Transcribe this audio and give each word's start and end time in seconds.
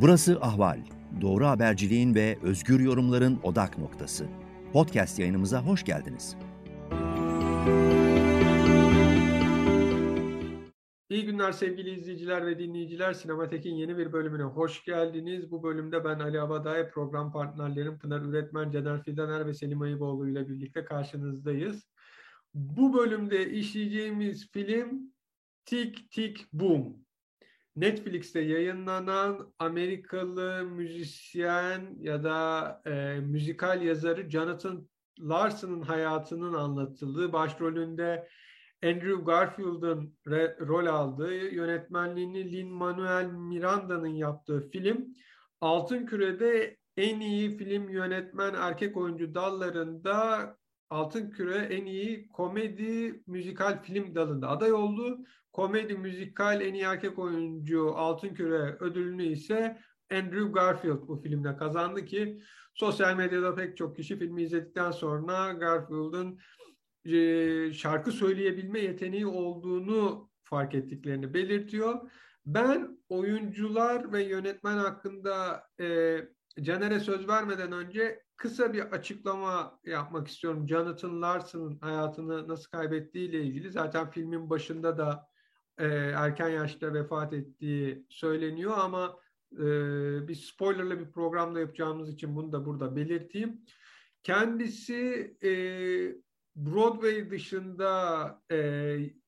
Burası 0.00 0.40
Ahval. 0.40 0.80
Doğru 1.20 1.46
haberciliğin 1.46 2.14
ve 2.14 2.38
özgür 2.42 2.80
yorumların 2.80 3.40
odak 3.42 3.78
noktası. 3.78 4.26
Podcast 4.72 5.18
yayınımıza 5.18 5.62
hoş 5.62 5.84
geldiniz. 5.84 6.36
İyi 11.10 11.24
günler 11.24 11.52
sevgili 11.52 11.90
izleyiciler 11.90 12.46
ve 12.46 12.58
dinleyiciler. 12.58 13.12
Sinematek'in 13.12 13.74
yeni 13.74 13.98
bir 13.98 14.12
bölümüne 14.12 14.42
hoş 14.42 14.84
geldiniz. 14.84 15.50
Bu 15.50 15.62
bölümde 15.62 16.04
ben 16.04 16.18
Ali 16.18 16.40
Abaday, 16.40 16.90
program 16.90 17.32
partnerlerim 17.32 17.98
Pınar 17.98 18.20
Üretmen, 18.20 18.70
Caner 18.70 19.02
Fidaner 19.02 19.46
ve 19.46 19.54
Selim 19.54 19.80
Ayıboğlu 19.80 20.28
ile 20.28 20.48
birlikte 20.48 20.84
karşınızdayız. 20.84 21.88
Bu 22.54 22.94
bölümde 22.94 23.50
işleyeceğimiz 23.50 24.50
film 24.52 25.12
Tik 25.64 26.10
Tik 26.10 26.52
Boom. 26.52 27.05
Netflix'te 27.76 28.40
yayınlanan 28.40 29.52
Amerikalı 29.58 30.64
müzisyen 30.64 31.96
ya 31.98 32.24
da 32.24 32.82
e, 32.86 33.20
müzikal 33.20 33.82
yazarı 33.82 34.30
Jonathan 34.30 34.88
Larson'ın 35.20 35.82
hayatının 35.82 36.54
anlatıldığı, 36.54 37.32
başrolünde 37.32 38.28
Andrew 38.84 39.24
Garfield'ın 39.24 40.16
rol 40.66 40.86
aldığı, 40.86 41.34
yönetmenliğini 41.34 42.52
Lin-Manuel 42.52 43.26
Miranda'nın 43.26 44.14
yaptığı 44.14 44.70
film 44.70 45.06
Altın 45.60 46.06
Küre'de 46.06 46.76
en 46.96 47.20
iyi 47.20 47.56
film 47.56 47.88
yönetmen 47.88 48.54
erkek 48.54 48.96
oyuncu 48.96 49.34
dallarında 49.34 50.56
Altın 50.90 51.30
Küre 51.30 51.56
en 51.56 51.86
iyi 51.86 52.28
komedi 52.28 53.22
müzikal 53.26 53.82
film 53.82 54.14
dalında 54.14 54.48
aday 54.48 54.72
oldu. 54.72 55.18
Komedi 55.56 55.94
müzikal 55.94 56.60
en 56.60 56.74
iyi 56.74 56.82
erkek 56.82 57.18
oyuncu 57.18 57.94
Altın 57.94 58.34
Küre 58.34 58.76
ödülünü 58.80 59.24
ise 59.24 59.78
Andrew 60.12 60.52
Garfield 60.52 61.08
bu 61.08 61.16
filmde 61.16 61.56
kazandı 61.56 62.04
ki 62.04 62.40
sosyal 62.74 63.16
medyada 63.16 63.54
pek 63.54 63.76
çok 63.76 63.96
kişi 63.96 64.18
filmi 64.18 64.42
izledikten 64.42 64.90
sonra 64.90 65.52
Garfield'ın 65.52 66.38
e, 67.04 67.72
şarkı 67.72 68.12
söyleyebilme 68.12 68.80
yeteneği 68.80 69.26
olduğunu 69.26 70.30
fark 70.42 70.74
ettiklerini 70.74 71.34
belirtiyor. 71.34 72.10
Ben 72.46 72.98
oyuncular 73.08 74.12
ve 74.12 74.22
yönetmen 74.22 74.76
hakkında 74.76 75.62
e, 75.80 76.18
Caner'e 76.62 77.00
söz 77.00 77.28
vermeden 77.28 77.72
önce 77.72 78.22
kısa 78.36 78.72
bir 78.72 78.80
açıklama 78.80 79.80
yapmak 79.84 80.28
istiyorum. 80.28 80.68
Jonathan 80.68 81.22
Larson'ın 81.22 81.78
hayatını 81.80 82.48
nasıl 82.48 82.70
kaybettiği 82.70 83.28
ile 83.28 83.42
ilgili. 83.42 83.70
Zaten 83.70 84.10
filmin 84.10 84.50
başında 84.50 84.98
da 84.98 85.28
e, 85.78 85.86
erken 86.16 86.48
yaşta 86.48 86.94
vefat 86.94 87.32
ettiği 87.32 88.06
söyleniyor 88.08 88.74
ama 88.76 89.16
e, 89.52 89.64
bir 90.28 90.34
spoilerlı 90.34 91.00
bir 91.00 91.12
programda 91.12 91.60
yapacağımız 91.60 92.10
için 92.10 92.36
bunu 92.36 92.52
da 92.52 92.66
burada 92.66 92.96
belirteyim. 92.96 93.60
Kendisi 94.22 95.36
e, 95.42 95.50
Broadway 96.56 97.30
dışında 97.30 98.42
e, 98.50 98.56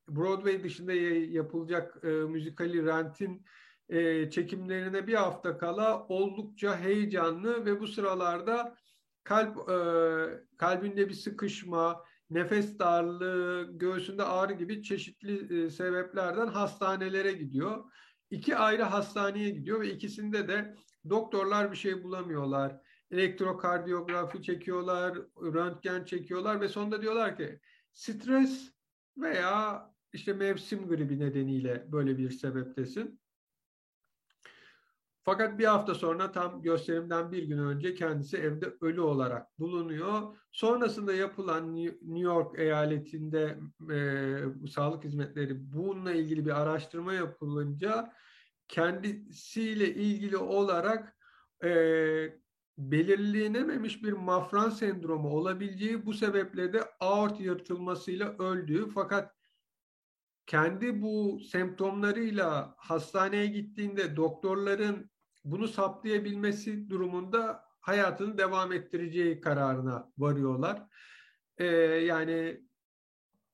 Broadway 0.08 0.64
dışında 0.64 0.92
yapılacak 0.92 2.04
e, 2.04 2.08
müzikali 2.08 2.86
Rent'in 2.86 3.44
e, 3.88 4.30
çekimlerine 4.30 5.06
bir 5.06 5.14
hafta 5.14 5.58
kala 5.58 6.06
oldukça 6.06 6.80
heyecanlı 6.80 7.66
ve 7.66 7.80
bu 7.80 7.86
sıralarda 7.86 8.76
kalp 9.24 9.70
e, 9.70 9.76
kalbinde 10.56 11.08
bir 11.08 11.14
sıkışma, 11.14 12.04
nefes 12.30 12.78
darlığı, 12.78 13.70
göğsünde 13.78 14.22
ağrı 14.22 14.52
gibi 14.52 14.82
çeşitli 14.82 15.64
e, 15.64 15.70
sebeplerden 15.70 16.46
hastanelere 16.46 17.32
gidiyor. 17.32 17.84
İki 18.30 18.56
ayrı 18.56 18.82
hastaneye 18.82 19.50
gidiyor 19.50 19.80
ve 19.80 19.90
ikisinde 19.92 20.48
de 20.48 20.74
doktorlar 21.10 21.72
bir 21.72 21.76
şey 21.76 22.04
bulamıyorlar. 22.04 22.80
Elektrokardiyografi 23.10 24.42
çekiyorlar, 24.42 25.18
röntgen 25.42 26.04
çekiyorlar 26.04 26.60
ve 26.60 26.68
sonunda 26.68 27.02
diyorlar 27.02 27.36
ki 27.36 27.60
stres 27.92 28.72
veya 29.16 29.88
işte 30.12 30.32
mevsim 30.32 30.88
gribi 30.88 31.18
nedeniyle 31.18 31.92
böyle 31.92 32.18
bir 32.18 32.30
sebeptesin. 32.30 33.20
Fakat 35.28 35.58
bir 35.58 35.64
hafta 35.64 35.94
sonra 35.94 36.32
tam 36.32 36.62
gösterimden 36.62 37.32
bir 37.32 37.42
gün 37.42 37.58
önce 37.58 37.94
kendisi 37.94 38.36
evde 38.36 38.72
ölü 38.80 39.00
olarak 39.00 39.58
bulunuyor. 39.58 40.36
Sonrasında 40.52 41.14
yapılan 41.14 41.76
New 41.76 42.18
York 42.18 42.58
eyaletinde 42.58 43.58
e, 43.92 44.68
sağlık 44.68 45.04
hizmetleri 45.04 45.72
bununla 45.72 46.12
ilgili 46.12 46.46
bir 46.46 46.60
araştırma 46.60 47.12
yapılınca 47.12 48.12
kendisiyle 48.68 49.94
ilgili 49.94 50.36
olarak 50.36 51.16
e, 51.64 51.70
belirlenememiş 52.78 54.02
bir 54.02 54.12
mafran 54.12 54.70
sendromu 54.70 55.28
olabileceği 55.28 56.06
bu 56.06 56.12
sebeple 56.14 56.72
de 56.72 56.82
aort 57.00 57.40
yırtılmasıyla 57.40 58.36
öldüğü 58.38 58.90
fakat 58.90 59.34
kendi 60.46 61.02
bu 61.02 61.40
semptomlarıyla 61.40 62.74
hastaneye 62.76 63.46
gittiğinde 63.46 64.16
doktorların 64.16 65.10
bunu 65.50 65.68
saptayabilmesi 65.68 66.90
durumunda 66.90 67.64
hayatını 67.80 68.38
devam 68.38 68.72
ettireceği 68.72 69.40
kararına 69.40 70.12
varıyorlar. 70.18 70.82
Ee, 71.58 71.66
yani 71.66 72.60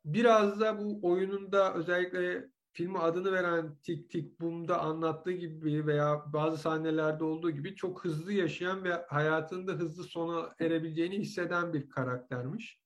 biraz 0.04 0.60
da 0.60 0.78
bu 0.78 0.98
oyununda 1.02 1.74
özellikle 1.74 2.48
filmi 2.72 2.98
adını 2.98 3.32
veren 3.32 3.76
Tik 3.82 4.10
Tik 4.10 4.40
Boom'da 4.40 4.80
anlattığı 4.80 5.32
gibi 5.32 5.86
veya 5.86 6.22
bazı 6.32 6.58
sahnelerde 6.58 7.24
olduğu 7.24 7.50
gibi 7.50 7.74
çok 7.74 8.04
hızlı 8.04 8.32
yaşayan 8.32 8.84
ve 8.84 8.92
hayatında 9.08 9.72
hızlı 9.72 10.04
sona 10.04 10.54
erebileceğini 10.60 11.18
hisseden 11.18 11.72
bir 11.72 11.90
karaktermiş. 11.90 12.80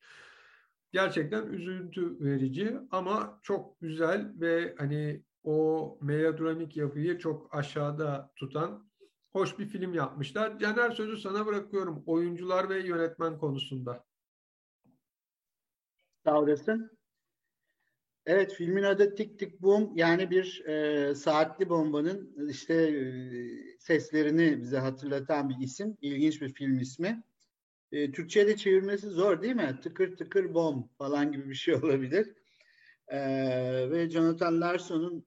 Gerçekten 0.92 1.46
üzüntü 1.46 2.20
verici 2.20 2.78
ama 2.90 3.40
çok 3.42 3.80
güzel 3.80 4.32
ve 4.40 4.74
hani 4.78 5.24
o 5.44 5.98
melodramik 6.02 6.76
yapıyı 6.76 7.18
çok 7.18 7.54
aşağıda 7.54 8.30
tutan 8.36 8.87
hoş 9.32 9.58
bir 9.58 9.66
film 9.66 9.94
yapmışlar. 9.94 10.58
Caner 10.58 10.90
sözü 10.90 11.16
sana 11.16 11.46
bırakıyorum 11.46 12.02
oyuncular 12.06 12.68
ve 12.68 12.86
yönetmen 12.86 13.38
konusunda. 13.38 14.04
Sağ 16.24 16.40
olasın. 16.40 16.98
Evet 18.26 18.52
filmin 18.52 18.82
adı 18.82 19.14
Tik 19.14 19.38
Tik 19.38 19.62
Boom 19.62 19.96
yani 19.96 20.30
bir 20.30 20.64
e, 20.66 21.14
saatli 21.14 21.68
bombanın 21.68 22.48
işte 22.50 22.74
e, 22.74 23.78
seslerini 23.78 24.60
bize 24.60 24.78
hatırlatan 24.78 25.48
bir 25.48 25.64
isim. 25.64 25.96
İlginç 26.02 26.42
bir 26.42 26.54
film 26.54 26.78
ismi. 26.78 27.22
E, 27.92 28.12
Türkçe'de 28.12 28.56
çevirmesi 28.56 29.06
zor 29.06 29.42
değil 29.42 29.54
mi? 29.54 29.80
Tıkır 29.82 30.16
tıkır 30.16 30.54
bom 30.54 30.88
falan 30.98 31.32
gibi 31.32 31.48
bir 31.50 31.54
şey 31.54 31.74
olabilir. 31.82 32.34
E, 33.08 33.20
ve 33.90 34.10
Jonathan 34.10 34.60
Larson'un 34.60 35.24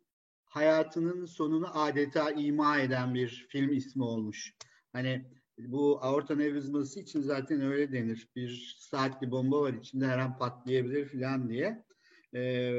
hayatının 0.52 1.26
sonunu 1.26 1.80
adeta 1.80 2.32
ima 2.32 2.80
eden 2.80 3.14
bir 3.14 3.48
film 3.50 3.74
ismi 3.74 4.04
olmuş. 4.04 4.54
Hani 4.94 5.26
bu 5.58 6.00
aorta 6.02 6.36
nevrizması 6.36 7.00
için 7.00 7.22
zaten 7.22 7.62
öyle 7.62 7.92
denir. 7.92 8.28
Bir 8.36 8.78
saatli 8.80 9.32
bomba 9.32 9.62
var 9.62 9.74
içinde 9.74 10.08
her 10.08 10.18
an 10.18 10.38
patlayabilir 10.38 11.06
falan 11.06 11.50
diye. 11.50 11.86
E, 12.36 12.74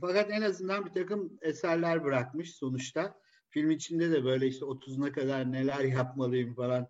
fakat 0.00 0.30
en 0.30 0.42
azından 0.42 0.86
bir 0.86 0.90
takım 0.90 1.38
eserler 1.42 2.04
bırakmış 2.04 2.54
sonuçta. 2.54 3.20
Film 3.48 3.70
içinde 3.70 4.10
de 4.10 4.24
böyle 4.24 4.46
işte 4.46 4.64
30'una 4.64 5.12
kadar 5.12 5.52
neler 5.52 5.84
yapmalıyım 5.84 6.54
falan 6.54 6.88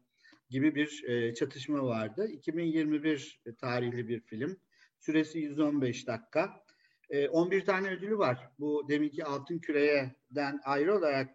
gibi 0.50 0.74
bir 0.74 1.04
e, 1.08 1.34
çatışma 1.34 1.84
vardı. 1.84 2.28
2021 2.32 3.42
tarihli 3.58 4.08
bir 4.08 4.20
film. 4.20 4.56
Süresi 4.98 5.38
115 5.38 6.06
dakika. 6.06 6.64
11 7.10 7.56
ee, 7.56 7.64
tane 7.64 7.90
ödülü 7.90 8.18
var. 8.18 8.50
Bu 8.58 8.88
deminki 8.88 9.24
Altın 9.24 9.58
Küre'den 9.58 10.60
ayrı 10.64 10.98
olarak 10.98 11.30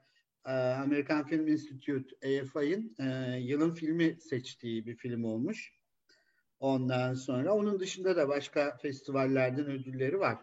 e, 0.45 0.51
American 0.51 1.27
Film 1.27 1.47
Institute 1.47 2.15
AFI'nin 2.23 2.95
e, 2.99 3.37
yılın 3.39 3.73
filmi 3.73 4.17
seçtiği 4.21 4.85
bir 4.85 4.95
film 4.95 5.23
olmuş. 5.23 5.71
Ondan 6.59 7.13
sonra 7.13 7.53
onun 7.53 7.79
dışında 7.79 8.15
da 8.15 8.27
başka 8.27 8.77
festivallerden 8.77 9.65
ödülleri 9.65 10.19
var. 10.19 10.37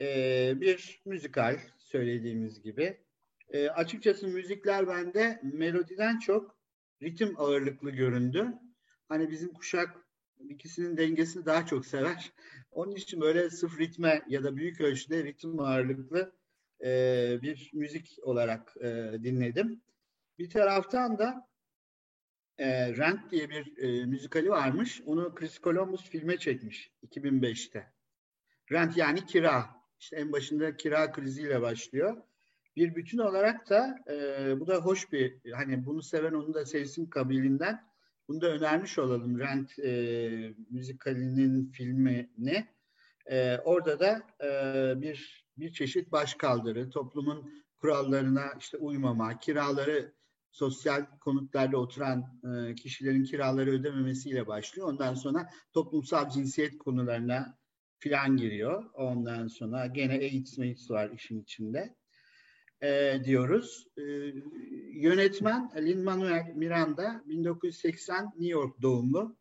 Ee, 0.00 0.54
bir 0.60 1.02
müzikal 1.04 1.58
söylediğimiz 1.78 2.62
gibi. 2.62 3.00
Ee, 3.48 3.68
açıkçası 3.68 4.28
müzikler 4.28 4.88
bende 4.88 5.40
melodiden 5.42 6.18
çok 6.18 6.56
ritim 7.02 7.40
ağırlıklı 7.40 7.90
göründü. 7.90 8.48
Hani 9.08 9.30
bizim 9.30 9.52
kuşak 9.52 10.03
ikisinin 10.48 10.96
dengesini 10.96 11.46
daha 11.46 11.66
çok 11.66 11.86
sever. 11.86 12.32
Onun 12.70 12.94
için 12.94 13.20
böyle 13.20 13.50
sıfır 13.50 13.78
ritme 13.78 14.22
ya 14.28 14.44
da 14.44 14.56
büyük 14.56 14.80
ölçüde 14.80 15.24
ritim 15.24 15.60
ağırlıklı 15.60 16.32
e, 16.84 17.38
bir 17.42 17.70
müzik 17.72 18.18
olarak 18.22 18.76
e, 18.80 19.12
dinledim. 19.22 19.82
Bir 20.38 20.50
taraftan 20.50 21.18
da 21.18 21.48
e, 22.58 22.96
Rent 22.96 23.30
diye 23.30 23.50
bir 23.50 23.78
e, 23.78 24.06
müzikali 24.06 24.50
varmış. 24.50 25.02
Onu 25.06 25.34
Chris 25.34 25.60
Columbus 25.60 26.04
filme 26.10 26.38
çekmiş 26.38 26.92
2005'te. 27.06 27.92
Rent 28.72 28.96
yani 28.96 29.26
kira. 29.26 29.84
İşte 30.00 30.16
en 30.16 30.32
başında 30.32 30.76
kira 30.76 31.12
kriziyle 31.12 31.62
başlıyor. 31.62 32.22
bir 32.76 32.94
bütün 32.94 33.18
olarak 33.18 33.70
da 33.70 33.98
e, 34.08 34.60
bu 34.60 34.66
da 34.66 34.76
hoş 34.76 35.12
bir 35.12 35.52
hani 35.52 35.86
bunu 35.86 36.02
seven 36.02 36.32
onu 36.32 36.54
da 36.54 36.66
sevsin 36.66 37.06
kabilinden 37.06 37.93
bunu 38.28 38.40
da 38.40 38.46
önermiş 38.46 38.98
olalım 38.98 39.38
Rent 39.38 39.78
e, 39.78 40.54
müzikalinin 40.70 41.70
filmini. 41.70 42.66
E, 43.30 43.58
orada 43.58 44.00
da 44.00 44.22
e, 44.44 45.00
bir 45.02 45.44
bir 45.58 45.72
çeşit 45.72 46.12
başkaldırı, 46.12 46.90
toplumun 46.90 47.64
kurallarına 47.78 48.44
işte 48.58 48.76
uymama, 48.76 49.38
kiraları 49.38 50.14
sosyal 50.50 51.06
konutlarda 51.20 51.76
oturan 51.76 52.40
e, 52.44 52.74
kişilerin 52.74 53.24
kiraları 53.24 53.70
ödememesiyle 53.70 54.46
başlıyor. 54.46 54.88
Ondan 54.88 55.14
sonra 55.14 55.50
toplumsal 55.72 56.30
cinsiyet 56.30 56.78
konularına 56.78 57.58
filan 57.98 58.36
giriyor. 58.36 58.84
Ondan 58.94 59.48
sonra 59.48 59.86
gene 59.86 60.12
AIDS, 60.12 60.58
AIDS 60.58 60.90
var 60.90 61.10
işin 61.10 61.42
içinde 61.42 61.94
e, 62.84 63.20
diyoruz. 63.24 63.86
E, 63.96 64.02
yönetmen 64.92 65.70
Lin-Manuel 65.76 66.52
Miranda 66.54 67.22
1980 67.26 68.24
New 68.24 68.46
York 68.46 68.82
doğumlu. 68.82 69.36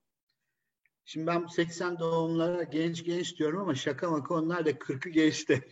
Şimdi 1.06 1.28
ben 1.28 1.46
80 1.46 2.00
doğumlara 2.00 2.64
genç 2.64 3.04
genç 3.04 3.40
diyorum 3.40 3.60
ama 3.60 3.76
şaka 3.76 4.12
maka 4.12 4.34
onlar 4.34 4.66
da 4.66 4.72
40'ı 4.72 5.12
geçti. 5.12 5.64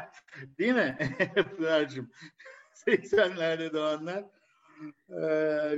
Değil 0.58 0.74
mi 0.74 0.98
Pınar'cığım? 1.56 2.10
80'lerde 2.86 3.72
doğanlar. 3.72 4.24
E, 5.08 5.20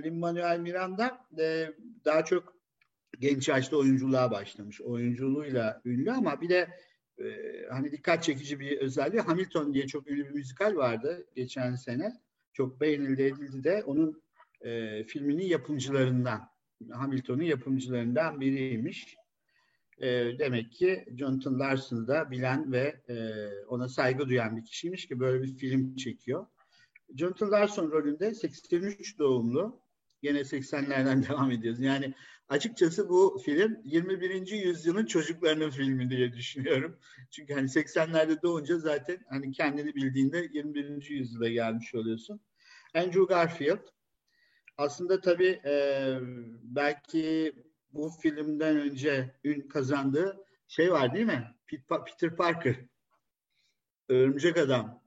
Lin-Manuel 0.02 0.58
Miranda 0.58 1.26
e, 1.38 1.73
daha 2.05 2.25
çok 2.25 2.55
genç 3.19 3.49
yaşta 3.49 3.76
oyunculuğa 3.76 4.31
başlamış. 4.31 4.81
Oyunculuğuyla 4.81 5.81
ünlü 5.85 6.12
ama 6.12 6.41
bir 6.41 6.49
de 6.49 6.69
e, 7.20 7.67
hani 7.70 7.93
dikkat 7.93 8.22
çekici 8.22 8.61
bir 8.61 8.78
özelliği 8.78 9.22
Hamilton 9.22 9.75
diye 9.75 9.87
çok 9.87 10.11
ünlü 10.11 10.25
bir 10.25 10.31
müzikal 10.31 10.76
vardı 10.76 11.26
geçen 11.37 11.75
sene. 11.75 12.12
Çok 12.52 12.81
beğenildi 12.81 13.22
edildi 13.22 13.64
de 13.64 13.82
onun 13.87 14.22
e, 14.61 15.05
filminin 15.05 15.46
yapımcılarından 15.46 16.50
Hamilton'un 16.90 17.43
yapımcılarından 17.43 18.40
biriymiş. 18.40 19.17
E, 19.99 20.08
demek 20.38 20.72
ki 20.72 21.05
Jonathan 21.19 21.61
Larson'ı 21.61 22.08
da 22.08 22.31
bilen 22.31 22.72
ve 22.72 23.00
e, 23.08 23.17
ona 23.64 23.88
saygı 23.88 24.28
duyan 24.28 24.56
bir 24.56 24.64
kişiymiş 24.64 25.06
ki 25.08 25.20
böyle 25.20 25.43
bir 25.43 25.56
film 25.56 25.96
çekiyor. 25.96 26.46
Jonathan 27.16 27.50
Larson 27.50 27.90
rolünde 27.90 28.34
83 28.34 29.19
doğumlu. 29.19 29.81
Yine 30.23 30.40
80'lerden 30.40 31.23
devam 31.28 31.50
ediyoruz. 31.50 31.81
Yani 31.81 32.14
açıkçası 32.50 33.08
bu 33.08 33.41
film 33.44 33.76
21. 33.85 34.47
yüzyılın 34.47 35.06
çocuklarının 35.06 35.70
filmi 35.70 36.11
diye 36.11 36.32
düşünüyorum. 36.32 36.99
Çünkü 37.31 37.55
hani 37.55 37.67
80'lerde 37.67 38.43
doğunca 38.43 38.79
zaten 38.79 39.19
hani 39.29 39.52
kendini 39.52 39.94
bildiğinde 39.94 40.49
21. 40.52 41.11
yüzyıla 41.11 41.49
gelmiş 41.49 41.94
oluyorsun. 41.94 42.41
Andrew 42.94 43.25
Garfield 43.25 43.79
aslında 44.76 45.20
tabii 45.20 45.61
e, 45.64 46.17
belki 46.62 47.52
bu 47.93 48.11
filmden 48.23 48.76
önce 48.76 49.35
ün 49.44 49.69
kazandığı 49.69 50.44
şey 50.69 50.93
var 50.93 51.14
değil 51.14 51.26
mi? 51.26 51.55
Peter 51.67 52.37
Parker. 52.37 52.76
Örümcek 54.08 54.56
Adam. 54.56 55.02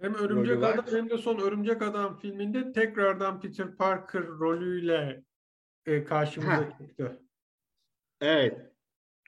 Hem 0.00 0.14
Örümcek 0.14 0.62
Adam 0.62 0.86
hem 0.90 1.10
de 1.10 1.18
son 1.18 1.38
Örümcek 1.38 1.82
Adam 1.82 2.16
filminde 2.18 2.72
tekrardan 2.72 3.40
Peter 3.40 3.76
Parker 3.76 4.26
rolüyle 4.26 5.24
e, 5.86 6.04
karşımıza 6.04 6.56
ha. 6.56 6.78
çıktı. 6.78 7.22
Evet. 8.20 8.70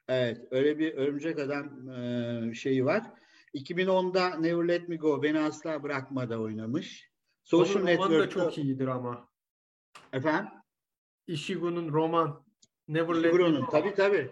Evet. 0.09 0.41
Öyle 0.51 0.79
bir 0.79 0.95
Örümcek 0.95 1.39
Adam 1.39 1.89
e, 1.91 2.55
şeyi 2.55 2.85
var. 2.85 3.03
2010'da 3.55 4.39
Never 4.39 4.69
Let 4.69 4.89
Me 4.89 4.97
Go 4.97 5.23
Beni 5.23 5.39
Asla 5.39 5.83
Bırakma'da 5.83 6.41
oynamış. 6.41 7.11
Social 7.45 7.83
Network'ta 7.83 8.19
da 8.19 8.29
çok 8.29 8.59
iyidir 8.59 8.87
ama. 8.87 9.29
Efendim? 10.13 10.51
Ishigu'nun 11.27 11.93
roman 11.93 12.45
Never 12.89 13.23
Let 13.23 13.35
Me 13.35 13.51
Go. 13.51 13.71
Tabii 13.71 13.95
tabii. 13.95 14.31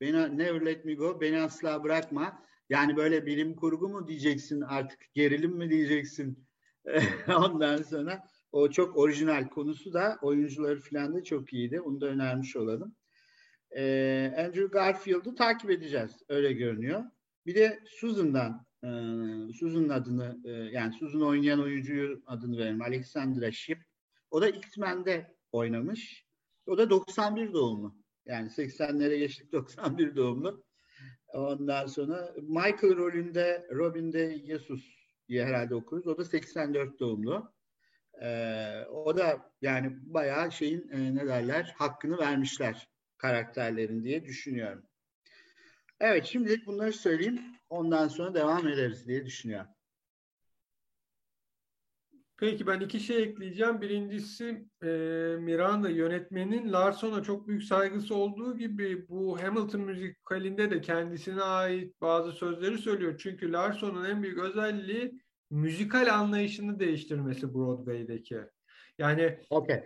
Beni, 0.00 0.38
Never 0.38 0.66
Let 0.66 0.84
Me 0.84 0.94
Go 0.94 1.20
Beni 1.20 1.40
Asla 1.40 1.84
Bırakma. 1.84 2.42
Yani 2.68 2.96
böyle 2.96 3.26
bilim 3.26 3.56
kurgu 3.56 3.88
mu 3.88 4.08
diyeceksin 4.08 4.60
artık 4.60 5.14
gerilim 5.14 5.50
mi 5.50 5.70
diyeceksin 5.70 6.46
ondan 7.36 7.82
sonra 7.82 8.28
o 8.54 8.70
çok 8.70 8.96
orijinal 8.96 9.48
konusu 9.48 9.92
da 9.92 10.18
oyuncuları 10.22 10.80
falan 10.80 11.14
da 11.14 11.24
çok 11.24 11.52
iyiydi. 11.52 11.80
Onu 11.80 12.00
da 12.00 12.06
önermiş 12.06 12.56
olalım. 12.56 12.94
Ee, 13.76 14.34
Andrew 14.38 14.66
Garfield'ı 14.66 15.34
takip 15.34 15.70
edeceğiz. 15.70 16.22
Öyle 16.28 16.52
görünüyor. 16.52 17.04
Bir 17.46 17.54
de 17.54 17.80
Susan'dan 17.86 18.66
e, 18.82 18.88
Susan'ın 19.52 19.88
adını 19.88 20.40
e, 20.44 20.50
yani 20.50 20.92
Susan 20.92 21.22
oynayan 21.22 21.62
oyuncuyu 21.62 22.22
adını 22.26 22.58
verelim. 22.58 22.82
Alexandra 22.82 23.52
Shipp. 23.52 23.82
O 24.30 24.42
da 24.42 24.48
X-Men'de 24.48 25.36
oynamış. 25.52 26.26
O 26.66 26.78
da 26.78 26.90
91 26.90 27.52
doğumlu. 27.52 27.94
Yani 28.26 28.48
80'lere 28.48 29.16
geçtik 29.16 29.52
91 29.52 30.16
doğumlu. 30.16 30.64
Ondan 31.28 31.86
sonra 31.86 32.34
Michael 32.42 32.96
rolünde 32.96 33.66
Robin 33.72 34.12
de 34.12 34.46
Jesus 34.46 34.84
diye 35.28 35.44
herhalde 35.44 35.74
okuruz. 35.74 36.06
O 36.06 36.18
da 36.18 36.24
84 36.24 37.00
doğumlu. 37.00 37.53
Ee, 38.22 38.84
o 38.90 39.16
da 39.16 39.52
yani 39.62 39.92
bayağı 40.02 40.52
şeyin 40.52 40.88
e, 40.92 41.14
ne 41.14 41.26
derler 41.26 41.74
hakkını 41.78 42.18
vermişler 42.18 42.88
karakterlerin 43.18 44.04
diye 44.04 44.24
düşünüyorum. 44.24 44.86
Evet 46.00 46.24
şimdilik 46.24 46.66
bunları 46.66 46.92
söyleyeyim. 46.92 47.40
Ondan 47.68 48.08
sonra 48.08 48.34
devam 48.34 48.68
ederiz 48.68 49.08
diye 49.08 49.26
düşünüyorum. 49.26 49.70
Peki 52.36 52.66
ben 52.66 52.80
iki 52.80 53.00
şey 53.00 53.22
ekleyeceğim. 53.22 53.80
Birincisi 53.80 54.68
e, 54.82 54.86
Miranda 55.40 55.88
yönetmenin 55.90 56.72
Larson'a 56.72 57.22
çok 57.22 57.48
büyük 57.48 57.62
saygısı 57.62 58.14
olduğu 58.14 58.58
gibi 58.58 59.08
bu 59.08 59.42
Hamilton 59.42 59.80
müzikalinde 59.80 60.70
de 60.70 60.80
kendisine 60.80 61.42
ait 61.42 62.00
bazı 62.00 62.32
sözleri 62.32 62.78
söylüyor. 62.78 63.18
Çünkü 63.18 63.52
Larson'un 63.52 64.04
en 64.04 64.22
büyük 64.22 64.38
özelliği 64.38 65.20
müzikal 65.50 66.14
anlayışını 66.14 66.80
değiştirmesi 66.80 67.54
Broadway'deki. 67.54 68.38
Yani 68.98 69.40
okay. 69.50 69.84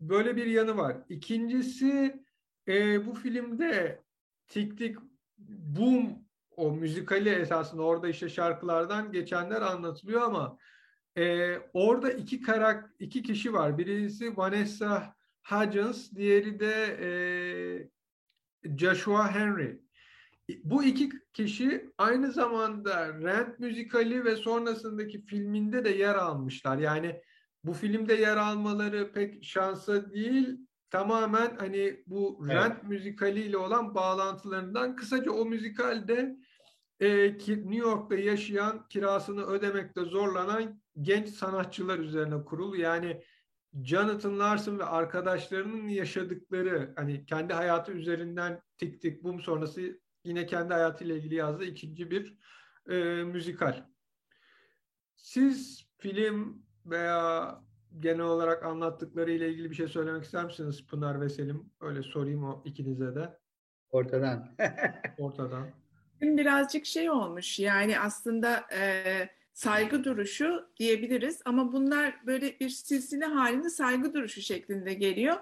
böyle 0.00 0.36
bir 0.36 0.46
yanı 0.46 0.76
var. 0.76 0.96
İkincisi 1.08 2.24
e, 2.68 3.06
bu 3.06 3.14
filmde 3.14 4.02
Tik 4.48 4.78
Tik 4.78 4.96
Boom 5.48 6.18
o 6.56 6.72
müzikali 6.72 7.28
esasında 7.28 7.82
orada 7.82 8.08
işte 8.08 8.28
şarkılardan 8.28 9.12
geçenler 9.12 9.62
anlatılıyor 9.62 10.22
ama 10.22 10.58
e, 11.18 11.56
orada 11.72 12.12
iki 12.12 12.42
karak 12.42 12.94
iki 12.98 13.22
kişi 13.22 13.52
var. 13.52 13.78
Birisi 13.78 14.36
Vanessa 14.36 15.14
Hudgens, 15.42 16.12
diğeri 16.12 16.60
de 16.60 16.98
e, 17.00 17.10
Joshua 18.78 19.34
Henry. 19.34 19.80
Bu 20.64 20.84
iki 20.84 21.10
kişi 21.32 21.90
aynı 21.98 22.32
zamanda 22.32 23.08
Rent 23.20 23.58
müzikali 23.58 24.24
ve 24.24 24.36
sonrasındaki 24.36 25.24
filminde 25.24 25.84
de 25.84 25.90
yer 25.90 26.14
almışlar. 26.14 26.78
Yani 26.78 27.20
bu 27.64 27.72
filmde 27.72 28.14
yer 28.14 28.36
almaları 28.36 29.12
pek 29.12 29.44
şansa 29.44 30.12
değil, 30.12 30.58
tamamen 30.90 31.56
hani 31.58 32.02
bu 32.06 32.42
evet. 32.44 32.54
Rent 32.54 32.82
müzikaliyle 32.84 33.56
olan 33.56 33.94
bağlantılarından 33.94 34.96
kısaca 34.96 35.30
o 35.30 35.44
müzikalde 35.44 36.36
e, 37.00 37.26
New 37.32 37.76
York'ta 37.76 38.16
yaşayan 38.16 38.88
kirasını 38.88 39.46
ödemekte 39.46 40.04
zorlanan 40.04 40.80
genç 41.00 41.28
sanatçılar 41.28 41.98
üzerine 41.98 42.44
kurulu. 42.44 42.76
Yani 42.76 43.22
Jonathan 43.84 44.38
Larson 44.38 44.78
ve 44.78 44.84
arkadaşlarının 44.84 45.88
yaşadıkları 45.88 46.92
hani 46.96 47.26
kendi 47.26 47.52
hayatı 47.52 47.92
üzerinden 47.92 48.62
tik 48.78 49.00
tik 49.00 49.24
bum 49.24 49.40
sonrası 49.40 50.00
yine 50.24 50.46
kendi 50.46 50.74
hayatıyla 50.74 51.16
ilgili 51.16 51.34
yazdığı 51.34 51.64
ikinci 51.64 52.10
bir 52.10 52.38
e, 52.88 53.24
müzikal. 53.24 53.84
Siz 55.16 55.86
film 55.98 56.62
veya 56.86 57.54
genel 57.98 58.20
olarak 58.20 58.64
anlattıkları 58.64 59.30
ile 59.30 59.50
ilgili 59.50 59.70
bir 59.70 59.74
şey 59.74 59.88
söylemek 59.88 60.24
ister 60.24 60.44
misiniz 60.44 60.86
Pınar 60.86 61.20
ve 61.20 61.28
Selim? 61.28 61.72
Öyle 61.80 62.02
sorayım 62.02 62.44
o 62.44 62.62
ikinize 62.64 63.14
de. 63.14 63.38
Ortadan. 63.90 64.56
Ortadan. 65.18 65.70
Birazcık 66.20 66.86
şey 66.86 67.10
olmuş 67.10 67.58
yani 67.58 67.98
aslında 68.00 68.64
e, 68.72 69.04
saygı 69.52 70.04
duruşu 70.04 70.70
diyebiliriz 70.76 71.42
ama 71.44 71.72
bunlar 71.72 72.26
böyle 72.26 72.60
bir 72.60 72.68
silsile 72.68 73.24
halinde 73.24 73.70
saygı 73.70 74.14
duruşu 74.14 74.40
şeklinde 74.40 74.94
geliyor. 74.94 75.36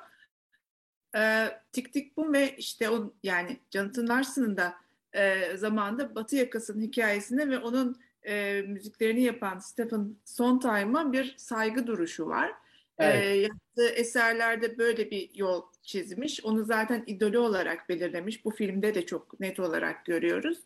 E, 1.16 1.48
Tik 1.72 1.92
Tik 1.92 2.16
Boom 2.16 2.32
ve 2.32 2.56
işte 2.56 2.90
o 2.90 3.12
yani 3.22 3.56
Jonathan 3.70 4.08
Larson'ın 4.08 4.56
da 4.56 4.74
e, 5.12 5.56
zamanında 5.56 6.14
Batı 6.14 6.36
Yakası'nın 6.36 6.82
hikayesinde 6.82 7.48
ve 7.48 7.58
onun 7.58 8.00
e, 8.26 8.62
müziklerini 8.66 9.22
yapan 9.22 9.58
Stephen 9.58 10.16
Sondheim'a 10.24 11.12
bir 11.12 11.34
saygı 11.38 11.86
duruşu 11.86 12.26
var. 12.26 12.52
Evet. 12.98 13.24
E, 13.24 13.28
yaptığı 13.28 13.88
eserlerde 13.88 14.78
böyle 14.78 15.10
bir 15.10 15.30
yol 15.34 15.62
çizmiş. 15.82 16.44
Onu 16.44 16.64
zaten 16.64 17.04
idolü 17.06 17.38
olarak 17.38 17.88
belirlemiş. 17.88 18.44
Bu 18.44 18.50
filmde 18.50 18.94
de 18.94 19.06
çok 19.06 19.40
net 19.40 19.60
olarak 19.60 20.04
görüyoruz. 20.06 20.58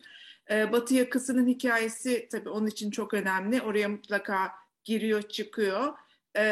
E, 0.51 0.71
Batı 0.71 0.93
yakasının 0.93 1.47
hikayesi 1.47 2.27
tabii 2.31 2.49
onun 2.49 2.67
için 2.67 2.91
çok 2.91 3.13
önemli. 3.13 3.61
Oraya 3.61 3.89
mutlaka 3.89 4.51
giriyor 4.83 5.21
çıkıyor. 5.21 5.93
E, 6.35 6.43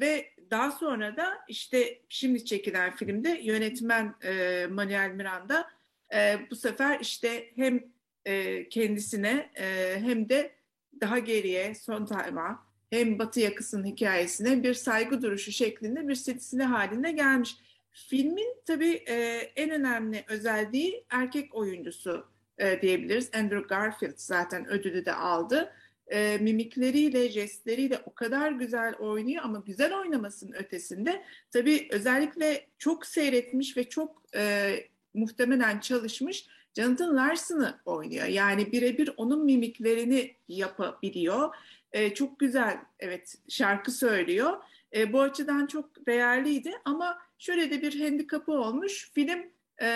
ve 0.00 0.33
daha 0.50 0.70
sonra 0.70 1.16
da 1.16 1.38
işte 1.48 1.98
şimdi 2.08 2.44
çekilen 2.44 2.96
filmde 2.96 3.40
yönetmen 3.42 4.14
e, 4.24 4.66
Manuel 4.70 5.10
Miranda 5.10 5.70
e, 6.14 6.38
bu 6.50 6.56
sefer 6.56 7.00
işte 7.00 7.50
hem 7.56 7.84
e, 8.24 8.68
kendisine 8.68 9.50
e, 9.56 9.96
hem 10.00 10.28
de 10.28 10.54
daha 11.00 11.18
geriye 11.18 11.74
son 11.74 12.06
time'a 12.06 12.64
hem 12.90 13.18
Batı 13.18 13.40
yakasının 13.40 13.84
hikayesine 13.84 14.62
bir 14.62 14.74
saygı 14.74 15.22
duruşu 15.22 15.52
şeklinde 15.52 16.08
bir 16.08 16.14
silsile 16.14 16.64
halinde 16.64 17.12
gelmiş. 17.12 17.56
Filmin 17.92 18.56
tabii 18.66 19.02
e, 19.08 19.14
en 19.56 19.70
önemli 19.70 20.24
özelliği 20.28 21.04
erkek 21.10 21.54
oyuncusu 21.54 22.26
e, 22.58 22.82
diyebiliriz. 22.82 23.30
Andrew 23.34 23.68
Garfield 23.68 24.14
zaten 24.16 24.68
ödülü 24.68 25.04
de 25.04 25.14
aldı. 25.14 25.72
E, 26.06 26.38
mimikleriyle, 26.38 27.28
jestleriyle 27.28 27.98
o 28.06 28.14
kadar 28.14 28.52
güzel 28.52 28.94
oynuyor 28.94 29.44
ama 29.44 29.62
güzel 29.66 29.98
oynamasının 29.98 30.52
ötesinde 30.52 31.24
tabii 31.50 31.88
özellikle 31.90 32.66
çok 32.78 33.06
seyretmiş 33.06 33.76
ve 33.76 33.88
çok 33.88 34.22
e, 34.36 34.74
muhtemelen 35.14 35.80
çalışmış 35.80 36.46
Jonathan 36.76 37.16
Larson'ı 37.16 37.80
oynuyor. 37.84 38.26
Yani 38.26 38.72
birebir 38.72 39.10
onun 39.16 39.44
mimiklerini 39.44 40.36
yapabiliyor. 40.48 41.54
E, 41.92 42.14
çok 42.14 42.38
güzel 42.38 42.78
evet 42.98 43.34
şarkı 43.48 43.90
söylüyor. 43.90 44.62
E, 44.96 45.12
bu 45.12 45.20
açıdan 45.20 45.66
çok 45.66 46.06
değerliydi 46.06 46.72
ama 46.84 47.18
şöyle 47.38 47.70
de 47.70 47.82
bir 47.82 48.00
handikapı 48.00 48.52
olmuş. 48.52 49.10
Film 49.14 49.38
e, 49.82 49.86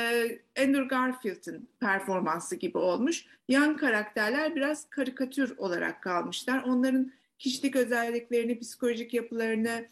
Andrew 0.59 0.85
Garfield'ın 0.85 1.69
performansı 1.81 2.57
gibi 2.57 2.79
olmuş. 2.79 3.25
Yan 3.49 3.77
karakterler 3.77 4.57
biraz 4.57 4.91
karikatür 4.91 5.59
olarak 5.59 6.03
kalmışlar. 6.03 6.63
Onların 6.63 7.13
kişilik 7.39 7.77
özelliklerini, 7.77 8.59
psikolojik 8.59 9.15
yapılarını 9.15 9.89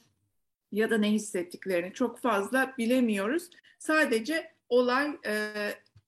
ya 0.72 0.90
da 0.90 0.98
ne 0.98 1.12
hissettiklerini 1.12 1.92
çok 1.92 2.18
fazla 2.18 2.74
bilemiyoruz. 2.78 3.50
Sadece 3.78 4.52
olay 4.68 5.18
e, 5.26 5.52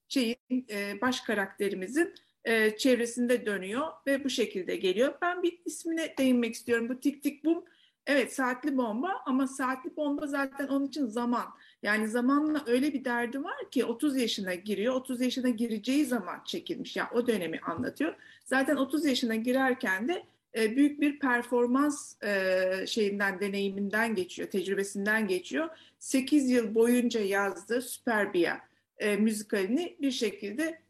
şeyin 0.09 0.67
e, 0.71 1.01
baş 1.01 1.21
karakterimizin 1.21 2.15
e, 2.45 2.77
çevresinde 2.77 3.47
dönüyor 3.47 3.87
ve 4.07 4.25
bu 4.25 4.31
şekilde 4.31 4.77
geliyor. 4.77 5.15
Ben 5.23 5.43
bir 5.43 5.61
ismine 5.65 6.15
değinmek 6.19 6.55
istiyorum. 6.55 6.89
Bu 6.89 7.01
tik 7.01 7.23
tik 7.23 7.45
bum 7.45 7.65
evet 8.07 8.35
saatli 8.35 8.77
bomba 8.77 9.23
ama 9.27 9.47
saatli 9.47 9.97
bomba 9.97 10.27
zaten 10.27 10.69
onun 10.69 10.87
için 10.87 11.07
zaman. 11.07 11.47
Yani 11.83 12.09
zamanla 12.09 12.65
öyle 12.67 12.95
bir 12.95 13.05
derdi 13.05 13.45
var 13.45 13.71
ki 13.71 13.85
30 13.85 14.17
yaşına 14.17 14.55
giriyor. 14.55 14.95
30 14.95 15.21
yaşına 15.21 15.49
gireceği 15.49 16.05
zaman 16.05 16.41
çekilmiş. 16.45 16.97
Yani 16.97 17.09
o 17.15 17.27
dönemi 17.27 17.61
anlatıyor. 17.61 18.15
Zaten 18.45 18.77
30 18.77 19.05
yaşına 19.05 19.35
girerken 19.35 20.09
de 20.09 20.25
e, 20.57 20.77
büyük 20.77 21.01
bir 21.01 21.19
performans 21.19 22.23
e, 22.23 22.87
şeyinden, 22.87 23.41
deneyiminden 23.41 24.15
geçiyor, 24.15 24.51
tecrübesinden 24.51 25.29
geçiyor. 25.29 25.69
8 25.99 26.51
yıl 26.51 26.75
boyunca 26.75 27.21
yazdığı 27.21 27.83
Superbia 27.83 28.59
e, 28.99 29.17
müzikalini 29.17 29.97
bir 30.01 30.11
şekilde 30.11 30.81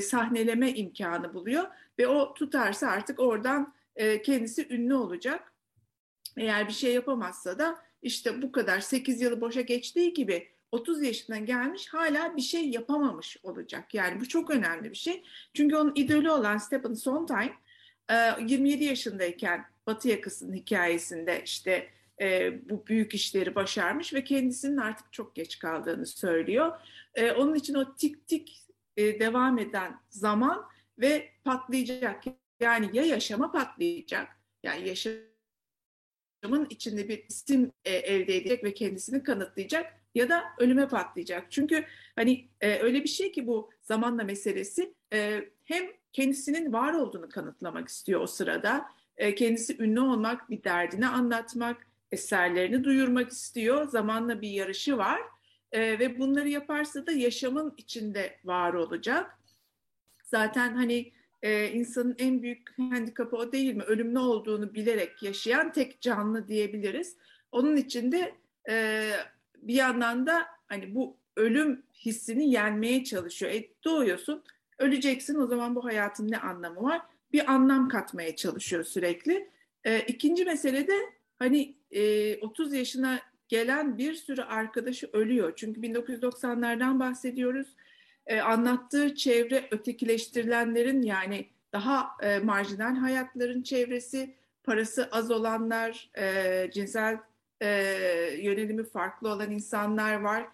sahneleme 0.00 0.72
imkanı 0.72 1.34
buluyor 1.34 1.64
ve 1.98 2.06
o 2.06 2.34
tutarsa 2.34 2.88
artık 2.88 3.20
oradan 3.20 3.74
kendisi 4.24 4.74
ünlü 4.74 4.94
olacak. 4.94 5.52
Eğer 6.36 6.68
bir 6.68 6.72
şey 6.72 6.94
yapamazsa 6.94 7.58
da 7.58 7.78
işte 8.02 8.42
bu 8.42 8.52
kadar 8.52 8.80
8 8.80 9.20
yılı 9.20 9.40
boşa 9.40 9.60
geçtiği 9.60 10.14
gibi 10.14 10.48
30 10.72 11.02
yaşına 11.02 11.38
gelmiş 11.38 11.88
hala 11.88 12.36
bir 12.36 12.42
şey 12.42 12.70
yapamamış 12.70 13.36
olacak. 13.42 13.94
Yani 13.94 14.20
bu 14.20 14.28
çok 14.28 14.50
önemli 14.50 14.90
bir 14.90 14.96
şey. 14.96 15.22
Çünkü 15.54 15.76
onun 15.76 15.92
idolü 15.94 16.30
olan 16.30 16.56
Stephen 16.56 16.94
Sondheim 16.94 17.52
27 18.40 18.84
yaşındayken 18.84 19.64
Batı 19.86 20.08
yakasının 20.08 20.54
hikayesinde 20.54 21.42
işte 21.44 21.88
e, 22.20 22.52
bu 22.70 22.86
büyük 22.86 23.14
işleri 23.14 23.54
başarmış 23.54 24.14
ve 24.14 24.24
kendisinin 24.24 24.76
artık 24.76 25.12
çok 25.12 25.34
geç 25.34 25.58
kaldığını 25.58 26.06
söylüyor. 26.06 26.80
E, 27.14 27.32
onun 27.32 27.54
için 27.54 27.74
o 27.74 27.94
tik 27.94 28.26
tik 28.26 28.66
e, 28.96 29.20
devam 29.20 29.58
eden 29.58 30.00
zaman 30.08 30.64
ve 30.98 31.28
patlayacak. 31.44 32.24
Yani 32.60 32.90
ya 32.92 33.04
yaşama 33.04 33.52
patlayacak, 33.52 34.28
yani 34.62 34.88
yaşamın 36.42 36.66
içinde 36.70 37.08
bir 37.08 37.24
isim 37.28 37.72
e, 37.84 37.94
elde 37.94 38.36
edecek 38.36 38.64
ve 38.64 38.74
kendisini 38.74 39.22
kanıtlayacak 39.22 39.94
ya 40.14 40.28
da 40.28 40.44
ölüme 40.58 40.88
patlayacak. 40.88 41.52
Çünkü 41.52 41.84
hani 42.16 42.48
e, 42.60 42.78
öyle 42.78 43.04
bir 43.04 43.08
şey 43.08 43.32
ki 43.32 43.46
bu 43.46 43.70
zamanla 43.82 44.24
meselesi 44.24 44.94
e, 45.12 45.44
hem 45.64 45.84
kendisinin 46.12 46.72
var 46.72 46.94
olduğunu 46.94 47.28
kanıtlamak 47.28 47.88
istiyor 47.88 48.20
o 48.20 48.26
sırada. 48.26 48.86
E, 49.16 49.34
kendisi 49.34 49.82
ünlü 49.82 50.00
olmak, 50.00 50.50
bir 50.50 50.64
derdini 50.64 51.08
anlatmak, 51.08 51.86
eserlerini 52.12 52.84
duyurmak 52.84 53.30
istiyor. 53.30 53.88
Zamanla 53.88 54.40
bir 54.40 54.50
yarışı 54.50 54.98
var 54.98 55.20
e, 55.72 55.98
ve 55.98 56.18
bunları 56.18 56.48
yaparsa 56.48 57.06
da 57.06 57.12
yaşamın 57.12 57.74
içinde 57.76 58.38
var 58.44 58.74
olacak. 58.74 59.38
Zaten 60.24 60.74
hani 60.74 61.12
e, 61.42 61.68
insanın 61.68 62.16
en 62.18 62.42
büyük 62.42 62.78
handikapı 62.78 63.36
o 63.36 63.52
değil 63.52 63.74
mi? 63.74 63.82
Ölümlü 63.82 64.18
olduğunu 64.18 64.74
bilerek 64.74 65.22
yaşayan 65.22 65.72
tek 65.72 66.00
canlı 66.00 66.48
diyebiliriz. 66.48 67.16
Onun 67.52 67.76
için 67.76 68.12
de 68.12 68.34
e, 68.70 69.10
bir 69.56 69.74
yandan 69.74 70.26
da 70.26 70.46
hani 70.66 70.94
bu 70.94 71.16
ölüm 71.36 71.82
hissini 72.04 72.50
yenmeye 72.50 73.04
çalışıyor. 73.04 73.52
E, 73.52 73.68
doğuyorsun, 73.84 74.42
öleceksin 74.78 75.34
o 75.34 75.46
zaman 75.46 75.74
bu 75.74 75.84
hayatın 75.84 76.30
ne 76.30 76.38
anlamı 76.38 76.82
var? 76.82 77.02
Bir 77.32 77.52
anlam 77.52 77.88
katmaya 77.88 78.36
çalışıyor 78.36 78.84
sürekli. 78.84 79.50
E, 79.84 80.00
ikinci 80.00 80.44
mesele 80.44 80.86
de 80.86 80.96
hani 81.38 81.74
e, 81.90 82.36
30 82.36 82.74
yaşına 82.74 83.20
gelen 83.48 83.98
bir 83.98 84.14
sürü 84.14 84.42
arkadaşı 84.42 85.10
ölüyor. 85.12 85.52
Çünkü 85.56 85.80
1990'lardan 85.80 87.00
bahsediyoruz. 87.00 87.66
E, 88.30 88.40
anlattığı 88.40 89.14
çevre 89.14 89.68
ötekileştirilenlerin 89.70 91.02
yani 91.02 91.48
daha 91.72 92.10
e, 92.22 92.38
marjinal 92.38 92.96
hayatların 92.96 93.62
çevresi, 93.62 94.34
parası 94.64 95.08
az 95.12 95.30
olanlar, 95.30 96.10
e, 96.18 96.70
cinsel 96.74 97.18
e, 97.62 97.68
yönelimi 98.42 98.84
farklı 98.84 99.28
olan 99.28 99.50
insanlar 99.50 100.20
var, 100.20 100.46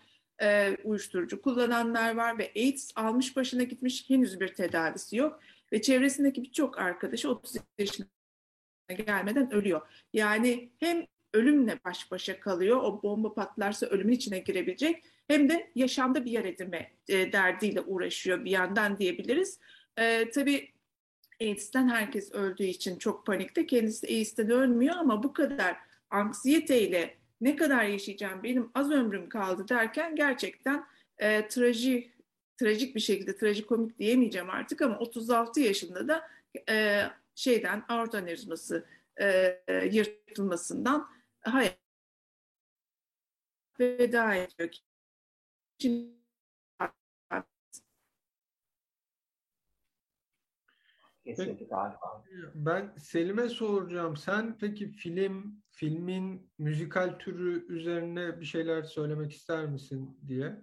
e, 0.43 0.77
uyuşturucu 0.85 1.43
kullananlar 1.43 2.17
var 2.17 2.39
ve 2.39 2.53
AIDS 2.57 2.93
almış 2.97 3.37
başına 3.37 3.63
gitmiş 3.63 4.11
henüz 4.11 4.41
bir 4.41 4.49
tedavisi 4.49 5.17
yok. 5.17 5.41
Ve 5.73 5.83
çevresindeki 5.83 6.43
birçok 6.43 6.79
arkadaşı 6.79 7.31
30 7.31 7.57
yaşına 7.79 8.07
gelmeden 9.07 9.53
ölüyor. 9.53 9.81
Yani 10.13 10.71
hem 10.81 11.07
ölümle 11.35 11.79
baş 11.85 12.11
başa 12.11 12.41
kalıyor. 12.41 12.77
O 12.77 13.03
bomba 13.03 13.35
patlarsa 13.35 13.87
ölümün 13.87 14.13
içine 14.13 14.39
girebilecek. 14.39 15.05
Hem 15.29 15.49
de 15.49 15.71
yaşamda 15.75 16.25
bir 16.25 16.31
yer 16.31 16.45
edinme 16.45 16.93
e, 17.09 17.33
derdiyle 17.33 17.81
uğraşıyor 17.81 18.45
bir 18.45 18.51
yandan 18.51 18.99
diyebiliriz. 18.99 19.59
E, 19.99 20.31
tabii 20.31 20.73
AIDS'ten 21.41 21.89
herkes 21.89 22.33
öldüğü 22.33 22.65
için 22.65 22.99
çok 22.99 23.27
panikte. 23.27 23.67
Kendisi 23.67 24.07
AIDS'ten 24.07 24.51
ölmüyor 24.51 24.95
ama 24.97 25.23
bu 25.23 25.33
kadar 25.33 25.77
anksiyeteyle 26.11 27.17
ne 27.41 27.57
kadar 27.57 27.85
yaşayacağım 27.85 28.43
benim 28.43 28.71
az 28.75 28.91
ömrüm 28.91 29.29
kaldı 29.29 29.69
derken 29.69 30.17
gerçekten 30.17 30.87
e, 31.19 31.49
traji, 31.49 32.13
trajik 32.57 32.95
bir 32.95 33.01
şekilde 33.01 33.37
trajikomik 33.37 33.99
diyemeyeceğim 33.99 34.51
artık 34.51 34.83
ama 34.83 34.99
36 34.99 35.61
yaşında 35.61 36.09
da 36.09 36.29
e, 36.69 37.03
şeyden 37.35 37.85
aorta 37.89 38.19
anevrizması 38.19 38.87
e, 39.21 39.61
yırtılmasından 39.93 41.09
hayat 41.41 41.79
veda 43.81 44.35
ediyor. 44.35 44.86
Kesinlikle 51.25 51.67
galiba. 51.67 52.25
Ben 52.55 52.95
Selim'e 52.99 53.49
soracağım. 53.49 54.17
Sen 54.17 54.59
peki 54.59 54.89
film, 54.89 55.63
filmin 55.71 56.53
müzikal 56.59 57.19
türü 57.19 57.75
üzerine 57.75 58.41
bir 58.41 58.45
şeyler 58.45 58.83
söylemek 58.83 59.33
ister 59.33 59.67
misin 59.67 60.21
diye? 60.29 60.57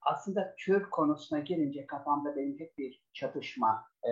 Aslında 0.00 0.54
tür 0.58 0.90
konusuna 0.90 1.38
gelince 1.38 1.86
kafamda 1.86 2.36
benim 2.36 2.58
hep 2.58 2.78
bir 2.78 3.04
çatışma 3.12 3.84
e, 4.08 4.10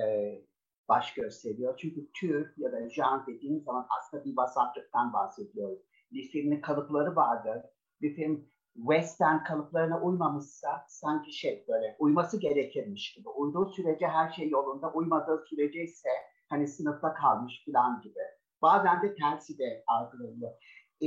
baş 0.88 1.14
gösteriyor. 1.14 1.76
Çünkü 1.78 2.12
tür 2.20 2.54
ya 2.56 2.72
da 2.72 2.90
jan 2.90 3.26
dediğim 3.26 3.62
zaman 3.62 3.86
aslında 3.98 4.24
bir 4.24 4.36
vasatlıktan 4.36 5.12
bahsediyoruz. 5.12 5.78
Bir 6.12 6.28
filmin 6.28 6.60
kalıpları 6.60 7.16
vardır. 7.16 7.62
Bir 8.00 8.14
film 8.14 8.50
western 8.74 9.44
kalıplarına 9.44 10.00
uymamışsa 10.00 10.84
sanki 10.88 11.32
şey 11.32 11.64
böyle 11.68 11.96
uyması 11.98 12.40
gerekirmiş 12.40 13.14
gibi. 13.14 13.28
Uyduğu 13.28 13.66
sürece 13.66 14.06
her 14.06 14.32
şey 14.32 14.48
yolunda, 14.48 14.92
uymadığı 14.92 15.44
sürece 15.50 15.82
ise 15.82 16.08
hani 16.48 16.68
sınıfta 16.68 17.14
kalmış 17.14 17.64
falan 17.66 18.00
gibi. 18.00 18.20
Bazen 18.62 19.02
de 19.02 19.14
tersi 19.14 19.58
de 19.58 19.84
algılanıyor. 19.86 20.52
Ee, 21.00 21.06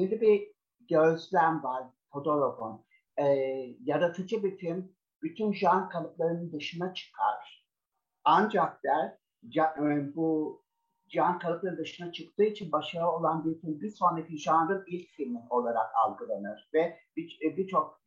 ünlü 0.00 0.20
bir 0.20 0.52
gözlem 0.88 1.62
var 1.62 1.84
Todorov'un. 2.12 2.84
Ee, 3.18 3.24
yaratıcı 3.84 4.44
bir 4.44 4.56
film 4.56 4.92
bütün 5.22 5.52
jan 5.52 5.88
kalıplarının 5.88 6.52
dışına 6.52 6.94
çıkar 6.94 7.64
Ancak 8.24 8.84
der 8.84 9.18
e, 9.56 10.14
bu 10.16 10.63
can 11.08 11.38
kalıpların 11.38 11.78
dışına 11.78 12.12
çıktığı 12.12 12.44
için 12.44 12.72
başarılı 12.72 13.10
olan 13.10 13.44
bir 13.44 13.60
film 13.60 13.80
bir 13.80 13.90
sonraki 13.90 14.38
janrın 14.38 14.84
ilk 14.86 15.08
filmi 15.08 15.42
olarak 15.50 15.90
algılanır 15.94 16.68
ve 16.74 16.80
e, 17.42 17.56
birçok 17.56 18.00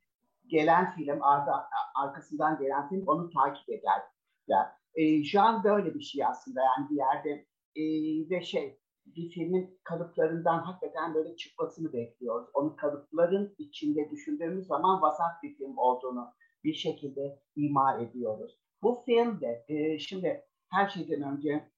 gelen 0.48 0.96
film 0.96 1.24
arda, 1.24 1.70
arkasından 1.96 2.60
gelen 2.60 2.90
film 2.90 3.04
onu 3.08 3.30
takip 3.30 3.70
eder. 3.70 4.02
Yani, 4.48 4.68
e, 4.96 5.24
jan 5.24 5.64
böyle 5.64 5.96
bir 5.96 6.02
şey 6.02 6.26
aslında 6.26 6.62
yani 6.62 6.90
bir 6.90 6.96
yerde 6.96 7.46
e, 7.76 7.84
ve 8.30 8.42
şey 8.42 8.80
bir 9.06 9.30
filmin 9.30 9.80
kalıplarından 9.84 10.60
hakikaten 10.60 11.14
böyle 11.14 11.36
çıkmasını 11.36 11.94
bekliyoruz. 11.94 12.50
Onu 12.54 12.76
kalıpların 12.76 13.56
içinde 13.58 14.10
düşündüğümüz 14.12 14.68
zaman 14.68 15.02
vasat 15.02 15.44
bir 15.44 15.56
film 15.56 15.78
olduğunu 15.78 16.34
bir 16.64 16.74
şekilde 16.74 17.40
ima 17.56 18.00
ediyoruz. 18.02 18.58
Bu 18.82 19.04
filmde 19.06 19.66
e, 19.68 20.00
şimdi 20.00 20.44
her 20.72 20.90
şeyden 20.90 21.22
önce 21.22 21.72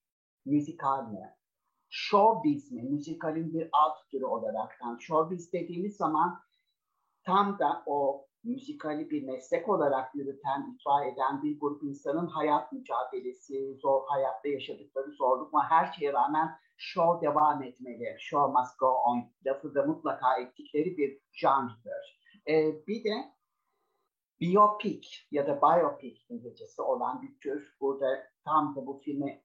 müzikal 0.50 1.12
mi? 1.12 1.36
Showbiz 1.90 2.72
mi? 2.72 2.84
Müzikalin 2.84 3.54
bir 3.54 3.70
alt 3.72 4.10
türü 4.12 4.26
olaraktan. 4.26 4.98
Showbiz 4.98 5.54
dediğimiz 5.54 5.98
zaman 5.98 6.40
tam 7.24 7.60
da 7.60 7.84
o 7.86 8.26
müzikali 8.44 9.10
bir 9.10 9.24
meslek 9.24 9.70
olarak 9.70 10.16
yürüten, 10.16 10.76
icra 10.76 11.06
eden 11.06 11.44
bir 11.44 11.60
grup 11.60 11.84
insanın 11.84 12.28
hayat 12.28 12.72
mücadelesi, 12.72 13.76
zor 13.76 14.02
hayatta 14.08 14.48
yaşadıkları 14.48 15.12
zorluk 15.12 15.54
ama 15.54 15.70
her 15.70 15.94
şeye 15.94 16.14
rağmen 16.14 16.50
show 16.78 17.28
devam 17.28 17.64
etmeli. 17.64 18.18
Show 18.20 18.60
must 18.60 18.80
go 18.80 18.88
on. 18.88 19.32
Lafı 19.46 19.76
da 19.76 19.86
mutlaka 19.86 20.38
ettikleri 20.38 20.98
bir 20.98 21.20
janrdır. 21.32 22.20
Ee, 22.48 22.88
bir 22.88 23.04
de 23.04 23.34
biopic 24.42 25.10
ya 25.32 25.48
da 25.48 25.62
biopic 25.62 26.22
İngilizcesi 26.30 26.82
olan 26.82 27.22
bir 27.22 27.40
tür 27.40 27.76
burada 27.82 28.24
tam 28.46 28.76
da 28.76 28.88
bu 28.88 29.02
filme 29.06 29.44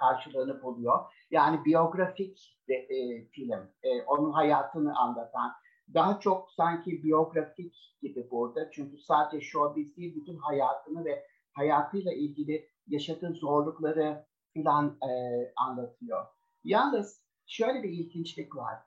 karşılığını 0.00 0.62
buluyor. 0.62 0.98
Yani 1.30 1.64
biyografik 1.64 2.58
de, 2.68 2.74
e, 2.74 3.24
film, 3.28 3.70
e, 3.82 4.02
onun 4.02 4.32
hayatını 4.32 4.98
anlatan, 4.98 5.52
daha 5.94 6.20
çok 6.20 6.50
sanki 6.50 7.02
biyografik 7.02 7.96
gibi 8.02 8.30
burada. 8.30 8.70
Çünkü 8.70 8.98
sadece 8.98 9.46
showbiz 9.46 9.96
değil, 9.96 10.16
bütün 10.16 10.36
hayatını 10.36 11.04
ve 11.04 11.24
hayatıyla 11.52 12.12
ilgili 12.12 12.68
yaşadığı 12.86 13.32
zorlukları 13.32 14.26
filan 14.52 14.98
e, 15.02 15.10
anlatıyor. 15.56 16.26
Yalnız 16.64 17.24
şöyle 17.46 17.82
bir 17.82 17.88
ilginçlik 17.88 18.56
var. 18.56 18.78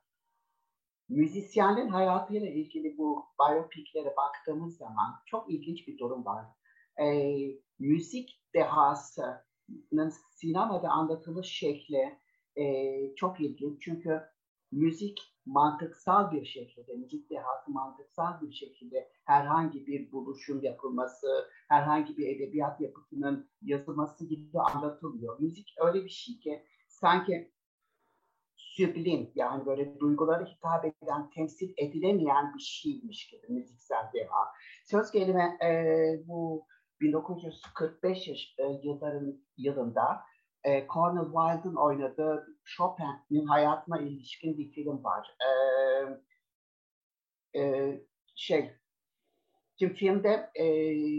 Müzisyenin 1.09 1.87
hayatıyla 1.87 2.49
ilgili 2.49 2.97
bu 2.97 3.25
biyopiklere 3.39 4.13
baktığımız 4.17 4.77
zaman 4.77 5.13
çok 5.25 5.51
ilginç 5.51 5.87
bir 5.87 5.97
durum 5.97 6.25
var. 6.25 6.45
E, 7.01 7.05
müzik 7.79 8.43
dehasının 8.55 9.52
sinemada 10.31 10.89
anlatılış 10.89 11.47
şekli 11.47 12.17
e, 12.55 13.15
çok 13.15 13.41
ilginç. 13.41 13.81
Çünkü 13.81 14.21
müzik 14.71 15.33
mantıksal 15.45 16.31
bir 16.31 16.45
şekilde, 16.45 16.93
müzik 16.93 17.29
dehası 17.29 17.71
mantıksal 17.71 18.41
bir 18.41 18.51
şekilde 18.51 19.09
herhangi 19.25 19.87
bir 19.87 20.11
buluşun 20.11 20.61
yapılması, 20.61 21.49
herhangi 21.69 22.17
bir 22.17 22.35
edebiyat 22.35 22.81
yapıtının 22.81 23.49
yazılması 23.61 24.27
gibi 24.27 24.59
anlatılıyor. 24.59 25.39
Müzik 25.39 25.75
öyle 25.77 26.03
bir 26.03 26.09
şey 26.09 26.39
ki 26.39 26.63
sanki 26.87 27.51
süblim 28.55 29.31
yani 29.35 29.65
böyle 29.65 29.99
duyguları 29.99 30.45
hitap 30.45 30.85
eden, 30.85 31.29
temsil 31.29 31.73
edilemeyen 31.77 32.53
bir 32.53 32.63
şeymiş 32.63 33.27
gibi 33.27 33.47
müziksel 33.49 34.11
deha. 34.13 34.51
Söz 34.85 35.11
gelime 35.11 35.57
e, 35.63 35.73
bu 36.27 36.65
1945 37.03 38.27
yaş, 38.27 38.55
e, 38.59 38.63
yılların 38.83 39.41
yılında 39.57 40.21
e, 40.63 40.87
Cornel 40.87 41.25
Wilde'ın 41.25 41.75
oynadığı 41.75 42.47
Chopin'in 42.65 43.45
hayatına 43.45 43.99
ilişkin 44.01 44.57
bir 44.57 44.71
film 44.71 45.03
var. 45.03 45.37
E, 47.53 47.59
e, 47.59 48.01
şey, 48.35 48.71
Şimdi 49.79 49.93
filmde 49.93 50.51
e, 50.55 50.65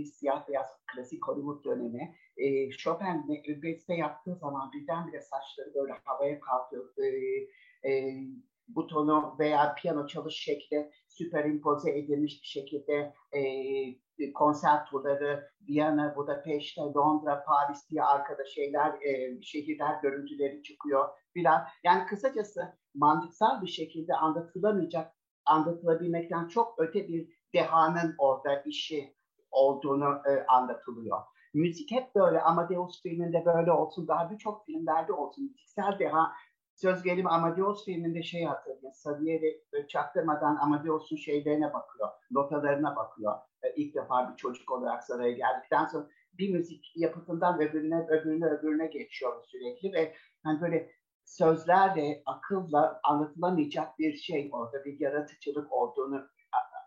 siyah 0.05 0.49
beyaz 0.49 0.67
klasik 0.95 1.27
Hollywood 1.27 1.65
dönemi 1.65 2.17
e, 2.37 2.71
Chopin 2.71 3.29
beste 3.63 3.95
yaptığı 3.95 4.35
zaman 4.35 4.73
birdenbire 4.73 5.21
saçları 5.21 5.75
böyle 5.75 5.93
havaya 6.05 6.41
kalkıyor. 6.41 6.95
E, 6.99 7.91
e, 7.91 8.21
butonu 8.69 9.37
veya 9.39 9.75
piyano 9.75 10.07
çalış 10.07 10.35
şekli 10.35 10.91
süperimpoze 11.09 11.99
edilmiş 11.99 12.43
bir 12.43 12.47
şekilde 12.47 13.15
e, 13.33 14.33
konser 14.33 14.87
turları 14.87 15.51
Viyana, 15.69 16.17
Budapeşte, 16.17 16.81
Londra, 16.81 17.45
Paris 17.45 17.91
diye 17.91 18.03
arkada 18.03 18.45
şeyler, 18.45 19.03
e, 19.03 19.43
şehirler 19.43 20.01
görüntüleri 20.03 20.63
çıkıyor 20.63 21.09
filan. 21.33 21.65
Yani 21.85 22.07
kısacası 22.07 22.79
mantıksal 22.95 23.63
bir 23.63 23.67
şekilde 23.67 24.15
anlatılamayacak, 24.15 25.15
anlatılabilmekten 25.47 26.49
çok 26.49 26.75
öte 26.79 27.09
bir 27.09 27.29
dehanın 27.55 28.15
orada 28.19 28.63
işi 28.63 29.15
olduğunu 29.51 30.23
e, 30.29 30.47
anlatılıyor. 30.47 31.19
Müzik 31.55 31.91
hep 31.91 32.15
böyle 32.15 32.41
Amadeus 32.41 33.03
filminde 33.03 33.45
böyle 33.45 33.73
olsun, 33.73 34.09
daha 34.09 34.31
birçok 34.31 34.67
filmlerde 34.67 35.13
olsun. 35.13 35.45
Müziksel 35.45 35.99
deha 35.99 36.33
söz 36.75 37.03
gelimi 37.03 37.29
Amadeus 37.29 37.85
filminde 37.85 38.23
şey 38.23 38.45
hatırlıyor. 38.45 38.93
Salieri 38.93 39.63
çaktırmadan 39.89 40.57
Amadeus'un 40.57 41.17
şeylerine 41.17 41.73
bakıyor, 41.73 42.09
notalarına 42.31 42.97
bakıyor. 42.97 43.39
E, 43.63 43.75
ilk 43.75 43.95
defa 43.95 44.31
bir 44.33 44.37
çocuk 44.37 44.71
olarak 44.71 45.05
saraya 45.05 45.33
geldikten 45.33 45.87
sonra 45.87 46.07
bir 46.39 46.53
müzik 46.53 46.93
yapıtından 46.97 47.61
öbürüne, 47.61 48.07
öbürüne, 48.09 48.47
öbürüne 48.47 48.87
geçiyor 48.87 49.45
sürekli 49.45 49.93
ve 49.93 50.15
hani 50.45 50.61
böyle 50.61 50.91
sözlerle, 51.25 52.23
akılla 52.27 53.01
anlatılamayacak 53.05 53.99
bir 53.99 54.17
şey 54.17 54.51
orada, 54.53 54.85
bir 54.85 55.01
yaratıcılık 55.01 55.73
olduğunu 55.73 56.29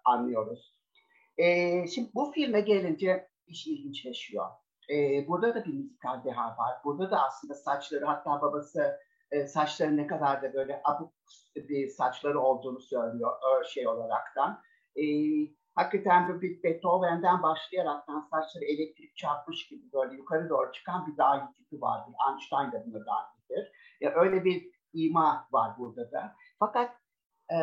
anlıyoruz. 0.06 0.78
E, 1.38 1.88
şimdi 1.88 2.10
bu 2.16 2.32
filme 2.32 2.62
gelince 2.62 3.30
iş 3.48 3.68
ilginçleşiyor. 3.68 4.46
E, 4.90 5.28
burada 5.28 5.56
da 5.56 5.66
bir 5.66 5.74
müzikal 5.74 6.24
deha 6.24 6.58
var. 6.58 6.78
Burada 6.86 7.12
da 7.12 7.24
aslında 7.24 7.54
saçları 7.54 8.06
hatta 8.06 8.42
babası 8.42 9.00
e, 9.32 9.48
saçları 9.48 9.98
ne 9.98 10.08
kadar 10.08 10.42
da 10.42 10.54
böyle 10.54 10.82
abuk 10.84 11.14
bir 11.56 11.88
saçları 11.88 12.42
olduğunu 12.42 12.80
söylüyor 12.80 13.32
şey 13.66 13.88
olaraktan. 13.88 14.62
E, 14.96 15.04
hakikaten 15.76 16.42
bir 16.42 16.64
Beethoven'den 16.64 17.44
başlayaraktan 17.44 18.28
saçları 18.32 18.66
elektrik 18.66 19.18
çarpmış 19.18 19.68
gibi 19.68 19.92
böyle 19.94 20.16
yukarı 20.16 20.50
doğru 20.50 20.72
çıkan 20.72 21.08
bir 21.08 21.18
dahi 21.18 21.54
tipi 21.54 21.82
var. 21.82 22.02
Einstein 22.30 22.72
da 22.72 22.86
buna 22.86 23.06
dahildir. 23.06 23.72
Ya 24.02 24.14
öyle 24.16 24.46
bir 24.46 24.72
ima 24.94 25.48
var 25.52 25.72
burada 25.80 26.12
da. 26.12 26.36
Fakat 26.60 26.92
e, 27.52 27.58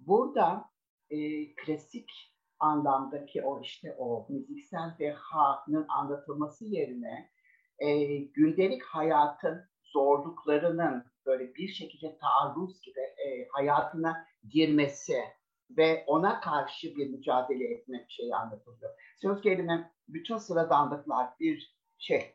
burada 0.00 0.70
e, 1.10 1.18
klasik 1.54 2.10
anlamdaki 2.58 3.42
o 3.42 3.60
işte 3.60 3.96
o 3.98 4.26
müziksel 4.28 4.96
dehanın 4.98 5.86
anlatılması 5.88 6.64
yerine 6.64 7.30
e, 7.78 8.16
gündelik 8.16 8.82
hayatın 8.82 9.64
zorluklarının 9.94 11.04
böyle 11.26 11.54
bir 11.54 11.68
şekilde 11.68 12.18
taarruz 12.18 12.80
gibi 12.82 13.00
e, 13.00 13.48
hayatına 13.52 14.26
girmesi 14.48 15.18
ve 15.70 16.04
ona 16.06 16.40
karşı 16.40 16.96
bir 16.96 17.10
mücadele 17.10 17.64
etme 17.64 18.06
şeyi 18.08 18.34
anlatılıyor. 18.34 18.90
Söz 19.16 19.40
gelimi 19.40 19.90
bütün 20.08 20.36
sıradanlıklar 20.36 21.28
bir 21.40 21.76
şey 21.98 22.34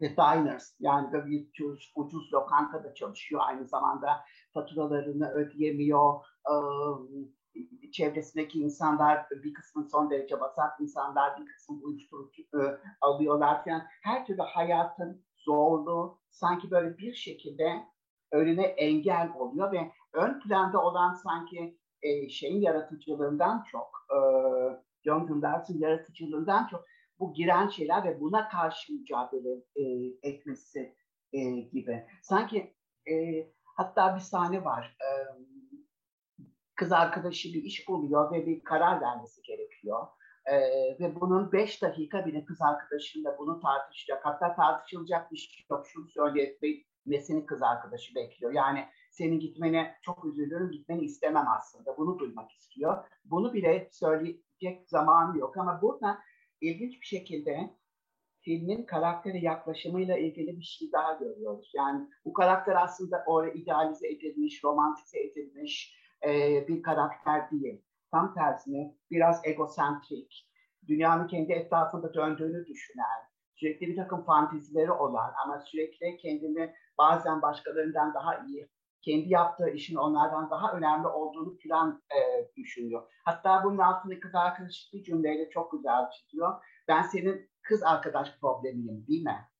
the 0.00 0.16
diners 0.16 0.74
yani 0.80 1.12
böyle 1.12 1.26
bir 1.26 1.48
ucuz, 1.48 1.92
ucuz 1.96 2.32
lokantada 2.32 2.94
çalışıyor 2.94 3.42
aynı 3.44 3.66
zamanda 3.66 4.24
faturalarını 4.54 5.30
ödeyemiyor, 5.30 6.14
çevresindeki 7.92 8.60
insanlar 8.60 9.26
bir 9.30 9.54
kısmı 9.54 9.88
son 9.90 10.10
derece 10.10 10.40
basat 10.40 10.80
insanlar, 10.80 11.40
bir 11.40 11.46
kısmı 11.46 11.76
uyuşturucu 11.82 12.42
e, 12.42 12.60
alıyorlar 13.00 13.64
falan. 13.64 13.82
Her 14.02 14.26
türlü 14.26 14.42
hayatın 14.42 15.24
zorluğu 15.44 16.18
sanki 16.30 16.70
böyle 16.70 16.98
bir 16.98 17.14
şekilde 17.14 17.86
önüne 18.32 18.62
engel 18.62 19.32
oluyor 19.38 19.72
ve 19.72 19.92
ön 20.12 20.40
planda 20.40 20.82
olan 20.82 21.14
sanki 21.14 21.78
e, 22.02 22.28
şeyin 22.28 22.60
yaratıcılığından 22.60 23.64
çok, 23.72 24.06
e, 24.10 24.18
John 25.04 25.26
Gundars'ın 25.26 25.78
yaratıcılığından 25.78 26.66
çok 26.66 26.84
bu 27.18 27.34
giren 27.34 27.68
şeyler 27.68 28.04
ve 28.04 28.20
buna 28.20 28.48
karşı 28.48 28.92
mücadele 28.92 29.64
e, 29.76 29.82
etmesi 30.22 30.94
e, 31.32 31.40
gibi. 31.50 32.06
Sanki 32.22 32.74
e, 33.10 33.14
hatta 33.64 34.14
bir 34.14 34.20
sahne 34.20 34.64
var. 34.64 34.96
E, 35.00 35.08
kız 36.74 36.92
arkadaşı 36.92 37.48
bir 37.48 37.62
iş 37.62 37.88
buluyor 37.88 38.32
ve 38.32 38.46
bir 38.46 38.64
karar 38.64 39.00
vermesi 39.00 39.42
gerekiyor. 39.42 40.06
Ee, 40.46 40.60
ve 41.00 41.20
bunun 41.20 41.52
beş 41.52 41.82
dakika 41.82 42.26
bile 42.26 42.44
kız 42.44 42.62
arkadaşıyla 42.62 43.38
bunu 43.38 43.60
tartışacak. 43.60 44.26
Hatta 44.26 44.54
tartışılacak 44.54 45.32
bir 45.32 45.36
şey 45.36 45.64
yok. 45.70 45.86
Şunu 45.86 46.08
söylemesini 46.08 47.46
kız 47.46 47.62
arkadaşı 47.62 48.14
bekliyor. 48.14 48.52
Yani 48.52 48.84
senin 49.10 49.40
gitmene 49.40 49.94
çok 50.02 50.24
üzülürüm, 50.24 50.70
gitmeni 50.70 51.04
istemem 51.04 51.46
aslında. 51.56 51.96
Bunu 51.96 52.18
duymak 52.18 52.52
istiyor. 52.52 53.04
Bunu 53.24 53.52
bile 53.52 53.88
söyleyecek 53.92 54.88
zamanı 54.88 55.38
yok. 55.38 55.56
Ama 55.56 55.82
burada 55.82 56.18
ilginç 56.60 57.00
bir 57.00 57.06
şekilde 57.06 57.70
filmin 58.40 58.82
karakteri 58.82 59.44
yaklaşımıyla 59.44 60.16
ilgili 60.18 60.58
bir 60.58 60.64
şey 60.64 60.92
daha 60.92 61.12
görüyoruz. 61.12 61.72
Yani 61.74 62.08
bu 62.24 62.32
karakter 62.32 62.76
aslında 62.82 63.24
orada 63.26 63.52
idealize 63.52 64.08
edilmiş, 64.08 64.64
romantize 64.64 65.20
edilmiş 65.20 65.98
e, 66.26 66.64
bir 66.68 66.82
karakter 66.82 67.50
değil. 67.50 67.82
Tam 68.12 68.34
tersine 68.34 68.96
biraz 69.10 69.40
egosentrik, 69.44 70.48
dünyanın 70.88 71.26
kendi 71.26 71.52
etrafında 71.52 72.14
döndüğünü 72.14 72.66
düşünen, 72.66 73.20
sürekli 73.54 73.86
bir 73.86 73.96
takım 73.96 74.24
fantezileri 74.24 74.92
olan 74.92 75.32
ama 75.44 75.60
sürekli 75.60 76.16
kendini 76.16 76.74
bazen 76.98 77.42
başkalarından 77.42 78.14
daha 78.14 78.38
iyi, 78.46 78.68
kendi 79.02 79.28
yaptığı 79.28 79.70
işin 79.70 79.96
onlardan 79.96 80.50
daha 80.50 80.72
önemli 80.72 81.06
olduğunu 81.06 81.56
plan 81.56 82.02
e, 82.10 82.20
düşünüyor. 82.56 83.02
Hatta 83.24 83.64
bunun 83.64 83.78
altında 83.78 84.20
kız 84.20 84.34
arkadaşı 84.34 84.92
bir 84.92 85.02
cümleyle 85.02 85.50
çok 85.50 85.72
güzel 85.72 86.10
çiziyor. 86.10 86.64
Ben 86.88 87.02
senin 87.02 87.50
kız 87.62 87.82
arkadaş 87.82 88.38
problemiyim 88.40 89.06
değil 89.06 89.24
mi? 89.24 89.51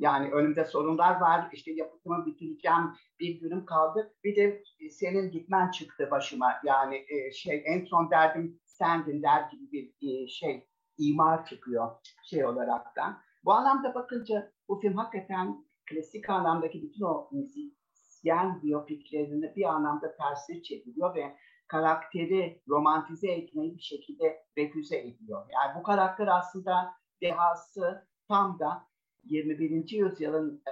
Yani 0.00 0.30
önümde 0.30 0.64
sorunlar 0.64 1.20
var, 1.20 1.48
işte 1.52 1.72
yapıtımı 1.72 2.26
bitireceğim, 2.26 2.94
bir 3.20 3.40
günüm 3.40 3.64
kaldı. 3.64 4.14
Bir 4.24 4.36
de 4.36 4.62
senin 4.90 5.30
gitmen 5.30 5.70
çıktı 5.70 6.08
başıma. 6.10 6.52
Yani 6.64 7.04
e, 7.08 7.32
şey 7.32 7.62
en 7.66 7.84
son 7.84 8.10
derdim 8.10 8.60
sendin 8.66 9.22
der 9.22 9.42
gibi 9.50 9.72
bir 9.72 10.24
e, 10.24 10.28
şey 10.28 10.66
imar 10.98 11.46
çıkıyor 11.46 11.90
şey 12.24 12.46
olaraktan. 12.46 13.18
Bu 13.44 13.52
anlamda 13.52 13.94
bakınca 13.94 14.52
bu 14.68 14.80
film 14.80 14.96
hakikaten 14.96 15.64
klasik 15.90 16.30
anlamdaki 16.30 16.82
bütün 16.82 17.04
o 17.04 17.28
müzisyen 17.32 18.62
biyopiklerini 18.62 19.56
bir 19.56 19.64
anlamda 19.64 20.16
tersine 20.16 20.62
çeviriyor 20.62 21.14
ve 21.14 21.36
karakteri 21.68 22.62
romantize 22.68 23.30
etmeyi 23.30 23.74
bir 23.76 23.82
şekilde 23.82 24.44
refüze 24.58 24.98
ediyor. 24.98 25.46
Yani 25.52 25.78
bu 25.78 25.82
karakter 25.82 26.26
aslında 26.26 26.94
dehası 27.22 28.06
tam 28.28 28.58
da 28.58 28.89
21. 29.24 29.90
yüzyılın 29.90 30.62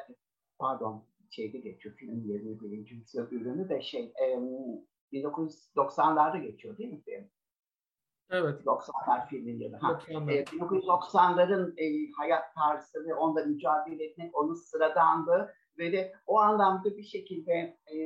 pardon 0.58 1.04
şeyde 1.30 1.58
geçiyor 1.58 1.94
film 1.94 2.24
21. 2.24 2.90
yüzyıl 2.90 3.30
ürünü 3.30 3.68
de 3.68 3.82
şey 3.82 4.12
1990'larda 5.12 6.42
geçiyor 6.42 6.78
değil 6.78 6.92
mi 6.92 7.02
film? 7.04 7.30
Evet. 8.30 8.60
90'lar 8.60 9.28
filmin 9.28 9.60
yılı. 9.60 9.76
Ha. 9.76 10.00
E, 10.08 10.14
1990'ların 10.14 11.80
e, 11.80 12.10
hayat 12.16 12.54
tarzı 12.54 13.04
ve 13.06 13.14
onda 13.14 13.44
mücadele 13.44 14.04
etmek 14.04 14.36
onun 14.36 14.54
sıradanlığı 14.54 15.54
ve 15.78 15.92
de 15.92 16.12
o 16.26 16.38
anlamda 16.38 16.96
bir 16.96 17.02
şekilde 17.02 17.52
e, 17.92 17.96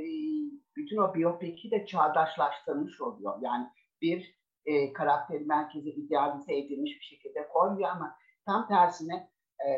bütün 0.77 0.97
o 0.97 1.15
biyopiki 1.15 1.71
de 1.71 1.87
çağdaşlaştırmış 1.87 3.01
oluyor. 3.01 3.39
Yani 3.41 3.67
bir 4.03 4.43
e, 4.65 4.93
karakteri 4.93 5.45
merkeze 5.45 5.91
idealize 5.91 6.59
edilmiş 6.59 7.01
bir 7.01 7.05
şekilde 7.05 7.49
koymuyor 7.49 7.91
ama 7.91 8.17
tam 8.47 8.69
tersine 8.69 9.31
e, 9.67 9.71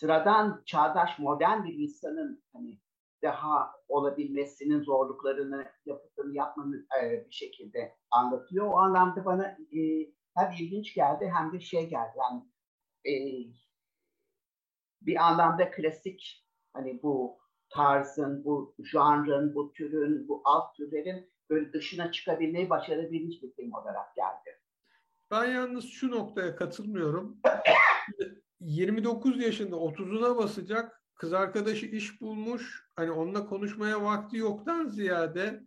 sıradan, 0.00 0.62
çağdaş, 0.66 1.18
modern 1.18 1.64
bir 1.64 1.74
insanın 1.74 2.44
hani 2.52 2.80
daha 3.22 3.72
olabilmesinin 3.88 4.82
zorluklarını, 4.82 5.72
yapıtını 5.86 6.36
yapmanı 6.36 6.86
e, 7.02 7.26
bir 7.28 7.34
şekilde 7.34 7.96
anlatıyor. 8.10 8.66
O 8.66 8.78
anlamda 8.78 9.24
bana 9.24 9.46
e, 9.48 9.80
hem 10.36 10.52
ilginç 10.58 10.94
geldi 10.94 11.32
hem 11.34 11.52
de 11.52 11.60
şey 11.60 11.88
geldi. 11.88 12.12
Yani 12.18 12.42
e, 13.06 13.14
bir 15.02 15.16
anlamda 15.16 15.70
klasik 15.70 16.46
hani 16.72 17.02
bu 17.02 17.38
tarzın, 17.68 18.44
bu 18.44 18.74
janrın, 18.78 19.54
bu 19.54 19.72
türün, 19.72 20.28
bu 20.28 20.42
alt 20.44 20.76
türlerin 20.76 21.30
böyle 21.50 21.72
dışına 21.72 22.12
çıkabilmeyi 22.12 22.70
başarabilmiş 22.70 23.42
bir 23.42 23.52
film 23.52 23.72
olarak 23.72 24.16
geldi. 24.16 24.60
Ben 25.30 25.44
yalnız 25.44 25.84
şu 25.84 26.10
noktaya 26.10 26.56
katılmıyorum. 26.56 27.40
29 28.60 29.42
yaşında 29.42 29.76
30'una 29.76 30.36
basacak 30.36 31.02
kız 31.14 31.32
arkadaşı 31.32 31.86
iş 31.86 32.20
bulmuş. 32.20 32.84
Hani 32.96 33.10
onunla 33.10 33.46
konuşmaya 33.46 34.02
vakti 34.02 34.36
yoktan 34.36 34.86
ziyade 34.86 35.62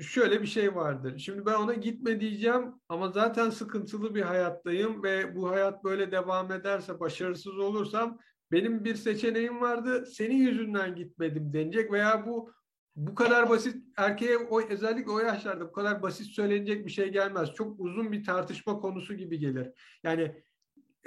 şöyle 0.00 0.42
bir 0.42 0.46
şey 0.46 0.74
vardır. 0.74 1.18
Şimdi 1.18 1.46
ben 1.46 1.54
ona 1.54 1.74
gitme 1.74 2.20
diyeceğim 2.20 2.74
ama 2.88 3.08
zaten 3.08 3.50
sıkıntılı 3.50 4.14
bir 4.14 4.22
hayattayım 4.22 5.02
ve 5.02 5.36
bu 5.36 5.50
hayat 5.50 5.84
böyle 5.84 6.12
devam 6.12 6.52
ederse 6.52 7.00
başarısız 7.00 7.58
olursam 7.58 8.18
benim 8.52 8.84
bir 8.84 8.94
seçeneğim 8.94 9.60
vardı. 9.60 10.06
Senin 10.06 10.36
yüzünden 10.36 10.94
gitmedim 10.94 11.52
denecek 11.52 11.92
veya 11.92 12.26
bu 12.26 12.52
bu 12.96 13.14
kadar 13.14 13.50
basit 13.50 13.76
erkeğe 13.96 14.38
o 14.38 14.60
özellikle 14.68 15.10
o 15.10 15.18
yaşlarda 15.18 15.68
bu 15.68 15.72
kadar 15.72 16.02
basit 16.02 16.26
söylenecek 16.26 16.86
bir 16.86 16.90
şey 16.90 17.08
gelmez. 17.08 17.54
Çok 17.54 17.80
uzun 17.80 18.12
bir 18.12 18.24
tartışma 18.24 18.80
konusu 18.80 19.14
gibi 19.14 19.38
gelir. 19.38 19.68
Yani 20.04 20.42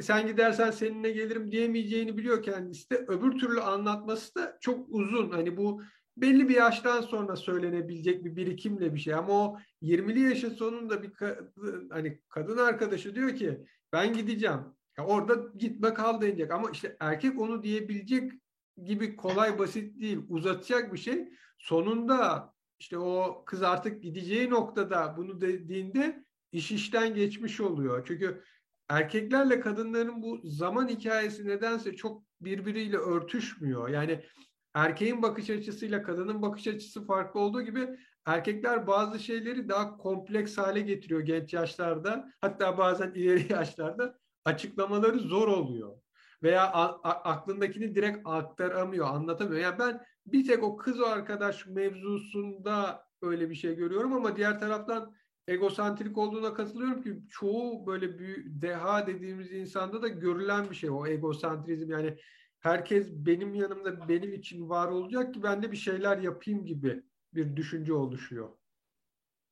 sen 0.02 0.28
gidersen 0.28 0.72
seninle 0.72 1.12
gelirim 1.12 1.52
diyemeyeceğini 1.52 2.18
biliyor 2.18 2.44
kendisi 2.44 2.90
de. 2.90 3.06
Öbür 3.08 3.40
türlü 3.40 3.62
anlatması 3.62 4.36
da 4.36 4.58
çok 4.62 4.90
uzun. 4.90 5.30
Hani 5.32 5.58
bu 5.58 5.82
belli 6.18 6.50
bir 6.50 6.56
yaştan 6.56 7.02
sonra 7.02 7.36
söylenebilecek 7.36 8.26
bir 8.26 8.36
birikimle 8.36 8.94
bir 8.94 9.00
şey. 9.00 9.14
Ama 9.14 9.34
o 9.34 9.58
20'li 9.82 10.20
yaşın 10.20 10.50
sonunda 10.50 11.04
bir 11.04 11.14
kadın, 11.14 11.90
hani 11.90 12.22
kadın 12.30 12.58
arkadaşı 12.58 13.16
diyor 13.16 13.36
ki 13.36 13.66
ben 13.94 14.14
gideceğim. 14.14 14.60
Ya 14.98 15.06
orada 15.06 15.36
gitme 15.58 15.94
kal 15.94 16.22
denecek. 16.22 16.52
Ama 16.52 16.72
işte 16.72 16.98
erkek 17.00 17.42
onu 17.42 17.64
diyebilecek 17.64 18.32
gibi 18.84 19.16
kolay 19.16 19.60
basit 19.60 20.02
değil. 20.02 20.20
Uzatacak 20.30 20.94
bir 20.94 20.98
şey. 20.98 21.30
Sonunda 21.58 22.54
işte 22.80 22.98
o 22.98 23.44
kız 23.46 23.64
artık 23.64 24.04
gideceği 24.04 24.50
noktada 24.50 25.14
bunu 25.18 25.42
dediğinde 25.42 26.24
iş 26.52 26.72
işten 26.72 27.16
geçmiş 27.16 27.62
oluyor. 27.62 28.06
Çünkü 28.08 28.44
erkeklerle 28.90 29.60
kadınların 29.60 30.22
bu 30.22 30.40
zaman 30.44 30.88
hikayesi 30.88 31.48
nedense 31.48 31.96
çok 31.96 32.24
birbiriyle 32.42 32.98
örtüşmüyor. 32.98 33.90
Yani 33.90 34.26
erkeğin 34.74 35.22
bakış 35.22 35.50
açısıyla 35.50 36.04
kadının 36.04 36.42
bakış 36.42 36.68
açısı 36.68 37.06
farklı 37.06 37.40
olduğu 37.40 37.62
gibi 37.62 37.90
erkekler 38.26 38.88
bazı 38.88 39.20
şeyleri 39.20 39.70
daha 39.70 39.98
kompleks 39.98 40.58
hale 40.58 40.82
getiriyor 40.82 41.22
genç 41.22 41.54
yaşlarda. 41.54 42.32
Hatta 42.42 42.78
bazen 42.78 43.12
ileri 43.14 43.54
yaşlarda 43.54 44.20
açıklamaları 44.46 45.20
zor 45.20 45.48
oluyor. 45.48 45.98
Veya 46.44 46.72
aklındakini 47.04 47.96
direkt 47.96 48.18
aktaramıyor, 48.26 49.08
anlatamıyor. 49.08 49.62
Yani 49.62 49.80
ben 49.80 50.06
bir 50.26 50.48
tek 50.48 50.64
o 50.64 50.78
kız 50.78 51.02
arkadaş 51.02 51.66
mevzusunda 51.66 53.04
öyle 53.22 53.50
bir 53.50 53.56
şey 53.56 53.76
görüyorum 53.76 54.14
ama 54.14 54.36
diğer 54.36 54.60
taraftan 54.60 55.16
egosantrik 55.50 56.18
olduğuna 56.18 56.54
katılıyorum 56.54 57.02
ki 57.04 57.20
çoğu 57.30 57.88
böyle 57.88 58.20
bir 58.20 58.62
deha 58.62 59.08
dediğimiz 59.08 59.52
insanda 59.52 60.02
da 60.02 60.08
görülen 60.08 60.70
bir 60.70 60.76
şey 60.76 60.90
o 60.90 61.08
egosantrizm 61.08 61.92
yani 61.92 62.18
herkes 62.60 63.08
benim 63.12 63.54
yanımda 63.54 64.10
benim 64.10 64.34
için 64.34 64.70
var 64.70 64.88
olacak 64.88 65.34
ki 65.34 65.44
ben 65.44 65.64
de 65.64 65.72
bir 65.72 65.78
şeyler 65.78 66.18
yapayım 66.18 66.66
gibi 66.66 67.04
bir 67.34 67.56
düşünce 67.56 67.94
oluşuyor. 67.94 68.50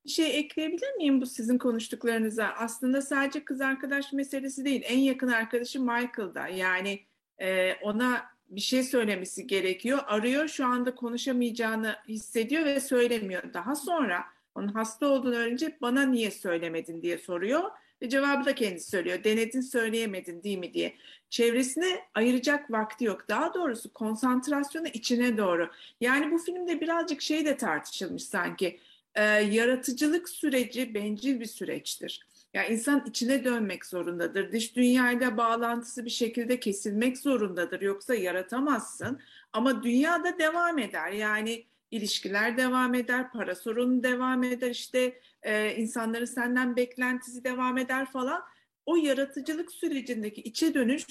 Bir 0.06 0.10
şey 0.10 0.40
ekleyebilir 0.40 0.96
miyim 0.98 1.22
bu 1.22 1.26
sizin 1.26 1.58
konuştuklarınıza? 1.58 2.46
Aslında 2.48 3.02
sadece 3.02 3.46
kız 3.46 3.62
arkadaş 3.62 4.14
meselesi 4.14 4.66
değil. 4.66 4.82
En 4.86 5.00
yakın 5.00 5.28
arkadaşı 5.28 5.82
Michael'da. 5.82 6.48
Yani 6.48 7.00
e, 7.42 7.74
ona 7.74 8.26
bir 8.50 8.62
şey 8.62 8.84
söylemesi 8.84 9.48
gerekiyor. 9.48 10.00
Arıyor 10.08 10.48
şu 10.48 10.66
anda 10.66 10.96
konuşamayacağını 10.96 11.96
hissediyor 12.08 12.66
ve 12.66 12.80
söylemiyor. 12.80 13.54
Daha 13.54 13.76
sonra 13.76 14.26
onun 14.58 14.68
hasta 14.68 15.08
olduğunu 15.08 15.36
öğrenince 15.36 15.78
bana 15.82 16.06
niye 16.06 16.32
söylemedin 16.32 17.02
diye 17.02 17.18
soruyor. 17.18 17.64
Ve 18.02 18.10
cevabı 18.10 18.46
da 18.46 18.56
kendisi 18.56 18.90
söylüyor. 18.90 19.24
Denedin 19.24 19.62
söyleyemedin 19.62 20.44
değil 20.44 20.58
mi 20.58 20.74
diye. 20.74 20.96
Çevresine 21.30 22.00
ayıracak 22.16 22.72
vakti 22.72 23.06
yok. 23.06 23.30
Daha 23.30 23.54
doğrusu 23.54 23.94
konsantrasyonu 23.94 24.88
içine 24.88 25.38
doğru. 25.38 25.70
Yani 26.02 26.32
bu 26.32 26.38
filmde 26.38 26.82
birazcık 26.82 27.22
şey 27.22 27.46
de 27.46 27.58
tartışılmış 27.58 28.24
sanki. 28.24 28.80
Ee, 29.16 29.24
yaratıcılık 29.24 30.30
süreci 30.30 30.94
bencil 30.94 31.40
bir 31.40 31.46
süreçtir. 31.46 32.28
Yani 32.54 32.74
insan 32.74 33.06
içine 33.10 33.44
dönmek 33.44 33.86
zorundadır. 33.86 34.52
Dış 34.52 34.76
dünyayla 34.76 35.38
bağlantısı 35.38 36.06
bir 36.06 36.10
şekilde 36.10 36.60
kesilmek 36.60 37.18
zorundadır. 37.18 37.82
Yoksa 37.82 38.16
yaratamazsın. 38.16 39.20
Ama 39.54 39.84
dünyada 39.84 40.40
devam 40.40 40.80
eder. 40.80 41.12
Yani 41.12 41.66
ilişkiler 41.92 42.58
devam 42.58 42.94
eder, 42.94 43.32
para 43.32 43.56
sorunu 43.56 44.04
devam 44.04 44.44
eder, 44.44 44.70
işte 44.70 45.20
e, 45.44 45.76
insanların 45.76 46.26
senden 46.26 46.76
beklentisi 46.76 47.44
devam 47.44 47.78
eder 47.78 48.12
falan. 48.12 48.42
O 48.86 48.96
yaratıcılık 48.96 49.72
sürecindeki 49.72 50.42
içe 50.42 50.74
dönüş 50.74 51.06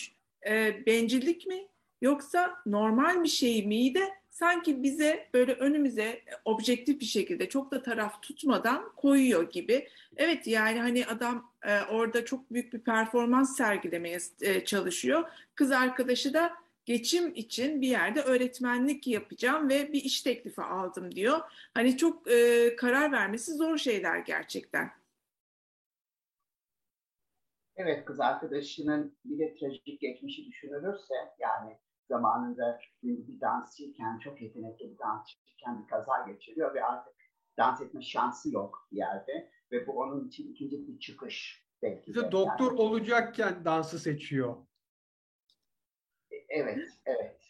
e, 0.48 0.86
bencillik 0.86 1.46
mi 1.46 1.68
yoksa 2.02 2.56
normal 2.66 3.22
bir 3.22 3.28
şey 3.28 3.66
miydi? 3.66 4.00
Sanki 4.30 4.82
bize 4.82 5.28
böyle 5.34 5.52
önümüze 5.52 6.20
objektif 6.44 7.00
bir 7.00 7.06
şekilde 7.06 7.48
çok 7.48 7.70
da 7.70 7.82
taraf 7.82 8.22
tutmadan 8.22 8.92
koyuyor 8.96 9.50
gibi. 9.50 9.88
Evet 10.16 10.46
yani 10.46 10.80
hani 10.80 11.06
adam 11.06 11.52
e, 11.62 11.80
orada 11.80 12.24
çok 12.24 12.52
büyük 12.52 12.72
bir 12.72 12.78
performans 12.78 13.56
sergilemeye 13.56 14.18
e, 14.40 14.64
çalışıyor. 14.64 15.28
Kız 15.54 15.70
arkadaşı 15.72 16.34
da 16.34 16.52
geçim 16.86 17.32
için 17.34 17.80
bir 17.80 17.88
yerde 17.88 18.20
öğretmenlik 18.22 19.06
yapacağım 19.06 19.68
ve 19.68 19.92
bir 19.92 20.04
iş 20.04 20.22
teklifi 20.22 20.62
aldım 20.62 21.14
diyor. 21.14 21.38
Hani 21.74 21.96
çok 21.96 22.30
e, 22.30 22.76
karar 22.76 23.12
vermesi 23.12 23.52
zor 23.54 23.76
şeyler 23.78 24.18
gerçekten. 24.18 24.90
Evet 27.76 28.04
kız 28.04 28.20
arkadaşının 28.20 29.18
bir 29.24 29.38
de 29.38 29.54
trajik 29.54 30.00
geçmişi 30.00 30.46
düşünülürse 30.46 31.14
yani 31.38 31.78
zamanında 32.08 32.80
bir 33.02 33.40
dansçıyken 33.40 34.18
çok 34.18 34.42
yetenekli 34.42 34.90
bir 34.90 34.98
dansçıyken 34.98 35.82
bir 35.82 35.88
kaza 35.88 36.26
geçiriyor 36.28 36.74
ve 36.74 36.84
artık 36.84 37.12
dans 37.58 37.80
etme 37.80 38.02
şansı 38.02 38.54
yok 38.54 38.88
bir 38.92 38.96
yerde 38.96 39.50
ve 39.72 39.86
bu 39.86 39.98
onun 39.98 40.28
için 40.28 40.52
ikinci 40.52 40.88
bir 40.88 40.98
çıkış 40.98 41.66
belki 41.82 42.06
de. 42.06 42.10
İşte 42.10 42.32
doktor 42.32 42.72
Yani- 42.72 42.80
olacakken 42.80 43.64
dansı 43.64 43.98
seçiyor. 43.98 44.56
Evet, 46.56 46.88
evet. 47.06 47.40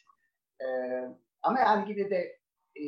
Ee, 0.61 1.09
ama 1.43 1.59
yani 1.61 1.91
yine 1.91 2.11
de 2.11 2.39
e, 2.77 2.85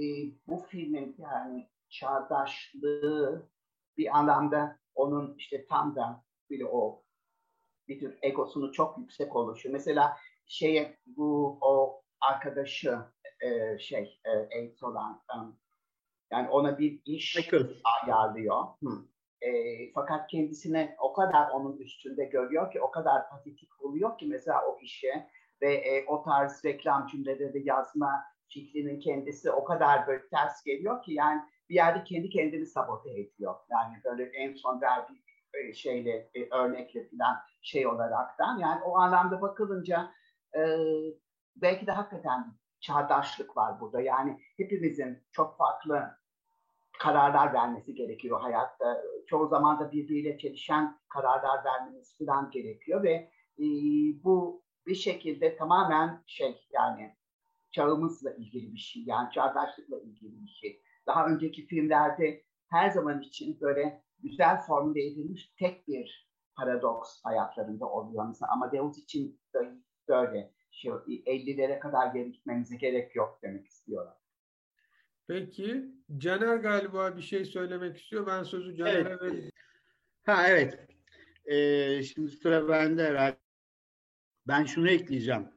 bu 0.46 0.58
filmin 0.68 1.16
yani 1.18 1.68
çağdaşlığı 1.88 3.48
bir 3.96 4.18
anlamda 4.18 4.78
onun 4.94 5.34
işte 5.34 5.66
tam 5.66 5.96
da 5.96 6.24
bir 6.50 6.62
o 6.70 7.02
bir 7.88 8.00
tür 8.00 8.18
egosunu 8.22 8.72
çok 8.72 8.98
yüksek 8.98 9.36
oluşu. 9.36 9.72
Mesela 9.72 10.16
şeye 10.46 10.98
bu 11.06 11.58
o 11.60 12.02
arkadaşı 12.20 12.98
e, 13.40 13.78
şey 13.78 14.20
e, 14.24 14.30
AIDS 14.58 14.82
olan 14.82 15.22
yani 16.32 16.48
ona 16.48 16.78
bir 16.78 17.00
iş 17.04 17.36
Michael. 17.36 17.68
ayarlıyor. 18.02 18.64
Hı. 18.82 18.90
E, 19.40 19.50
fakat 19.92 20.30
kendisine 20.30 20.96
o 21.00 21.12
kadar 21.12 21.50
onun 21.50 21.76
üstünde 21.76 22.24
görüyor 22.24 22.72
ki 22.72 22.80
o 22.80 22.90
kadar 22.90 23.30
patetik 23.30 23.84
oluyor 23.84 24.18
ki 24.18 24.26
mesela 24.26 24.66
o 24.66 24.78
işe 24.80 25.30
ve 25.62 25.74
e, 25.74 26.06
o 26.06 26.22
tarz 26.22 26.64
reklam 26.64 27.06
cümleleri 27.06 27.68
yazma 27.68 28.24
fikrinin 28.48 29.00
kendisi 29.00 29.50
o 29.50 29.64
kadar 29.64 30.06
böyle 30.06 30.28
ters 30.28 30.62
geliyor 30.62 31.02
ki 31.02 31.12
yani 31.12 31.42
bir 31.68 31.74
yerde 31.74 32.04
kendi 32.04 32.30
kendini 32.30 32.66
sabote 32.66 33.10
ediyor. 33.10 33.54
Yani 33.70 33.94
böyle 34.04 34.24
en 34.24 34.54
son 34.54 34.80
verdiği 34.80 35.22
e, 35.54 35.72
şeyle 35.72 36.30
e, 36.34 36.54
örnekle 36.54 37.08
falan 37.08 37.36
şey 37.62 37.86
olaraktan 37.86 38.58
yani 38.58 38.82
o 38.82 38.98
anlamda 38.98 39.42
bakılınca 39.42 40.10
e, 40.56 40.60
belki 41.56 41.86
de 41.86 41.92
hakikaten 41.92 42.54
çağdaşlık 42.80 43.56
var 43.56 43.80
burada. 43.80 44.00
Yani 44.00 44.40
hepimizin 44.56 45.22
çok 45.32 45.58
farklı 45.58 46.18
kararlar 46.98 47.52
vermesi 47.52 47.94
gerekiyor 47.94 48.40
hayatta. 48.40 49.02
Çoğu 49.26 49.48
zaman 49.48 49.80
da 49.80 49.92
birbiriyle 49.92 50.38
çelişen 50.38 50.98
kararlar 51.08 51.64
vermemiz 51.64 52.18
falan 52.18 52.50
gerekiyor 52.50 53.02
ve 53.02 53.30
e, 53.58 53.64
bu 54.24 54.62
bir 54.88 54.94
şekilde 54.94 55.56
tamamen 55.56 56.22
şey 56.26 56.66
yani 56.72 57.16
çağımızla 57.70 58.34
ilgili 58.34 58.72
bir 58.72 58.78
şey. 58.78 59.02
Yani 59.06 59.32
çağdaşlıkla 59.32 60.00
ilgili 60.00 60.42
bir 60.42 60.48
şey. 60.48 60.82
Daha 61.06 61.26
önceki 61.26 61.66
filmlerde 61.66 62.44
her 62.66 62.90
zaman 62.90 63.20
için 63.20 63.60
böyle 63.60 64.02
güzel 64.18 64.62
formüle 64.62 65.06
edilmiş 65.06 65.54
tek 65.58 65.88
bir 65.88 66.28
paradoks 66.56 67.20
hayatlarında 67.24 67.86
oluyor. 67.86 68.26
Mesela 68.28 68.52
Amadeus 68.52 68.98
için 68.98 69.40
böyle 70.08 70.54
şey, 70.70 70.90
50'lere 70.90 71.78
kadar 71.78 72.14
geri 72.14 72.32
gitmemize 72.32 72.76
gerek 72.76 73.16
yok 73.16 73.38
demek 73.42 73.66
istiyorum. 73.66 74.12
Peki 75.28 75.84
Caner 76.18 76.56
galiba 76.56 77.16
bir 77.16 77.22
şey 77.22 77.44
söylemek 77.44 77.96
istiyor. 77.96 78.26
Ben 78.26 78.42
sözü 78.42 78.76
Caner'e 78.76 78.98
Evet. 78.98 79.22
vereyim. 79.22 79.50
Ha 80.24 80.48
evet. 80.48 80.88
Ee, 81.44 82.02
şimdi 82.02 82.30
sıra 82.30 82.68
bende 82.68 83.04
herhalde. 83.04 83.47
Ben 84.48 84.64
şunu 84.64 84.90
ekleyeceğim. 84.90 85.48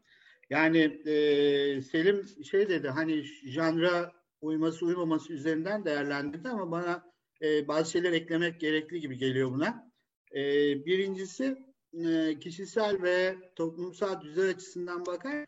Yani 0.49 0.77
e, 1.05 1.81
Selim 1.81 2.25
şey 2.43 2.69
dedi 2.69 2.89
hani 2.89 3.23
janra 3.45 4.11
uyması 4.41 4.85
uymaması 4.85 5.33
üzerinden 5.33 5.85
değerlendirdi 5.85 6.49
ama 6.49 6.71
bana 6.71 7.11
e, 7.41 7.67
bazı 7.67 7.91
şeyler 7.91 8.11
eklemek 8.13 8.59
gerekli 8.59 8.99
gibi 8.99 9.17
geliyor 9.17 9.51
buna. 9.51 9.91
E, 10.35 10.41
birincisi 10.85 11.57
e, 11.93 12.39
kişisel 12.39 13.01
ve 13.01 13.35
toplumsal 13.55 14.21
düzen 14.21 14.53
açısından 14.53 15.05
bakar 15.05 15.45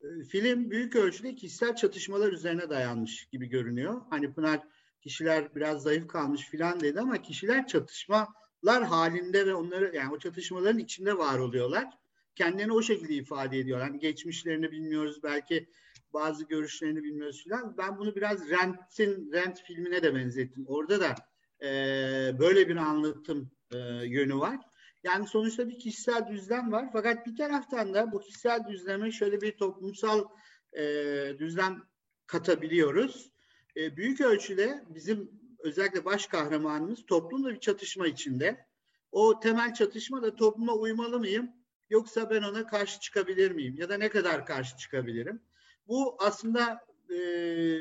e, 0.00 0.24
film 0.24 0.70
büyük 0.70 0.96
ölçüde 0.96 1.34
kişisel 1.34 1.76
çatışmalar 1.76 2.32
üzerine 2.32 2.70
dayanmış 2.70 3.26
gibi 3.26 3.46
görünüyor. 3.46 4.02
Hani 4.10 4.34
Pınar 4.34 4.60
kişiler 5.00 5.54
biraz 5.54 5.82
zayıf 5.82 6.08
kalmış 6.08 6.48
filan 6.48 6.80
dedi 6.80 7.00
ama 7.00 7.22
kişiler 7.22 7.66
çatışmalar 7.66 8.84
halinde 8.84 9.46
ve 9.46 9.54
onları 9.54 9.96
yani 9.96 10.12
o 10.12 10.18
çatışmaların 10.18 10.78
içinde 10.78 11.18
var 11.18 11.38
oluyorlar. 11.38 11.98
Kendilerini 12.38 12.72
o 12.72 12.82
şekilde 12.82 13.14
ifade 13.14 13.58
ediyorlar. 13.58 13.88
Hani 13.88 13.98
geçmişlerini 13.98 14.72
bilmiyoruz 14.72 15.22
belki 15.22 15.68
bazı 16.12 16.44
görüşlerini 16.44 17.02
bilmiyoruz 17.02 17.44
filan. 17.44 17.76
Ben 17.78 17.98
bunu 17.98 18.16
biraz 18.16 18.48
Rent'in 18.48 19.32
Rent 19.32 19.62
filmine 19.62 20.02
de 20.02 20.14
benzettim. 20.14 20.64
Orada 20.68 21.00
da 21.00 21.14
e, 21.62 21.68
böyle 22.38 22.68
bir 22.68 22.76
anlatım 22.76 23.50
e, 23.72 23.78
yönü 24.04 24.38
var. 24.38 24.58
Yani 25.04 25.26
sonuçta 25.26 25.68
bir 25.68 25.78
kişisel 25.78 26.28
düzlem 26.28 26.72
var. 26.72 26.88
Fakat 26.92 27.26
bir 27.26 27.36
taraftan 27.36 27.94
da 27.94 28.12
bu 28.12 28.20
kişisel 28.20 28.66
düzleme 28.68 29.12
şöyle 29.12 29.40
bir 29.40 29.56
toplumsal 29.56 30.24
e, 30.72 30.82
düzlem 31.38 31.82
katabiliyoruz. 32.26 33.32
E, 33.76 33.96
büyük 33.96 34.20
ölçüde 34.20 34.84
bizim 34.88 35.30
özellikle 35.58 36.04
baş 36.04 36.26
kahramanımız 36.26 37.06
toplumla 37.06 37.50
bir 37.50 37.60
çatışma 37.60 38.06
içinde. 38.06 38.66
O 39.12 39.40
temel 39.40 39.74
çatışma 39.74 40.22
da 40.22 40.36
topluma 40.36 40.74
uymalı 40.74 41.18
mıyım? 41.18 41.57
Yoksa 41.90 42.30
ben 42.30 42.42
ona 42.42 42.66
karşı 42.66 43.00
çıkabilir 43.00 43.50
miyim? 43.50 43.76
Ya 43.78 43.88
da 43.88 43.96
ne 43.96 44.08
kadar 44.08 44.46
karşı 44.46 44.76
çıkabilirim? 44.76 45.42
Bu 45.88 46.16
aslında 46.18 46.86
e, 47.10 47.18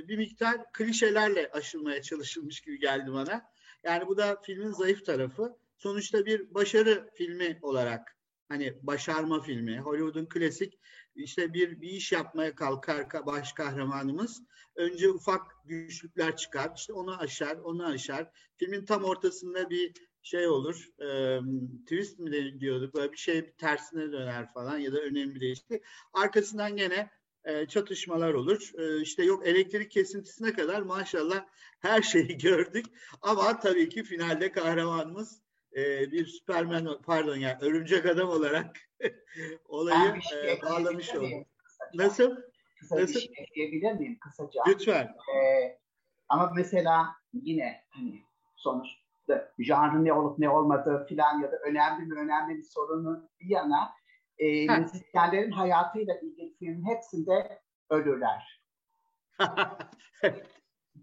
bir 0.07 0.17
miktar 0.17 0.71
klişelerle 0.73 1.49
aşılmaya 1.51 2.01
çalışılmış 2.01 2.61
gibi 2.61 2.79
geldi 2.79 3.13
bana. 3.13 3.51
Yani 3.83 4.07
bu 4.07 4.17
da 4.17 4.41
filmin 4.41 4.71
zayıf 4.71 5.05
tarafı. 5.05 5.57
Sonuçta 5.77 6.25
bir 6.25 6.53
başarı 6.53 7.09
filmi 7.13 7.59
olarak 7.61 8.17
hani 8.49 8.73
başarma 8.81 9.41
filmi, 9.41 9.79
Hollywood'un 9.79 10.25
klasik 10.25 10.79
işte 11.15 11.53
bir 11.53 11.81
bir 11.81 11.89
iş 11.89 12.11
yapmaya 12.11 12.55
kalkar 12.55 13.25
baş 13.25 13.53
kahramanımız. 13.53 14.43
Önce 14.75 15.09
ufak 15.09 15.41
güçlükler 15.65 16.37
çıkar, 16.37 16.71
işte 16.75 16.93
onu 16.93 17.19
aşar, 17.19 17.57
onu 17.57 17.85
aşar. 17.85 18.31
Filmin 18.57 18.85
tam 18.85 19.03
ortasında 19.03 19.69
bir 19.69 19.93
şey 20.27 20.47
olur, 20.47 20.89
e, 21.01 21.39
twist 21.81 22.19
mi 22.19 22.59
diyorduk, 22.59 22.95
böyle 22.95 23.11
bir 23.11 23.17
şey 23.17 23.51
tersine 23.51 24.11
döner 24.11 24.53
falan 24.53 24.77
ya 24.77 24.93
da 24.93 24.99
önemli 24.99 25.35
bir 25.35 25.41
değişiklik. 25.41 25.83
Arkasından 26.13 26.75
gene 26.77 27.09
e, 27.43 27.65
çatışmalar 27.65 28.33
olur. 28.33 28.71
E, 28.77 29.01
işte 29.01 29.23
yok 29.23 29.47
elektrik 29.47 29.91
kesintisine 29.91 30.53
kadar 30.53 30.81
maşallah 30.81 31.45
her 31.79 32.01
şeyi 32.01 32.37
gördük. 32.37 32.85
Ama 33.21 33.59
tabii 33.59 33.89
ki 33.89 34.03
finalde 34.03 34.51
kahramanımız 34.51 35.41
e, 35.75 36.11
bir 36.11 36.25
Süpermen, 36.25 36.87
pardon 37.05 37.35
yani 37.35 37.57
örümcek 37.61 38.05
adam 38.05 38.29
olarak 38.29 38.77
olayı 39.65 40.21
şey 40.21 40.51
e, 40.51 40.61
bağlamış 40.61 41.15
oldu. 41.15 41.45
Nasıl? 41.93 42.35
Kısa 42.79 42.95
Nasıl? 42.95 43.15
bir 43.15 43.19
şey 43.19 43.33
ekleyebilir 43.37 43.91
miyim 43.91 44.19
kısaca? 44.19 44.61
Lütfen. 44.67 45.03
Ee, 45.05 45.79
ama 46.29 46.51
mesela 46.55 47.07
yine 47.33 47.83
hani 47.89 48.21
sonuçta 48.55 49.06
janrı 49.59 50.05
ne 50.05 50.13
olup 50.13 50.39
ne 50.39 50.49
olmadığı 50.49 51.05
filan 51.05 51.41
ya 51.41 51.51
da 51.51 51.55
önemli 51.57 52.05
mi 52.05 52.19
önemli 52.19 52.57
bir 52.57 52.63
sorunu 52.63 53.29
bir 53.39 53.49
yana 53.49 53.89
e, 54.37 54.67
Ha. 54.67 54.77
müzisyenlerin 54.77 55.51
hayatıyla 55.51 56.15
ilgili 56.15 56.55
filmin 56.59 56.85
hepsinde 56.85 57.61
ölürler. 57.89 58.61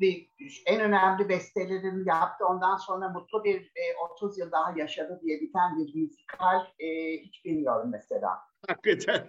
Bir, 0.00 0.28
en 0.66 0.80
önemli 0.80 1.28
bestelerini 1.28 2.08
yaptı. 2.08 2.46
Ondan 2.46 2.76
sonra 2.76 3.08
mutlu 3.08 3.44
bir 3.44 3.60
e, 3.60 3.82
30 4.12 4.38
yıl 4.38 4.52
daha 4.52 4.78
yaşadı 4.78 5.20
diye 5.22 5.40
biten 5.40 5.78
bir 5.78 5.94
müzikal 5.94 6.60
e, 6.78 7.18
hiç 7.18 7.44
bilmiyorum 7.44 7.88
mesela. 7.92 8.38
Hakikaten. 8.68 9.26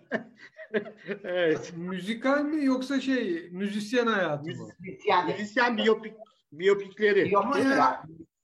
evet. 1.23 1.73
Müzikal 1.77 2.41
mi 2.41 2.65
yoksa 2.65 2.99
şey 3.01 3.49
müzisyen 3.51 4.07
hayatı 4.07 4.49
mı? 4.49 4.67
Müzisyen 4.79 5.27
Müzisyen 5.27 5.77
biyopik, 5.77 6.13
biyopikleri. 6.51 7.33
yok 7.33 7.45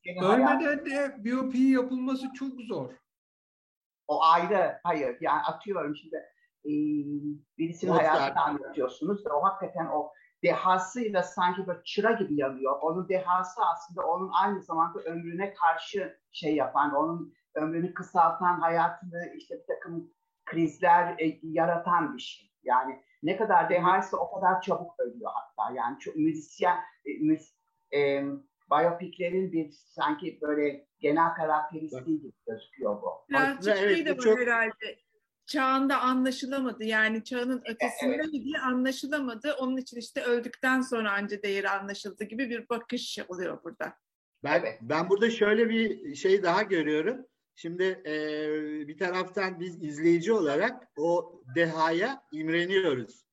Hayatı- 0.06 0.26
Ölmeden 0.26 0.86
de 0.86 1.24
biyopiği 1.24 1.72
yapılması 1.72 2.34
çok 2.34 2.62
zor. 2.62 2.90
O 4.08 4.24
ayrı. 4.24 4.80
Hayır. 4.84 5.18
Yani 5.22 5.42
atıyorum 5.42 5.96
şimdi 5.96 6.16
e, 6.66 6.72
birisinin 7.58 7.94
Mozart. 7.94 8.08
hayatını 8.10 8.44
anlatıyorsunuz 8.44 9.26
ve 9.26 9.30
o 9.32 9.44
hakikaten 9.44 9.86
o 9.88 10.12
dehasıyla 10.44 11.24
sanki 11.24 11.68
böyle 11.68 11.84
çıra 11.84 12.12
gibi 12.12 12.36
yanıyor. 12.36 12.80
Onun 12.82 13.10
dehası 13.10 13.62
aslında 13.66 14.08
onun 14.08 14.30
aynı 14.34 14.62
zamanda 14.62 15.00
ömrüne 15.00 15.54
karşı 15.54 16.20
şey 16.32 16.56
yapan, 16.56 16.96
onun 16.96 17.34
ömrünü 17.56 17.94
kısaltan, 17.94 18.60
hayatını 18.60 19.34
işte 19.38 19.56
bir 19.56 19.76
takım 19.76 20.14
krizler 20.46 21.16
e, 21.20 21.40
yaratan 21.44 22.18
bir 22.18 22.22
şey. 22.22 22.52
Yani 22.64 23.04
ne 23.24 23.38
kadar 23.38 23.70
dehaysa 23.70 24.18
o 24.18 24.32
kadar 24.36 24.62
çabuk 24.62 25.00
ölüyor 25.00 25.32
hatta. 25.34 25.74
Yani 25.76 26.00
çok 26.00 26.16
müzisyen, 26.16 26.78
e, 27.06 27.14
müz, 27.20 27.56
e, 27.94 28.24
biyopiklerin 28.72 29.52
bir 29.52 29.72
sanki 29.72 30.40
böyle 30.42 30.88
genel 31.00 31.34
karakteristiği 31.34 32.04
gibi 32.06 32.32
gözüküyor 32.48 33.02
bu. 33.02 33.26
Birazcık 33.30 33.78
evet, 33.78 34.06
de 34.06 34.18
bu 34.18 34.18
var 34.18 34.24
çok- 34.24 34.40
herhalde. 34.40 34.98
Çağında 35.46 36.02
anlaşılamadı. 36.02 36.84
Yani 36.84 37.24
çağının 37.24 37.62
ötesinde 37.66 38.16
evet. 38.16 38.26
mi 38.26 38.44
diye 38.44 38.60
anlaşılamadı. 38.60 39.54
Onun 39.54 39.78
için 39.78 39.98
işte 39.98 40.24
öldükten 40.24 40.82
sonra 40.82 41.12
anca 41.12 41.44
değeri 41.44 41.70
anlaşıldı 41.70 42.24
gibi 42.24 42.50
bir 42.50 42.70
bakış 42.70 43.20
oluyor 43.28 43.64
burada. 43.64 43.94
Ben, 44.44 44.60
Evet. 44.60 44.80
ben 44.82 45.10
burada 45.10 45.30
şöyle 45.30 45.70
bir 45.70 46.16
şey 46.16 46.44
daha 46.44 46.62
görüyorum. 46.62 47.26
Şimdi 47.56 47.84
e, 47.84 48.14
bir 48.88 48.98
taraftan 48.98 49.60
biz 49.60 49.84
izleyici 49.84 50.34
olarak 50.34 50.88
o 50.98 51.42
dehaya 51.56 52.24
imreniyoruz. 52.32 53.26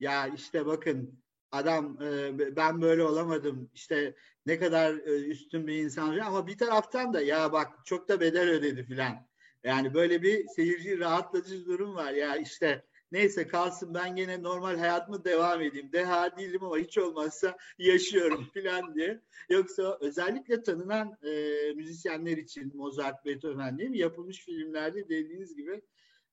Ya 0.00 0.26
işte 0.26 0.66
bakın 0.66 1.23
adam 1.54 1.98
e, 2.02 2.56
ben 2.56 2.82
böyle 2.82 3.02
olamadım 3.02 3.70
işte 3.74 4.14
ne 4.46 4.58
kadar 4.58 4.94
e, 4.94 5.24
üstün 5.26 5.66
bir 5.66 5.74
insan 5.74 6.18
ama 6.18 6.46
bir 6.46 6.58
taraftan 6.58 7.14
da 7.14 7.20
ya 7.20 7.52
bak 7.52 7.68
çok 7.84 8.08
da 8.08 8.20
bedel 8.20 8.50
ödedi 8.50 8.84
filan. 8.84 9.26
Yani 9.64 9.94
böyle 9.94 10.22
bir 10.22 10.48
seyirci 10.48 10.98
rahatlatıcı 10.98 11.66
durum 11.66 11.94
var 11.94 12.12
ya 12.12 12.36
işte 12.36 12.84
neyse 13.12 13.46
kalsın 13.46 13.94
ben 13.94 14.16
gene 14.16 14.42
normal 14.42 14.78
hayatımı 14.78 15.24
devam 15.24 15.62
edeyim. 15.62 15.92
Deha 15.92 16.36
değilim 16.36 16.64
ama 16.64 16.78
hiç 16.78 16.98
olmazsa 16.98 17.56
yaşıyorum 17.78 18.44
filan 18.54 18.94
diye. 18.94 19.20
Yoksa 19.48 19.98
özellikle 20.00 20.62
tanınan 20.62 21.18
e, 21.22 21.32
müzisyenler 21.72 22.36
için 22.36 22.76
Mozart, 22.76 23.24
Beethoven 23.24 23.78
değil 23.78 23.90
mi? 23.90 23.98
Yapılmış 23.98 24.44
filmlerde 24.44 25.08
dediğiniz 25.08 25.56
gibi 25.56 25.82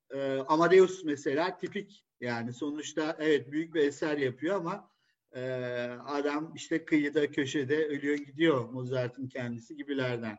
e, 0.09 0.37
Amadeus 0.47 1.03
mesela 1.03 1.57
tipik 1.57 2.05
yani 2.21 2.53
sonuçta 2.53 3.17
evet 3.19 3.51
büyük 3.51 3.73
bir 3.73 3.81
eser 3.81 4.17
yapıyor 4.17 4.55
ama 4.55 4.91
e, 5.35 5.41
adam 6.05 6.53
işte 6.55 6.85
kıyıda 6.85 7.31
köşede 7.31 7.85
ölüyor 7.85 8.17
gidiyor 8.17 8.69
Mozart'ın 8.69 9.27
kendisi 9.27 9.75
gibilerden. 9.75 10.37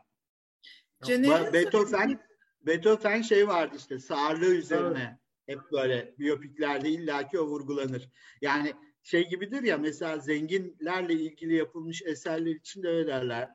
Caner'in 1.05 1.53
Beethoven 1.53 2.19
Beethoven 2.61 3.21
şey 3.21 3.47
vardı 3.47 3.75
işte 3.77 3.99
sağırlığı 3.99 4.55
üzerine 4.55 5.19
evet. 5.47 5.59
hep 5.59 5.71
böyle 5.71 6.15
biyopiklerde 6.19 6.89
illaki 6.89 7.39
o 7.39 7.45
vurgulanır. 7.45 8.09
Yani 8.41 8.73
şey 9.03 9.29
gibidir 9.29 9.63
ya 9.63 9.77
mesela 9.77 10.19
zenginlerle 10.19 11.13
ilgili 11.13 11.55
yapılmış 11.55 12.01
eserler 12.01 12.55
için 12.55 12.83
de 12.83 12.87
öyle 12.87 13.07
derler. 13.07 13.49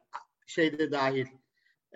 Şeyde 0.47 0.93
dahil 0.93 1.27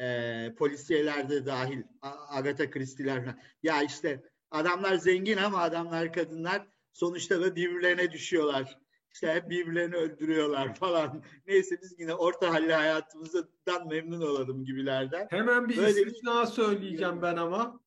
e, 0.00 0.54
polisiyelerde 0.58 1.46
dahil 1.46 1.82
Agatha 2.28 2.70
Christie'ler. 2.70 3.34
Ya 3.62 3.82
işte 3.82 4.22
adamlar 4.50 4.94
zengin 4.94 5.36
ama 5.36 5.58
adamlar 5.58 6.12
kadınlar 6.12 6.68
sonuçta 6.92 7.40
da 7.40 7.56
birbirlerine 7.56 8.12
düşüyorlar. 8.12 8.81
İşte 9.14 9.34
hep 9.34 9.50
birbirlerini 9.50 9.96
öldürüyorlar 9.96 10.74
falan. 10.78 11.22
Neyse 11.46 11.78
biz 11.82 12.00
yine 12.00 12.14
orta 12.14 12.54
halli 12.54 12.74
hayatımızdan 12.74 13.88
memnun 13.88 14.20
olalım 14.20 14.64
gibilerden. 14.64 15.26
Hemen 15.30 15.68
bir 15.68 15.76
Böyle 15.76 16.02
istisna 16.02 16.42
bir... 16.42 16.46
söyleyeceğim 16.46 17.22
ben 17.22 17.36
ama. 17.36 17.82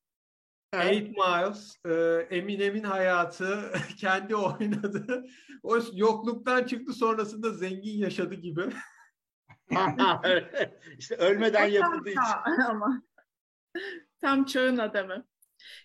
Eight 0.72 1.16
Miles, 1.16 1.76
e, 1.84 2.26
Eminem'in 2.36 2.82
hayatı 2.82 3.72
kendi 3.98 4.36
oynadı. 4.36 5.26
O 5.62 5.78
yokluktan 5.92 6.64
çıktı 6.64 6.92
sonrasında 6.92 7.50
zengin 7.50 7.98
yaşadı 7.98 8.34
gibi. 8.34 8.62
İşte 10.98 11.16
ölmeden 11.16 11.66
yapıldığı 11.66 12.10
için. 12.10 12.66
Ama 12.68 13.02
tam 14.20 14.44
çağın 14.44 14.78
adamı. 14.78 15.26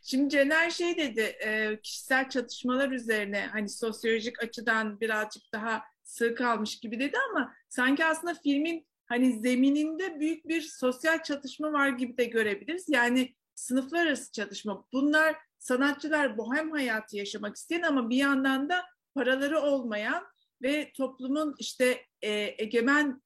Şimdi 0.04 0.30
Cener 0.30 0.70
şey 0.70 0.98
dedi, 0.98 1.22
e, 1.22 1.80
kişisel 1.84 2.30
çatışmalar 2.30 2.92
üzerine 2.92 3.48
hani 3.52 3.70
sosyolojik 3.70 4.44
açıdan 4.44 5.00
birazcık 5.00 5.44
daha 5.54 5.84
sığ 6.04 6.36
kalmış 6.36 6.80
gibi 6.80 7.00
dedi 7.00 7.18
ama 7.30 7.54
sanki 7.70 8.06
aslında 8.06 8.34
filmin 8.34 8.88
hani 9.06 9.40
zemininde 9.40 10.20
büyük 10.20 10.48
bir 10.48 10.62
sosyal 10.62 11.24
çatışma 11.24 11.74
var 11.74 11.90
gibi 11.90 12.18
de 12.18 12.26
görebiliriz. 12.26 12.86
Yani 12.90 13.36
sınıflar 13.56 14.06
arası 14.06 14.32
çatışma. 14.32 14.86
Bunlar 14.94 15.36
sanatçılar 15.60 16.38
bohem 16.38 16.72
hayatı 16.72 17.18
yaşamak 17.18 17.56
isteyen 17.56 17.82
ama 17.82 18.10
bir 18.10 18.18
yandan 18.18 18.70
da 18.70 18.86
paraları 19.16 19.60
olmayan 19.60 20.24
ve 20.62 20.92
toplumun 20.98 21.56
işte 21.60 22.06
e, 22.22 22.56
egemen 22.58 23.22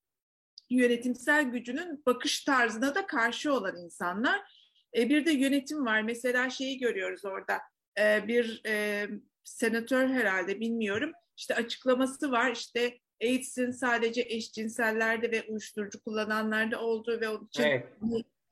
yönetimsel 0.70 1.44
gücünün 1.44 2.04
bakış 2.06 2.44
tarzına 2.44 2.96
da 2.96 3.08
karşı 3.08 3.54
olan 3.54 3.78
insanlar. 3.78 4.65
E, 4.96 5.10
bir 5.10 5.26
de 5.26 5.32
yönetim 5.32 5.86
var. 5.86 6.02
Mesela 6.02 6.50
şeyi 6.50 6.78
görüyoruz 6.78 7.26
orada. 7.26 7.60
E, 8.00 8.28
bir 8.28 8.62
e, 8.66 9.08
senatör 9.44 10.10
herhalde 10.10 10.60
bilmiyorum. 10.60 11.12
İşte 11.38 11.56
açıklaması 11.56 12.32
var. 12.32 12.52
İşte 12.52 13.00
AIDS'in 13.22 13.72
sadece 13.72 14.22
eşcinsellerde 14.22 15.32
ve 15.32 15.44
uyuşturucu 15.44 16.04
kullananlarda 16.04 16.82
olduğu 16.82 17.22
ve 17.22 17.30
onun 17.30 17.46
için 17.46 17.64
evet. 17.64 17.88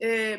e, 0.02 0.38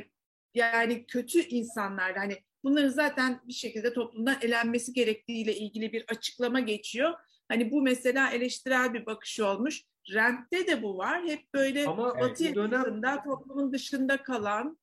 yani 0.54 1.06
kötü 1.06 1.39
insanlarda 1.39 2.20
hani 2.20 2.38
bunların 2.63 2.89
zaten 2.89 3.41
bir 3.48 3.54
şekilde 3.54 3.94
toplumdan 3.94 4.38
elenmesi 4.41 4.94
gerektiğiyle 4.94 5.56
ilgili 5.56 5.94
bir 5.94 6.06
açıklama 6.08 6.60
geçiyor. 6.60 7.13
Hani 7.48 7.72
bu 7.72 7.82
mesela 7.82 8.32
eleştirel 8.32 8.94
bir 8.94 9.06
bakış 9.06 9.39
olmuş. 9.39 9.84
Rent'te 10.13 10.68
de 10.68 10.84
bu 10.84 10.98
var. 10.98 11.24
Hep 11.28 11.54
böyle 11.54 11.86
Ama 11.86 12.20
batı 12.20 12.56
dönem... 12.56 13.02
toplumun 13.24 13.74
dışında 13.74 14.24
kalan 14.24 14.78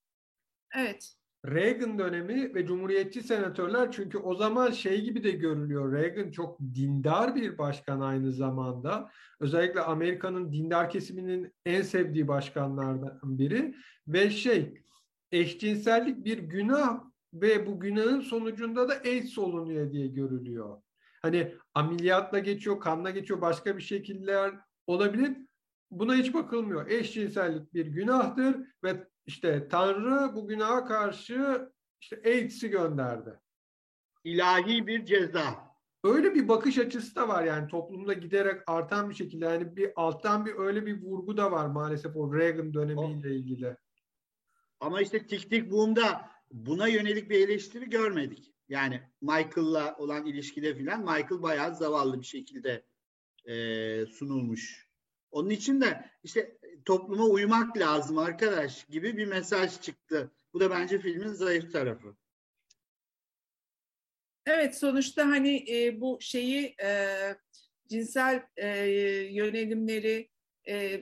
Evet. 0.76 1.14
Reagan 1.46 1.98
dönemi 1.98 2.54
ve 2.54 2.66
Cumhuriyetçi 2.66 3.22
senatörler 3.22 3.92
çünkü 3.92 4.18
o 4.18 4.35
zaman 4.35 4.70
şey 4.70 5.00
gibi 5.00 5.24
de 5.24 5.30
görülüyor. 5.30 5.92
Reagan 5.92 6.30
çok 6.30 6.61
dindar 6.61 7.37
bir 7.37 7.58
başkan 7.58 8.00
aynı 8.00 8.32
zamanda. 8.32 9.11
Özellikle 9.40 9.80
Amerika'nın 9.80 10.52
dindar 10.52 10.90
kesiminin 10.90 11.54
en 11.66 11.82
sevdiği 11.82 12.28
başkanlardan 12.28 13.38
biri. 13.38 13.74
Ve 14.08 14.30
şey 14.30 14.74
eşcinsellik 15.32 16.24
bir 16.24 16.38
günah 16.38 17.00
ve 17.35 17.66
bu 17.66 17.80
günahın 17.80 18.20
sonucunda 18.20 18.88
da 18.88 18.92
AIDS 18.92 19.38
olunuyor 19.38 19.92
diye 19.92 20.06
görülüyor. 20.06 20.82
Hani 21.22 21.54
ameliyatla 21.74 22.38
geçiyor, 22.38 22.80
kanla 22.80 23.11
geçiyor, 23.11 23.40
başka 23.40 23.76
bir 23.76 23.82
şekiller 23.82 24.54
olabilir. 24.87 25.37
Buna 25.90 26.14
hiç 26.14 26.35
bakılmıyor. 26.35 26.90
Eşcinsellik 26.90 27.74
bir 27.74 27.87
günahtır 27.87 28.56
ve 28.85 29.08
işte 29.26 29.68
Tanrı 29.68 30.35
bu 30.37 30.48
günaha 30.48 30.85
karşı 30.85 31.68
işte 32.00 32.22
AIDS'i 32.24 32.70
gönderdi. 32.70 33.40
İlahi 34.24 34.87
bir 34.87 35.04
ceza. 35.04 35.72
Öyle 36.04 36.35
bir 36.35 36.48
bakış 36.48 36.78
açısı 36.78 37.14
da 37.16 37.28
var 37.28 37.44
yani 37.44 37.68
toplumda 37.68 38.12
giderek 38.12 38.62
artan 38.66 39.11
bir 39.11 39.14
şekilde 39.14 39.44
yani 39.44 39.76
bir 39.76 39.92
alttan 39.96 40.46
bir 40.46 40.54
öyle 40.54 40.87
bir 40.87 41.02
vurgu 41.02 41.37
da 41.37 41.52
var 41.52 41.66
maalesef 41.66 42.16
o 42.16 42.35
Reagan 42.35 42.74
dönemiyle 42.74 43.28
o, 43.28 43.32
ilgili. 43.32 43.76
Ama 44.80 45.00
işte 45.00 45.26
Tik 45.26 45.50
Tik 45.50 45.70
Boom'da 45.70 46.30
buna 46.50 46.88
yönelik 46.88 47.30
bir 47.30 47.48
eleştiri 47.48 47.90
görmedik. 47.90 48.54
Yani 48.68 49.02
Michael'la 49.20 49.96
olan 49.98 50.26
ilişkide 50.26 50.74
filan 50.74 51.00
Michael 51.00 51.42
bayağı 51.42 51.74
zavallı 51.74 52.20
bir 52.20 52.26
şekilde 52.26 52.85
e, 53.44 54.06
sunulmuş. 54.06 54.88
Onun 55.30 55.50
için 55.50 55.80
de 55.80 56.11
işte 56.22 56.58
topluma 56.84 57.24
uymak 57.24 57.76
lazım 57.76 58.18
arkadaş 58.18 58.84
gibi 58.84 59.16
bir 59.16 59.26
mesaj 59.26 59.80
çıktı. 59.80 60.32
Bu 60.52 60.60
da 60.60 60.70
bence 60.70 60.98
filmin 60.98 61.32
zayıf 61.32 61.72
tarafı. 61.72 62.16
Evet 64.46 64.78
sonuçta 64.78 65.26
hani 65.26 65.70
e, 65.70 66.00
bu 66.00 66.18
şeyi 66.20 66.74
e, 66.82 67.18
cinsel 67.88 68.42
e, 68.56 68.68
yönelimleri 69.30 70.30
e, 70.68 71.00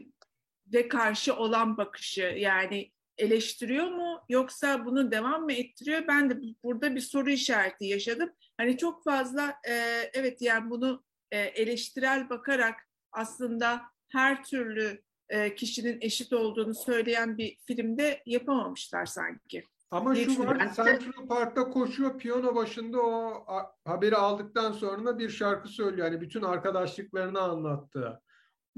ve 0.72 0.88
karşı 0.88 1.36
olan 1.36 1.76
bakışı 1.76 2.20
yani 2.20 2.92
eleştiriyor 3.18 3.90
mu 3.90 4.24
yoksa 4.28 4.84
bunu 4.84 5.10
devam 5.10 5.44
mı 5.44 5.52
ettiriyor? 5.52 6.08
Ben 6.08 6.30
de 6.30 6.38
burada 6.62 6.94
bir 6.94 7.00
soru 7.00 7.30
işareti 7.30 7.84
yaşadım. 7.84 8.30
Hani 8.56 8.78
çok 8.78 9.04
fazla 9.04 9.54
e, 9.68 9.74
evet 10.12 10.42
yani 10.42 10.70
bunu 10.70 11.04
e, 11.30 11.38
eleştirel 11.38 12.30
bakarak 12.30 12.80
aslında 13.12 13.82
her 14.08 14.44
türlü 14.44 15.02
e, 15.30 15.54
kişinin 15.54 15.98
eşit 16.00 16.32
olduğunu 16.32 16.74
söyleyen 16.74 17.38
bir 17.38 17.56
filmde 17.66 18.22
yapamamışlar 18.26 19.06
sanki. 19.06 19.64
Ama 19.90 20.14
şu 20.14 20.46
var, 20.46 20.74
Central 20.76 21.28
Park'ta 21.28 21.70
koşuyor, 21.70 22.18
piyano 22.18 22.54
başında 22.54 23.02
o 23.02 23.46
haberi 23.84 24.16
aldıktan 24.16 24.72
sonra 24.72 25.18
bir 25.18 25.28
şarkı 25.28 25.68
söylüyor. 25.68 26.06
Yani 26.06 26.20
bütün 26.20 26.42
arkadaşlıklarını 26.42 27.40
anlattı. 27.40 28.20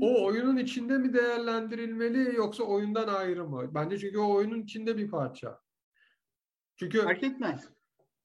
O 0.00 0.24
oyunun 0.24 0.56
içinde 0.56 0.98
mi 0.98 1.14
değerlendirilmeli 1.14 2.36
yoksa 2.36 2.64
oyundan 2.64 3.08
ayrı 3.08 3.48
mı? 3.48 3.74
Bence 3.74 3.98
çünkü 3.98 4.18
o 4.18 4.34
oyunun 4.34 4.62
içinde 4.62 4.96
bir 4.96 5.10
parça. 5.10 5.58
Çünkü 6.76 7.02
fark 7.02 7.22
etmez. 7.22 7.68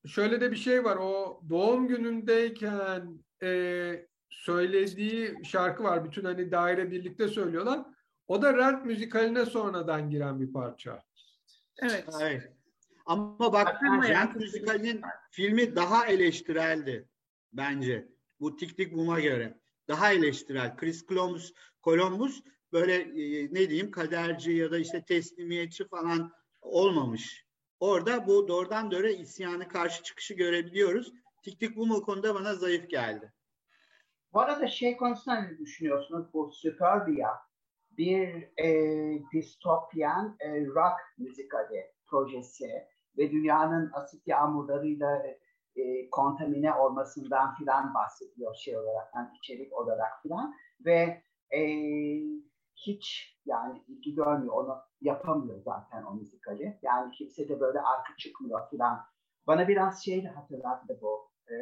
Şöyle 0.06 0.42
de 0.42 0.52
bir 0.52 0.56
şey 0.56 0.84
var. 0.84 0.98
O 0.98 1.42
doğum 1.50 1.88
günündeyken 1.88 3.24
e, 3.44 4.08
söylediği 4.30 5.36
şarkı 5.44 5.84
var. 5.84 6.06
Bütün 6.06 6.24
hani 6.24 6.52
daire 6.52 6.92
birlikte 6.92 7.28
söylüyorlar. 7.28 7.86
O 8.28 8.42
da 8.42 8.58
Rent 8.58 8.86
müzikaline 8.86 9.46
sonradan 9.46 10.10
giren 10.10 10.42
bir 10.42 10.54
parça. 10.54 11.04
Evet. 11.78 12.06
evet. 12.22 12.52
Ama 13.06 13.54
bak 13.54 13.84
Rent 13.84 14.36
müzikalinin 14.36 15.02
filmi 15.32 15.76
daha 15.76 16.06
eleştireldi 16.06 17.10
bence. 17.54 18.08
Bu 18.40 18.56
Tik 18.56 18.78
Tik 18.78 18.94
Boom'a 18.94 19.20
göre. 19.20 19.60
Daha 19.88 20.14
eleştirel. 20.14 20.76
Chris 20.76 21.08
Columbus, 21.08 21.54
Columbus 21.84 22.44
böyle 22.74 22.96
e, 22.96 23.54
ne 23.54 23.70
diyeyim 23.70 23.92
kaderci 23.92 24.52
ya 24.52 24.72
da 24.72 24.78
işte 24.78 25.06
teslimiyetçi 25.06 25.88
falan 25.88 26.34
olmamış. 26.62 27.46
Orada 27.80 28.28
bu 28.28 28.48
doğrudan 28.48 28.92
doğru 28.92 29.08
isyanı 29.08 29.68
karşı 29.68 30.04
çıkışı 30.04 30.34
görebiliyoruz. 30.34 31.14
Tik 31.44 31.60
Tik 31.60 31.78
Boom 31.78 31.92
o 31.92 32.02
konuda 32.02 32.36
bana 32.36 32.56
zayıf 32.56 32.90
geldi. 32.90 33.34
Bu 34.34 34.40
arada 34.40 34.68
şey 34.68 34.98
konusunda 34.98 35.42
ne 35.42 35.58
düşünüyorsunuz? 35.58 36.34
Bu 36.34 36.52
Superbia 36.54 37.08
bir 37.08 37.24
e, 38.58 38.68
distopyan 39.34 40.38
e, 40.40 40.66
rock 40.66 40.98
müzikali. 41.18 41.98
projesi 42.08 42.88
ve 43.18 43.32
dünyanın 43.32 43.92
asit 43.94 44.28
yağmurlarıyla 44.28 45.24
e, 45.76 46.10
kontamine 46.10 46.74
olmasından 46.74 47.56
filan 47.56 47.94
bahsediyor 47.94 48.56
şey 48.56 48.78
olarak, 48.78 49.12
yani 49.16 49.30
içerik 49.38 49.74
olarak 49.74 50.22
filan 50.24 50.56
ve 50.86 51.24
e, 51.56 51.62
hiç 52.76 53.38
yani 53.46 53.84
ilgi 53.88 54.16
görmüyor, 54.16 54.54
onu 54.54 54.82
yapamıyor 55.02 55.62
zaten 55.62 56.04
o 56.04 56.14
müzikali. 56.14 56.80
Yani 56.82 57.12
kimse 57.12 57.50
de 57.50 57.60
böyle 57.60 57.82
arka 57.82 58.14
çıkmıyor 58.18 58.70
filan. 58.70 59.06
Bana 59.48 59.68
biraz 59.68 60.06
şey 60.06 60.26
hatırlattı 60.26 61.00
bu. 61.02 61.32
E, 61.52 61.56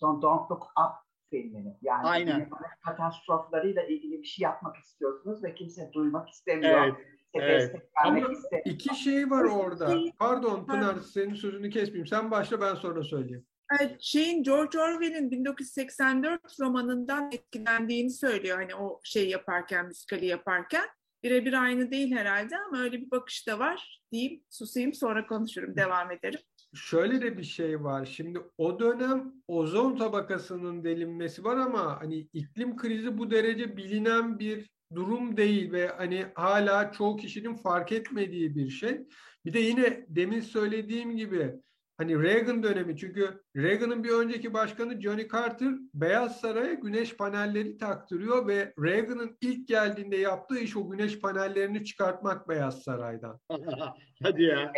son 0.00 0.22
Don't 0.22 0.50
Look 0.50 0.62
Up 0.62 1.03
filmini. 1.42 1.76
Yani 1.82 2.06
Aynen. 2.06 2.50
katastroflarıyla 2.84 3.82
ilgili 3.82 4.22
bir 4.22 4.26
şey 4.26 4.42
yapmak 4.42 4.76
istiyorsunuz 4.76 5.44
ve 5.44 5.54
kimse 5.54 5.90
duymak 5.92 6.28
istemiyor. 6.28 6.84
Evet. 6.84 6.94
Evet. 7.34 7.60
destek 7.60 7.90
vermek 8.04 8.24
Ama 8.24 8.32
istemiyor. 8.32 8.66
iki 8.66 8.94
şey 8.94 9.30
var 9.30 9.44
orada. 9.44 9.94
Pardon 10.18 10.66
Pınar 10.66 10.96
senin 11.00 11.34
sözünü 11.34 11.70
kesmeyeyim. 11.70 12.06
Sen 12.06 12.30
başla 12.30 12.60
ben 12.60 12.74
sonra 12.74 13.02
söyleyeyim. 13.02 13.46
Evet, 13.80 13.96
şeyin 14.00 14.42
George 14.42 14.78
Orwell'in 14.78 15.30
1984 15.30 16.60
romanından 16.60 17.30
etkilendiğini 17.32 18.10
söylüyor 18.10 18.56
hani 18.56 18.74
o 18.74 19.00
şey 19.04 19.28
yaparken, 19.28 19.86
müzikali 19.86 20.26
yaparken. 20.26 20.84
Birebir 21.22 21.62
aynı 21.62 21.90
değil 21.90 22.12
herhalde 22.16 22.58
ama 22.58 22.82
öyle 22.82 23.00
bir 23.00 23.10
bakış 23.10 23.48
da 23.48 23.58
var 23.58 24.02
diyeyim, 24.12 24.42
susayım 24.50 24.94
sonra 24.94 25.26
konuşurum, 25.26 25.76
devam 25.76 26.10
ederim. 26.10 26.40
Şöyle 26.74 27.22
de 27.22 27.38
bir 27.38 27.42
şey 27.42 27.84
var. 27.84 28.04
Şimdi 28.04 28.38
o 28.58 28.78
dönem 28.78 29.32
ozon 29.48 29.96
tabakasının 29.96 30.84
delinmesi 30.84 31.44
var 31.44 31.56
ama 31.56 32.00
hani 32.00 32.16
iklim 32.32 32.76
krizi 32.76 33.18
bu 33.18 33.30
derece 33.30 33.76
bilinen 33.76 34.38
bir 34.38 34.70
durum 34.94 35.36
değil 35.36 35.72
ve 35.72 35.88
hani 35.88 36.26
hala 36.34 36.92
çoğu 36.92 37.16
kişinin 37.16 37.54
fark 37.54 37.92
etmediği 37.92 38.56
bir 38.56 38.68
şey. 38.68 39.00
Bir 39.44 39.52
de 39.52 39.58
yine 39.58 40.06
demin 40.08 40.40
söylediğim 40.40 41.16
gibi 41.16 41.54
hani 41.96 42.22
Reagan 42.22 42.62
dönemi 42.62 42.96
çünkü 42.96 43.42
Reagan'ın 43.56 44.04
bir 44.04 44.10
önceki 44.10 44.54
başkanı 44.54 45.00
Johnny 45.00 45.28
Carter 45.28 45.74
Beyaz 45.94 46.40
Saray'a 46.40 46.74
güneş 46.74 47.16
panelleri 47.16 47.78
taktırıyor 47.78 48.48
ve 48.48 48.74
Reagan'ın 48.82 49.36
ilk 49.40 49.68
geldiğinde 49.68 50.16
yaptığı 50.16 50.58
iş 50.58 50.76
o 50.76 50.90
güneş 50.90 51.20
panellerini 51.20 51.84
çıkartmak 51.84 52.48
Beyaz 52.48 52.82
Saray'dan. 52.82 53.40
Hadi 54.22 54.42
ya. 54.42 54.72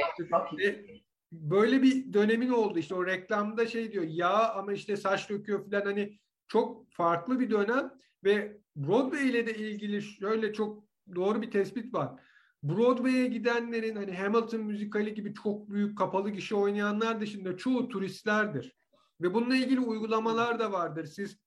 Böyle 1.32 1.82
bir 1.82 2.12
dönemin 2.12 2.48
oldu 2.48 2.78
işte 2.78 2.94
o 2.94 3.06
reklamda 3.06 3.66
şey 3.66 3.92
diyor 3.92 4.04
yağ 4.08 4.52
ama 4.54 4.72
işte 4.72 4.96
saç 4.96 5.30
döküyor 5.30 5.70
falan 5.70 5.84
hani 5.84 6.18
çok 6.48 6.92
farklı 6.92 7.40
bir 7.40 7.50
dönem 7.50 7.92
ve 8.24 8.60
Broadway 8.76 9.28
ile 9.30 9.46
de 9.46 9.54
ilgili 9.54 10.02
şöyle 10.02 10.52
çok 10.52 10.84
doğru 11.14 11.42
bir 11.42 11.50
tespit 11.50 11.94
var. 11.94 12.20
Broadway'e 12.62 13.26
gidenlerin 13.26 13.96
hani 13.96 14.16
Hamilton 14.16 14.60
müzikali 14.60 15.14
gibi 15.14 15.34
çok 15.34 15.70
büyük 15.70 15.98
kapalı 15.98 16.30
gişe 16.30 16.54
oynayanlar 16.54 17.20
dışında 17.20 17.56
çoğu 17.56 17.88
turistlerdir. 17.88 18.76
Ve 19.20 19.34
bununla 19.34 19.56
ilgili 19.56 19.80
uygulamalar 19.80 20.58
da 20.58 20.72
vardır. 20.72 21.06
Siz 21.06 21.38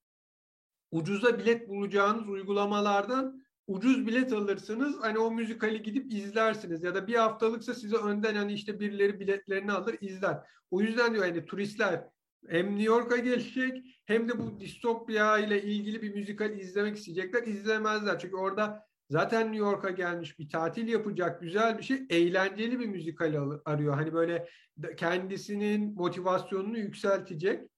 ucuza 0.91 1.39
bilet 1.39 1.69
bulacağınız 1.69 2.30
uygulamalardan 2.30 3.43
ucuz 3.70 4.07
bilet 4.07 4.34
alırsınız. 4.34 4.95
Hani 5.01 5.20
o 5.20 5.32
müzikali 5.32 5.84
gidip 5.84 6.13
izlersiniz 6.13 6.84
ya 6.84 6.95
da 6.95 7.07
bir 7.07 7.15
haftalıksa 7.15 7.74
size 7.74 7.95
önden 7.95 8.36
hani 8.36 8.53
işte 8.53 8.80
birileri 8.80 9.20
biletlerini 9.20 9.72
alır 9.72 9.95
izler. 10.01 10.38
O 10.72 10.82
yüzden 10.82 11.13
diyor 11.13 11.26
hani 11.26 11.45
turistler 11.45 12.03
hem 12.47 12.65
New 12.65 12.84
York'a 12.84 13.17
gelecek 13.17 13.84
hem 14.05 14.30
de 14.30 14.39
bu 14.39 14.59
distopya 14.59 15.38
ile 15.38 15.63
ilgili 15.63 16.01
bir 16.01 16.15
müzikal 16.15 16.59
izlemek 16.59 16.97
isteyecekler. 16.97 17.43
izlemezler. 17.43 18.20
Çünkü 18.20 18.36
orada 18.36 18.84
zaten 19.09 19.41
New 19.41 19.57
York'a 19.57 19.89
gelmiş 19.89 20.39
bir 20.39 20.49
tatil 20.49 20.88
yapacak 20.88 21.41
güzel 21.41 21.78
bir 21.78 21.84
şey. 21.84 22.05
Eğlenceli 22.09 22.80
bir 22.80 22.88
müzikal 22.88 23.59
arıyor. 23.65 23.93
Hani 23.93 24.13
böyle 24.13 24.49
kendisinin 24.97 25.93
motivasyonunu 25.95 26.78
yükseltecek. 26.78 27.70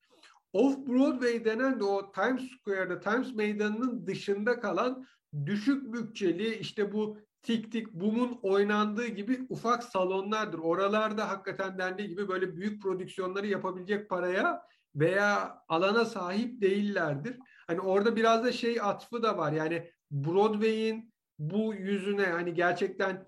Off-Broadway 0.53 1.45
denen 1.45 1.79
de 1.79 1.83
o 1.83 2.11
Times 2.11 2.41
Square'da, 2.51 2.99
Times 2.99 3.35
Meydanı'nın 3.35 4.07
dışında 4.07 4.59
kalan 4.59 5.05
düşük 5.45 5.93
bütçeli 5.93 6.55
işte 6.55 6.93
bu 6.93 7.17
tik 7.41 7.71
tik 7.71 7.93
bumun 7.93 8.39
oynandığı 8.41 9.07
gibi 9.07 9.45
ufak 9.49 9.83
salonlardır. 9.83 10.59
Oralarda 10.59 11.29
hakikaten 11.29 11.77
dendiği 11.77 12.07
gibi 12.07 12.27
böyle 12.27 12.55
büyük 12.55 12.81
prodüksiyonları 12.83 13.47
yapabilecek 13.47 14.09
paraya 14.09 14.61
veya 14.95 15.57
alana 15.67 16.05
sahip 16.05 16.61
değillerdir. 16.61 17.37
Hani 17.67 17.79
orada 17.79 18.15
biraz 18.15 18.43
da 18.43 18.51
şey 18.51 18.81
atfı 18.81 19.23
da 19.23 19.37
var. 19.37 19.51
Yani 19.51 19.91
Broadway'in 20.11 21.13
bu 21.39 21.73
yüzüne 21.73 22.25
hani 22.25 22.53
gerçekten 22.53 23.27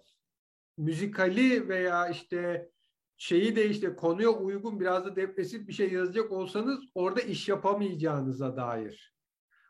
müzikali 0.77 1.69
veya 1.69 2.07
işte 2.09 2.69
şeyi 3.17 3.55
de 3.55 3.69
işte 3.69 3.95
konuya 3.95 4.29
uygun 4.29 4.79
biraz 4.79 5.05
da 5.05 5.15
depresif 5.15 5.67
bir 5.67 5.73
şey 5.73 5.91
yazacak 5.91 6.31
olsanız 6.31 6.79
orada 6.93 7.21
iş 7.21 7.49
yapamayacağınıza 7.49 8.57
dair. 8.57 9.12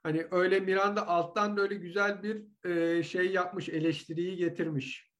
Hani 0.04 0.28
öyle 0.32 0.60
Miranda 0.60 1.08
alttan 1.08 1.58
da 1.58 1.62
öyle 1.62 1.76
güzel 1.76 2.24
bir 2.24 2.44
e, 2.70 3.04
şey 3.04 3.32
yapmış, 3.32 3.70
eleştiriyi 3.70 4.38
getirmiş. 4.38 5.14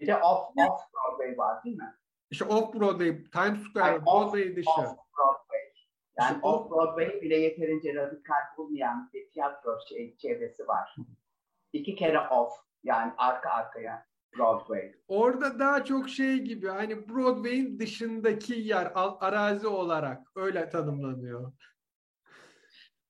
Bir 0.00 0.06
de 0.06 0.16
off, 0.16 0.48
off 0.56 0.80
Broadway 0.92 1.38
var 1.38 1.64
değil 1.64 1.76
mi? 1.76 1.94
İşte 2.30 2.44
off 2.44 2.74
Broadway, 2.74 3.24
Times 3.24 3.68
Square, 3.68 3.84
Hayır, 3.84 4.02
Broadway 4.06 4.56
dışı. 4.56 4.70
Off 4.70 4.96
Broadway. 5.18 5.60
Yani 6.20 6.34
İşte 6.36 6.46
off 6.48 6.70
Broadway 6.70 7.22
bile 7.22 7.36
yeterince 7.36 7.94
radikal 7.94 8.56
bulmayan 8.56 9.10
bir 9.14 9.30
tiyatro 9.30 9.78
şey, 9.88 10.16
çevresi 10.16 10.68
var. 10.68 10.96
İki 11.72 11.94
kere 11.94 12.20
off 12.20 12.52
yani 12.84 13.12
arka 13.18 13.50
arkaya 13.50 14.06
Broadway. 14.38 14.94
Orada 15.08 15.58
daha 15.58 15.84
çok 15.84 16.08
şey 16.08 16.38
gibi 16.38 16.68
hani 16.68 17.08
Broadway'in 17.08 17.78
dışındaki 17.78 18.54
yer 18.54 18.92
al- 18.94 19.16
arazi 19.20 19.66
olarak 19.66 20.26
öyle 20.36 20.68
tanımlanıyor. 20.68 21.52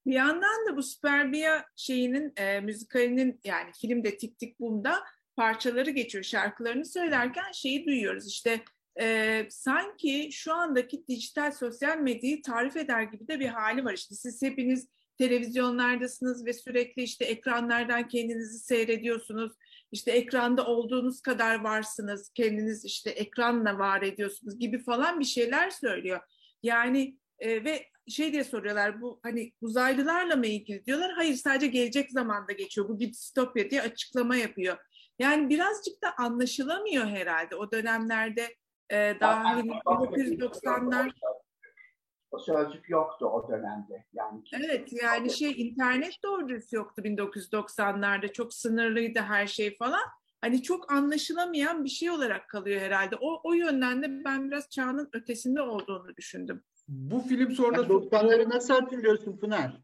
Bir 0.08 0.14
yandan 0.14 0.66
da 0.68 0.76
bu 0.76 0.82
Superbia 0.82 1.64
şeyinin 1.76 2.32
e, 2.36 2.60
müzikalinin 2.60 3.40
yani 3.44 3.70
filmde 3.80 4.16
Tik 4.16 4.38
Tik 4.38 4.60
Boom'da 4.60 5.04
parçaları 5.36 5.90
geçiyor. 5.90 6.24
Şarkılarını 6.24 6.84
söylerken 6.84 7.52
şeyi 7.52 7.86
duyuyoruz 7.86 8.28
işte 8.28 8.64
e, 9.00 9.46
sanki 9.50 10.28
şu 10.32 10.54
andaki 10.54 11.06
dijital 11.08 11.52
sosyal 11.52 11.98
medyayı 11.98 12.42
tarif 12.42 12.76
eder 12.76 13.02
gibi 13.02 13.28
de 13.28 13.40
bir 13.40 13.48
hali 13.48 13.84
var. 13.84 13.92
İşte 13.92 14.14
siz 14.14 14.42
hepiniz 14.42 14.88
televizyonlardasınız 15.18 16.46
ve 16.46 16.52
sürekli 16.52 17.02
işte 17.02 17.24
ekranlardan 17.24 18.08
kendinizi 18.08 18.58
seyrediyorsunuz. 18.58 19.52
İşte 19.92 20.10
ekranda 20.10 20.66
olduğunuz 20.66 21.20
kadar 21.20 21.60
varsınız. 21.60 22.30
Kendiniz 22.34 22.84
işte 22.84 23.10
ekranla 23.10 23.78
var 23.78 24.02
ediyorsunuz 24.02 24.58
gibi 24.58 24.78
falan 24.78 25.20
bir 25.20 25.24
şeyler 25.24 25.70
söylüyor. 25.70 26.20
Yani 26.62 27.16
e, 27.38 27.64
ve 27.64 27.86
şey 28.10 28.32
diye 28.32 28.44
soruyorlar 28.44 29.00
bu 29.00 29.20
hani 29.22 29.52
uzaylılarla 29.60 30.36
mı 30.36 30.46
ilgili 30.46 30.86
diyorlar. 30.86 31.12
Hayır 31.12 31.34
sadece 31.34 31.66
gelecek 31.66 32.10
zamanda 32.10 32.52
geçiyor. 32.52 32.88
Bu 32.88 33.00
bir 33.00 33.12
distopya 33.12 33.70
diye 33.70 33.82
açıklama 33.82 34.36
yapıyor. 34.36 34.76
Yani 35.18 35.48
birazcık 35.48 36.02
da 36.02 36.14
anlaşılamıyor 36.18 37.06
herhalde 37.06 37.56
o 37.56 37.72
dönemlerde 37.72 38.54
e, 38.90 39.16
daha 39.20 39.44
hani 39.44 39.70
1990'lar 39.70 41.12
O 42.30 42.38
sözcük 42.38 42.90
yoktu 42.90 43.26
o 43.26 43.48
dönemde. 43.48 44.04
Yani 44.12 44.42
Evet 44.52 44.92
yani 45.02 45.30
şey 45.30 45.50
internet 45.56 46.14
doğru 46.24 46.48
dürüst 46.48 46.72
yoktu 46.72 47.02
1990'larda 47.02 48.32
çok 48.32 48.54
sınırlıydı 48.54 49.20
her 49.20 49.46
şey 49.46 49.76
falan. 49.76 50.04
Hani 50.40 50.62
çok 50.62 50.92
anlaşılamayan 50.92 51.84
bir 51.84 51.88
şey 51.88 52.10
olarak 52.10 52.48
kalıyor 52.48 52.80
herhalde. 52.80 53.16
O, 53.20 53.40
o 53.44 53.52
yönden 53.52 54.02
de 54.02 54.24
ben 54.24 54.50
biraz 54.50 54.70
çağının 54.70 55.08
ötesinde 55.12 55.62
olduğunu 55.62 56.16
düşündüm. 56.16 56.64
Bu 56.88 57.20
film 57.20 57.50
sonrası 57.50 57.88
90'ları 57.88 58.50
nasıl 58.50 58.74
hatırlıyorsun 58.74 59.38
Pınar? 59.38 59.82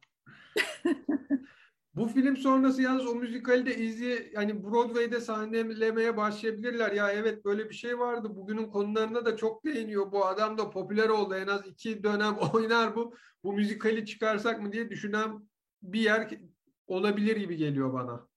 bu 1.94 2.09
film 2.09 2.36
sonrası 2.36 2.82
yalnız 2.82 3.07
o 3.07 3.14
müzikali 3.14 3.66
de 3.66 3.76
izleye 3.76 4.30
yani 4.34 4.64
Broadway'de 4.64 5.20
sahnelemeye 5.20 6.16
başlayabilirler. 6.16 6.92
Ya 6.92 7.12
evet 7.12 7.44
böyle 7.44 7.70
bir 7.70 7.74
şey 7.74 7.98
vardı. 7.98 8.36
Bugünün 8.36 8.66
konularına 8.66 9.24
da 9.24 9.36
çok 9.36 9.64
değiniyor. 9.64 10.12
Bu 10.12 10.26
adam 10.26 10.59
da 10.59 10.70
popüler 10.70 11.09
oldu. 11.09 11.34
En 11.34 11.46
az 11.46 11.66
iki 11.66 12.05
dönem 12.05 12.36
oynar 12.55 12.96
bu. 12.96 13.14
Bu 13.44 13.52
müzikali 13.52 14.07
çıkarsak 14.07 14.62
mı 14.62 14.72
diye 14.72 14.90
düşünen 14.90 15.48
bir 15.82 16.00
yer 16.00 16.28
olabilir 16.86 17.36
gibi 17.36 17.57
geliyor 17.57 17.92
bana. 17.92 18.28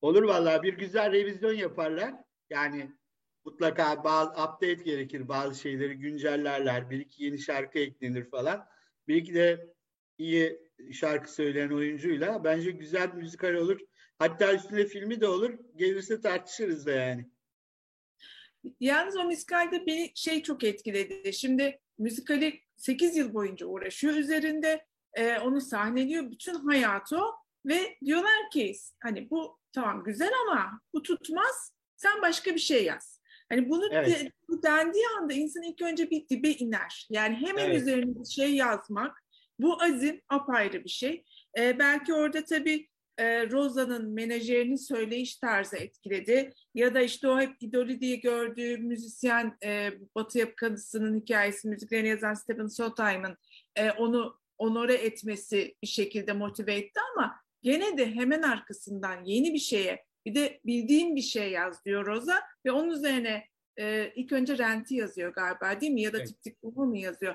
Olur 0.00 0.22
vallahi 0.22 0.62
bir 0.62 0.78
güzel 0.78 1.12
revizyon 1.12 1.52
yaparlar. 1.52 2.14
Yani 2.50 2.92
mutlaka 3.44 4.04
bazı 4.04 4.30
update 4.30 4.74
gerekir. 4.74 5.28
Bazı 5.28 5.60
şeyleri 5.60 5.94
güncellerler. 5.94 6.90
Bir 6.90 6.98
iki 6.98 7.24
yeni 7.24 7.38
şarkı 7.38 7.78
eklenir 7.78 8.30
falan. 8.30 8.66
Bir 9.08 9.16
iki 9.16 9.34
de 9.34 9.74
iyi 10.18 10.60
şarkı 10.92 11.32
söyleyen 11.32 11.70
oyuncuyla 11.70 12.44
bence 12.44 12.70
güzel 12.70 13.12
bir 13.12 13.22
müzikal 13.22 13.54
olur. 13.54 13.80
Hatta 14.18 14.54
üstüne 14.54 14.84
filmi 14.84 15.20
de 15.20 15.26
olur. 15.28 15.58
Gelirse 15.76 16.20
tartışırız 16.20 16.86
da 16.86 16.90
yani. 16.90 17.30
Yalnız 18.80 19.16
o 19.16 19.24
müzikalde 19.24 19.86
beni 19.86 20.12
şey 20.14 20.42
çok 20.42 20.64
etkiledi. 20.64 21.32
Şimdi 21.32 21.80
müzikali 21.98 22.60
8 22.76 23.16
yıl 23.16 23.34
boyunca 23.34 23.66
uğraşıyor 23.66 24.14
üzerinde. 24.14 24.86
E, 25.14 25.38
onu 25.38 25.60
sahneliyor. 25.60 26.30
Bütün 26.30 26.54
hayatı 26.54 27.18
o. 27.18 27.34
Ve 27.66 27.96
diyorlar 28.04 28.50
ki 28.52 28.76
hani 29.00 29.30
bu 29.30 29.58
tamam 29.72 30.04
güzel 30.04 30.30
ama 30.46 30.80
bu 30.94 31.02
tutmaz. 31.02 31.72
Sen 31.96 32.22
başka 32.22 32.54
bir 32.54 32.60
şey 32.60 32.84
yaz. 32.84 33.19
Hani 33.50 33.68
bunu 33.70 33.88
Evet. 33.92 34.08
de- 34.08 34.32
bu 34.48 34.62
dendiği 34.62 35.04
anda 35.20 35.32
insan 35.32 35.62
ilk 35.62 35.82
önce 35.82 36.10
bir 36.10 36.28
dibe 36.28 36.50
iner. 36.50 37.06
Yani 37.10 37.34
hemen 37.34 37.66
Evet. 37.66 37.82
üzerine 37.82 38.20
bir 38.20 38.30
şey 38.30 38.54
yazmak, 38.54 39.22
bu 39.58 39.82
azim 39.82 40.20
apayrı 40.28 40.84
bir 40.84 40.90
şey. 40.90 41.24
Ee, 41.58 41.78
belki 41.78 42.14
orada 42.14 42.44
tabii 42.44 42.88
e, 43.18 43.50
Rosa'nın 43.50 44.10
menajerinin 44.10 44.76
söyleyiş 44.76 45.36
tarzı 45.36 45.76
etkiledi. 45.76 46.52
Ya 46.74 46.94
da 46.94 47.00
işte 47.00 47.28
o 47.28 47.40
hep 47.40 47.62
idolü 47.62 48.00
diye 48.00 48.16
gördüğü 48.16 48.78
müzisyen 48.78 49.56
e, 49.64 49.90
Batı 50.14 50.38
yakasının 50.38 51.20
hikayesi, 51.20 51.68
müziklerini 51.68 52.08
yazan 52.08 52.34
Stephen 52.34 52.66
Sondheim'ın 52.66 53.36
e, 53.76 53.90
onu 53.90 54.40
onore 54.58 54.94
etmesi 54.94 55.74
bir 55.82 55.88
şekilde 55.88 56.32
motive 56.32 56.74
etti 56.74 57.00
ama 57.14 57.34
gene 57.62 57.98
de 57.98 58.14
hemen 58.14 58.42
arkasından 58.42 59.24
yeni 59.24 59.54
bir 59.54 59.58
şeye 59.58 60.04
bir 60.26 60.34
de 60.34 60.60
bildiğim 60.66 61.16
bir 61.16 61.22
şey 61.22 61.50
yaz 61.50 61.84
diyor 61.84 62.06
Rosa 62.06 62.42
ve 62.66 62.72
onun 62.72 62.90
üzerine 62.90 63.44
e, 63.78 64.12
ilk 64.16 64.32
önce 64.32 64.58
renti 64.58 64.94
yazıyor 64.94 65.34
galiba 65.34 65.80
değil 65.80 65.92
mi? 65.92 66.02
Ya 66.02 66.12
da 66.12 66.18
Evet. 66.18 66.28
tip 66.28 66.42
tip 66.42 66.62
mu 66.62 66.96
yazıyor? 66.96 67.34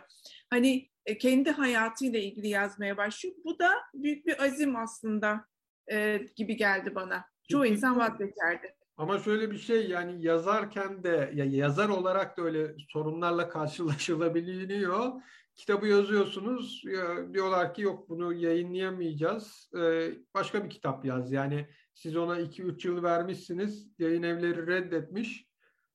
Hani 0.49 0.89
e, 1.05 1.17
kendi 1.17 1.51
hayatıyla 1.51 2.19
ilgili 2.19 2.47
yazmaya 2.47 2.97
başlıyor. 2.97 3.35
Bu 3.45 3.59
da 3.59 3.71
büyük 3.93 4.25
bir 4.25 4.43
azim 4.43 4.75
aslında 4.75 5.45
e, 5.91 6.21
gibi 6.35 6.57
geldi 6.57 6.95
bana. 6.95 7.25
Çoğu 7.51 7.65
insan 7.65 7.99
vazgeçerdi. 7.99 8.75
Ama 8.97 9.19
şöyle 9.19 9.51
bir 9.51 9.57
şey 9.57 9.89
yani 9.89 10.25
yazarken 10.25 11.03
de 11.03 11.31
ya 11.35 11.45
yazar 11.45 11.89
olarak 11.89 12.37
da 12.37 12.41
öyle 12.41 12.75
sorunlarla 12.89 13.49
karşılaşılabiliyor. 13.49 15.11
Kitabı 15.55 15.87
yazıyorsunuz 15.87 16.83
ya 16.85 17.33
diyorlar 17.33 17.73
ki 17.73 17.81
yok 17.81 18.09
bunu 18.09 18.33
yayınlayamayacağız. 18.33 19.69
Ee, 19.77 20.11
başka 20.33 20.63
bir 20.63 20.69
kitap 20.69 21.05
yaz. 21.05 21.31
Yani 21.31 21.67
siz 21.95 22.15
ona 22.15 22.39
2-3 22.39 22.87
yıl 22.87 23.03
vermişsiniz. 23.03 23.87
Yayın 23.99 24.23
evleri 24.23 24.67
reddetmiş. 24.67 25.45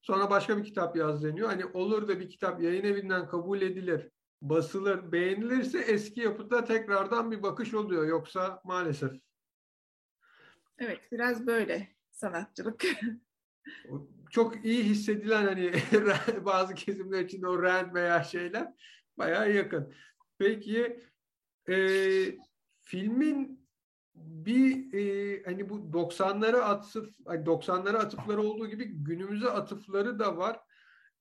Sonra 0.03 0.31
başka 0.31 0.59
bir 0.59 0.65
kitap 0.65 0.97
yaz 0.97 1.25
deniyor. 1.25 1.49
Hani 1.49 1.65
olur 1.67 2.09
da 2.09 2.21
bir 2.21 2.31
kitap 2.31 2.63
yayın 2.63 2.85
evinden 2.85 3.29
kabul 3.29 3.61
edilir, 3.63 4.11
basılır, 4.43 5.13
beğenilirse 5.13 5.79
eski 5.79 6.21
yapıda 6.21 6.65
tekrardan 6.65 7.31
bir 7.31 7.43
bakış 7.43 7.75
oluyor. 7.75 8.07
Yoksa 8.07 8.61
maalesef. 8.65 9.13
Evet 10.79 11.01
biraz 11.13 11.47
böyle 11.47 11.89
sanatçılık. 12.11 12.85
çok 14.31 14.65
iyi 14.65 14.85
hissedilen 14.85 15.45
hani 15.45 15.73
bazı 16.45 16.75
kesimler 16.75 17.25
için 17.25 17.43
o 17.43 17.63
rant 17.63 17.95
veya 17.95 18.25
şeyler 18.25 18.73
bayağı 19.19 19.53
yakın. 19.53 19.95
Peki 20.39 21.01
e, 21.69 21.77
filmin 22.83 23.60
bir 24.25 24.93
e, 24.95 25.43
hani 25.45 25.69
bu 25.69 25.75
90'lara 25.93 26.57
atıf 26.57 27.09
hani 27.27 27.45
90'lara 27.45 27.97
atıfları 27.97 28.43
olduğu 28.43 28.69
gibi 28.69 28.85
günümüze 28.85 29.51
atıfları 29.51 30.19
da 30.19 30.37
var. 30.37 30.61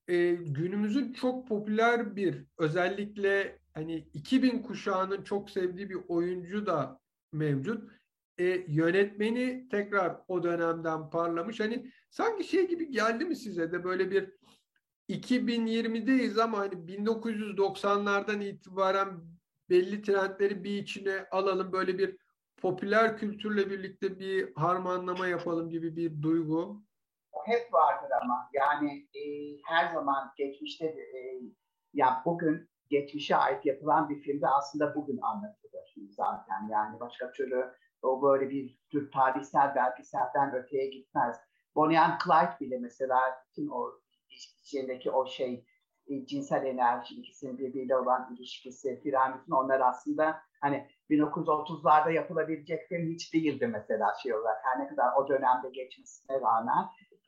E, 0.08 0.32
günümüzün 0.32 1.12
çok 1.12 1.48
popüler 1.48 2.16
bir 2.16 2.44
özellikle 2.58 3.58
hani 3.74 4.08
2000 4.14 4.62
kuşağının 4.62 5.22
çok 5.22 5.50
sevdiği 5.50 5.90
bir 5.90 5.98
oyuncu 6.08 6.66
da 6.66 7.00
mevcut. 7.32 7.90
E, 8.38 8.44
yönetmeni 8.68 9.68
tekrar 9.70 10.16
o 10.28 10.42
dönemden 10.42 11.10
parlamış. 11.10 11.60
Hani 11.60 11.92
sanki 12.10 12.44
şey 12.44 12.68
gibi 12.68 12.90
geldi 12.90 13.24
mi 13.24 13.36
size 13.36 13.72
de 13.72 13.84
böyle 13.84 14.10
bir 14.10 14.30
2020'deyiz 15.08 16.38
ama 16.38 16.58
hani 16.58 16.74
1990'lardan 16.74 18.44
itibaren 18.44 19.20
belli 19.70 20.02
trendleri 20.02 20.64
bir 20.64 20.82
içine 20.82 21.26
alalım 21.30 21.72
böyle 21.72 21.98
bir 21.98 22.16
popüler 22.60 23.18
kültürle 23.18 23.70
birlikte 23.70 24.18
bir 24.18 24.52
harmanlama 24.54 25.26
yapalım 25.26 25.70
gibi 25.70 25.96
bir 25.96 26.22
duygu. 26.22 26.82
O 27.32 27.46
hep 27.46 27.72
vardır 27.72 28.10
ama 28.22 28.48
yani 28.52 29.08
e, 29.14 29.22
her 29.64 29.94
zaman 29.94 30.32
geçmişte 30.36 30.84
de, 30.84 31.00
e, 31.00 31.40
ya 31.94 32.22
bugün 32.24 32.70
geçmişe 32.88 33.36
ait 33.36 33.66
yapılan 33.66 34.08
bir 34.08 34.20
filmde 34.20 34.48
aslında 34.48 34.94
bugün 34.94 35.18
anlatılır 35.22 35.60
zaten 36.10 36.68
yani 36.70 37.00
başka 37.00 37.32
türlü 37.32 37.74
o 38.02 38.22
böyle 38.22 38.50
bir 38.50 38.78
tür 38.90 39.10
tarihsel 39.10 39.74
belgeselden 39.74 40.54
öteye 40.54 40.90
gitmez. 40.90 41.36
Bonnie 41.74 42.00
and 42.00 42.20
Clyde 42.24 42.60
bile 42.60 42.78
mesela 42.78 43.18
bütün 43.48 43.68
o 43.68 43.90
içindeki 44.30 45.10
o 45.10 45.26
şey 45.26 45.64
e, 46.06 46.26
cinsel 46.26 46.64
enerji 46.64 47.14
ikisinin 47.14 47.58
birbiriyle 47.58 47.96
olan 47.96 48.34
ilişkisi 48.34 49.00
bütün 49.04 49.52
onlar 49.52 49.80
aslında 49.80 50.40
hani 50.60 50.88
1930'larda 51.10 52.12
yapılabilecek 52.12 52.88
film 52.88 53.10
hiç 53.10 53.34
değildi 53.34 53.66
mesela 53.66 54.14
şey 54.22 54.34
olarak 54.34 54.58
her 54.64 54.84
ne 54.84 54.88
kadar 54.88 55.14
o 55.16 55.28
dönemde 55.28 55.70
geçmesine 55.70 56.40
rağmen 56.40 56.86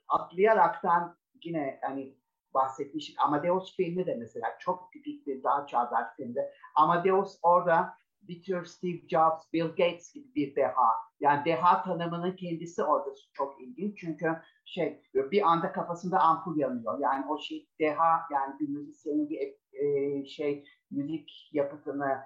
atlayaraktan 0.09 1.17
yine 1.45 1.79
hani 1.83 2.17
bahsetmiştik 2.55 3.17
Amadeus 3.21 3.77
filmi 3.77 4.07
de 4.07 4.15
mesela 4.15 4.59
çok 4.59 4.93
tipik 4.93 5.27
bir 5.27 5.43
daha 5.43 5.67
çağdaş 5.67 6.17
filmdi. 6.17 6.51
Amadeus 6.75 7.39
orada 7.43 7.95
bir 8.23 8.43
tür 8.43 8.65
Steve 8.65 9.09
Jobs, 9.09 9.53
Bill 9.53 9.69
Gates 9.69 10.13
gibi 10.13 10.35
bir 10.35 10.57
deha. 10.57 10.89
Yani 11.21 11.45
deha 11.45 11.83
tanımının 11.83 12.37
kendisi 12.37 12.83
orada 12.83 13.11
çok 13.33 13.63
ilginç. 13.63 13.99
Çünkü 13.99 14.37
şey 14.65 15.03
bir 15.15 15.43
anda 15.43 15.73
kafasında 15.73 16.21
ampul 16.21 16.59
yanıyor. 16.59 16.99
Yani 17.01 17.27
o 17.29 17.39
şey 17.39 17.69
deha 17.81 18.21
yani 18.33 18.61
bir 18.61 18.69
müzisyenin 18.69 19.31
bir 19.31 19.39
e, 19.73 20.25
şey 20.27 20.65
müzik 20.91 21.51
yapıtını 21.53 22.19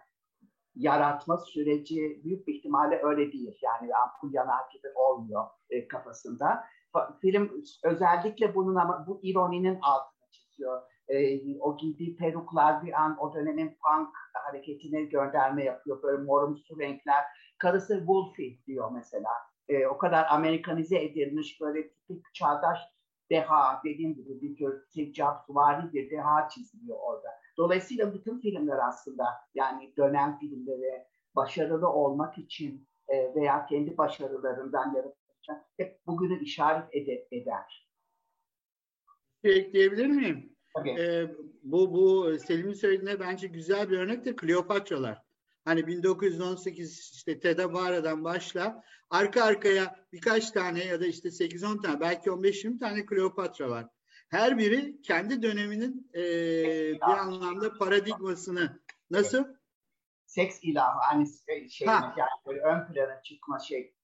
yaratma 0.76 1.38
süreci 1.38 2.20
büyük 2.24 2.46
bir 2.46 2.54
ihtimalle 2.54 3.00
öyle 3.02 3.32
değil. 3.32 3.58
Yani 3.62 3.94
ampul 3.94 4.34
yanar 4.34 4.62
gibi 4.72 4.88
olmuyor 4.94 5.44
e, 5.70 5.88
kafasında. 5.88 6.64
Film 7.20 7.50
özellikle 7.84 8.54
bunun 8.54 8.74
ama 8.74 9.04
bu 9.06 9.20
ironinin 9.22 9.78
altını 9.82 10.30
çiziyor. 10.30 10.82
E, 11.08 11.40
o 11.60 11.76
giydiği 11.76 12.16
peruklar 12.16 12.84
bir 12.84 12.92
an 12.92 13.16
o 13.20 13.34
dönemin 13.34 13.68
punk 13.68 14.08
hareketine 14.32 15.02
gönderme 15.02 15.64
yapıyor. 15.64 16.02
Böyle 16.02 16.22
morumsu 16.22 16.78
renkler. 16.78 17.24
Karısı 17.58 17.98
Wolfie 17.98 18.58
diyor 18.66 18.90
mesela. 18.94 19.30
E, 19.68 19.86
o 19.86 19.98
kadar 19.98 20.26
Amerikanize 20.30 21.02
edilmiş 21.02 21.60
böyle 21.60 21.88
tipik 21.88 22.34
çağdaş 22.34 22.78
deha 23.30 23.80
dediğim 23.84 24.14
gibi 24.14 24.40
bir 24.40 24.56
tür 24.56 24.86
Steve 24.90 25.12
Jobs 25.12 25.40
vari 25.48 25.92
bir 25.92 26.10
deha 26.10 26.48
çiziliyor 26.48 26.98
orada. 27.00 27.28
Dolayısıyla 27.56 28.14
bütün 28.14 28.40
filmler 28.40 28.78
aslında 28.88 29.24
yani 29.54 29.92
dönem 29.96 30.38
filmleri 30.38 31.04
başarılı 31.36 31.88
olmak 31.88 32.38
için 32.38 32.88
e, 33.08 33.34
veya 33.34 33.66
kendi 33.66 33.96
başarılarından 33.98 34.94
yaratacak 34.94 35.66
hep 35.76 36.06
bugünü 36.06 36.42
işaret 36.42 36.94
ed- 36.94 37.26
eder. 37.30 37.88
Bir 39.44 39.56
ekleyebilir 39.56 40.06
miyim? 40.06 40.56
Tabii. 40.74 40.90
Ee, 40.90 41.34
bu 41.62 41.92
bu 41.92 42.38
Selim'in 42.38 42.72
söylediğine 42.72 43.20
bence 43.20 43.46
güzel 43.46 43.90
bir 43.90 43.98
örnek 43.98 44.24
de 44.24 44.36
Kleopatralar. 44.36 45.22
Hani 45.64 45.86
1918 45.86 47.12
işte 47.14 47.40
Ted 47.40 47.58
Bara'dan 47.58 48.24
başla 48.24 48.82
arka 49.10 49.44
arkaya 49.44 50.06
birkaç 50.12 50.50
tane 50.50 50.84
ya 50.84 51.00
da 51.00 51.06
işte 51.06 51.28
8-10 51.28 51.82
tane 51.82 52.00
belki 52.00 52.30
15-20 52.30 52.78
tane 52.78 53.06
Kleopatra 53.06 53.70
var. 53.70 53.88
Her 54.28 54.58
biri 54.58 55.02
kendi 55.02 55.42
döneminin 55.42 56.10
e, 56.14 56.22
bir 56.94 57.18
anlamda 57.18 57.78
paradigmasını 57.78 58.80
nasıl? 59.10 59.44
Seks 60.26 60.58
ilahı 60.62 60.98
hani 61.00 61.28
şey 61.70 61.86
Ha. 61.86 62.14
yani 62.18 62.30
böyle 62.46 62.60
ön 62.60 62.92
plana 62.92 63.22
çıkma 63.22 63.58
şey. 63.58 63.94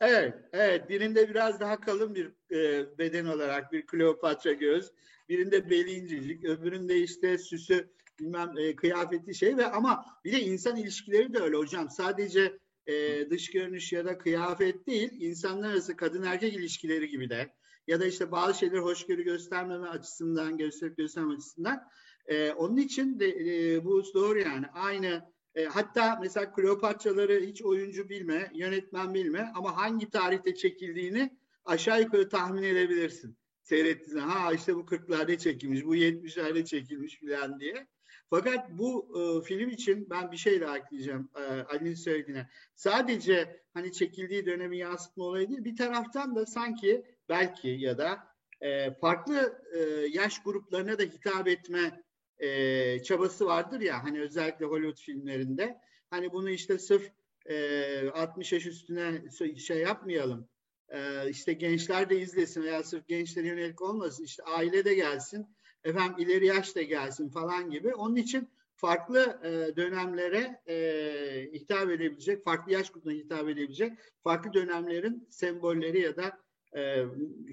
Evet, 0.00 0.34
evet. 0.52 0.88
Birinde 0.88 1.28
biraz 1.28 1.60
daha 1.60 1.80
kalın 1.80 2.14
bir 2.14 2.32
e, 2.50 2.98
beden 2.98 3.24
olarak 3.24 3.72
bir 3.72 3.86
Kleopatra 3.86 4.52
göz, 4.52 4.92
birinde 5.28 5.70
beli 5.70 5.90
incecik, 5.90 6.44
öbüründe 6.44 6.96
işte 6.96 7.38
süsü 7.38 7.90
bilmem 8.20 8.58
e, 8.58 8.76
kıyafeti 8.76 9.34
şey 9.34 9.56
ve 9.56 9.66
ama 9.66 10.04
bir 10.24 10.32
de 10.32 10.40
insan 10.40 10.76
ilişkileri 10.76 11.34
de 11.34 11.38
öyle 11.38 11.56
hocam. 11.56 11.90
Sadece 11.90 12.58
e, 12.86 13.30
dış 13.30 13.50
görünüş 13.50 13.92
ya 13.92 14.04
da 14.04 14.18
kıyafet 14.18 14.86
değil, 14.86 15.10
insanlar 15.20 15.70
arası 15.70 15.96
kadın 15.96 16.22
erkek 16.22 16.54
ilişkileri 16.54 17.08
gibi 17.08 17.30
de 17.30 17.54
ya 17.88 18.00
da 18.00 18.06
işte 18.06 18.30
bazı 18.30 18.58
şeyleri 18.58 18.80
hoşgörü 18.80 19.22
göstermeme 19.22 19.88
açısından, 19.88 20.56
gösterip 20.56 20.96
göstermeme 20.96 21.34
açısından. 21.34 21.82
E, 22.26 22.52
onun 22.52 22.76
için 22.76 23.20
de 23.20 23.28
e, 23.28 23.84
bu 23.84 24.04
doğru 24.14 24.38
yani. 24.38 24.66
Aynı 24.66 25.32
e, 25.54 25.64
hatta 25.64 26.18
mesela 26.20 26.52
Kleopatraları 26.52 27.40
hiç 27.40 27.62
oyuncu 27.62 28.08
bilme, 28.08 28.50
yönetmen 28.54 29.14
bilme 29.14 29.52
ama 29.54 29.76
hangi 29.76 30.10
tarihte 30.10 30.54
çekildiğini 30.54 31.38
aşağı 31.64 32.02
yukarı 32.02 32.28
tahmin 32.28 32.62
edebilirsin. 32.62 33.38
Seyrettiğinde 33.62 34.20
ha 34.20 34.52
işte 34.52 34.74
bu 34.76 34.80
40'larda 34.80 35.38
çekilmiş, 35.38 35.84
bu 35.84 35.96
70'lerde 35.96 36.64
çekilmiş 36.64 37.20
falan 37.20 37.60
diye. 37.60 37.86
Fakat 38.30 38.70
bu 38.70 39.08
e, 39.18 39.44
film 39.44 39.68
için 39.68 40.10
ben 40.10 40.32
bir 40.32 40.36
şey 40.36 40.60
daha 40.60 40.78
ekleyeceğim 40.78 41.28
e, 41.36 41.40
Ali'nin 41.42 41.94
söylediğine. 41.94 42.48
Sadece 42.74 43.62
hani 43.74 43.92
çekildiği 43.92 44.46
dönemi 44.46 44.78
yansıtma 44.78 45.24
olayı 45.24 45.48
değil, 45.48 45.64
bir 45.64 45.76
taraftan 45.76 46.36
da 46.36 46.46
sanki 46.46 47.04
belki 47.28 47.68
ya 47.68 47.98
da 47.98 48.18
e, 48.60 48.94
farklı 48.94 49.62
e, 49.74 49.78
yaş 50.10 50.42
gruplarına 50.42 50.98
da 50.98 51.02
hitap 51.02 51.48
etme 51.48 52.02
e, 52.38 53.02
çabası 53.02 53.46
vardır 53.46 53.80
ya 53.80 54.04
hani 54.04 54.20
özellikle 54.20 54.66
Hollywood 54.66 54.96
filmlerinde. 54.96 55.80
Hani 56.10 56.32
bunu 56.32 56.50
işte 56.50 56.78
sırf 56.78 57.10
e, 57.46 58.08
60 58.08 58.52
yaş 58.52 58.66
üstüne 58.66 59.30
şey 59.58 59.78
yapmayalım. 59.78 60.48
e, 60.88 61.30
işte 61.30 61.52
gençler 61.52 62.10
de 62.10 62.20
izlesin 62.20 62.62
veya 62.62 62.82
sırf 62.82 63.08
gençlere 63.08 63.46
yönelik 63.46 63.82
olmasın. 63.82 64.24
İşte 64.24 64.42
aile 64.42 64.84
de 64.84 64.94
gelsin, 64.94 65.46
efendim 65.84 66.14
ileri 66.18 66.46
yaş 66.46 66.76
da 66.76 66.82
gelsin 66.82 67.28
falan 67.28 67.70
gibi. 67.70 67.94
Onun 67.94 68.16
için 68.16 68.48
farklı 68.74 69.40
e, 69.44 69.76
dönemlere 69.76 70.62
e, 70.68 71.50
hitap 71.52 71.90
edebilecek, 71.90 72.44
farklı 72.44 72.72
yaş 72.72 72.90
grubuna 72.90 73.12
hitap 73.12 73.48
edebilecek 73.48 73.98
farklı 74.24 74.52
dönemlerin 74.52 75.26
sembolleri 75.30 76.00
ya 76.00 76.16
da 76.16 76.38
e, 76.76 77.04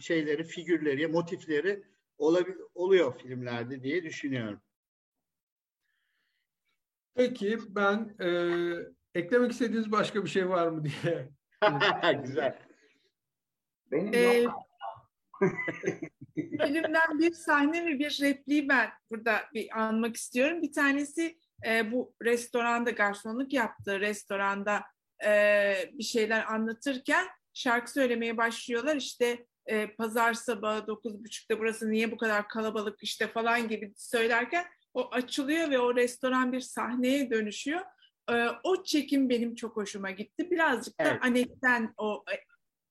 şeyleri, 0.01 0.43
figürleri, 0.43 1.07
motifleri 1.07 1.83
olabil, 2.17 2.53
oluyor 2.75 3.19
filmlerde 3.19 3.83
diye 3.83 4.03
düşünüyorum. 4.03 4.61
Peki 7.15 7.57
ben 7.69 8.15
e, 8.19 8.29
eklemek 9.15 9.51
istediğiniz 9.51 9.91
başka 9.91 10.23
bir 10.23 10.29
şey 10.29 10.49
var 10.49 10.67
mı 10.67 10.83
diye. 10.83 11.29
Güzel. 12.23 12.59
Benim 13.91 14.13
Ee, 14.13 14.19
yok. 14.19 14.53
Filmden 16.35 17.19
bir 17.19 17.31
sahne 17.31 17.85
ve 17.85 17.99
bir 17.99 18.19
repliği 18.21 18.69
ben 18.69 18.89
burada 19.11 19.41
bir 19.53 19.81
anmak 19.81 20.15
istiyorum. 20.15 20.61
Bir 20.61 20.73
tanesi 20.73 21.37
e, 21.67 21.91
bu 21.91 22.13
restoranda 22.23 22.91
garsonluk 22.91 23.53
yaptığı 23.53 23.99
restoranda 23.99 24.83
e, 25.25 25.31
bir 25.93 26.03
şeyler 26.03 26.53
anlatırken 26.53 27.25
şarkı 27.55 27.91
söylemeye 27.91 28.37
başlıyorlar. 28.37 28.95
İşte 28.95 29.45
e, 29.65 29.95
pazar 29.95 30.33
sabahı 30.33 30.79
9.30'da 30.79 31.59
burası 31.59 31.91
niye 31.91 32.11
bu 32.11 32.17
kadar 32.17 32.47
kalabalık 32.47 33.03
işte 33.03 33.27
falan 33.27 33.67
gibi 33.67 33.93
söylerken 33.97 34.65
o 34.93 35.09
açılıyor 35.11 35.69
ve 35.71 35.79
o 35.79 35.95
restoran 35.95 36.51
bir 36.51 36.59
sahneye 36.59 37.29
dönüşüyor. 37.29 37.81
E, 38.31 38.47
o 38.63 38.83
çekim 38.83 39.29
benim 39.29 39.55
çok 39.55 39.75
hoşuma 39.75 40.11
gitti. 40.11 40.51
Birazcık 40.51 40.99
da 40.99 41.03
Evet. 41.03 41.19
Anet'ten 41.21 41.93
o 41.97 42.25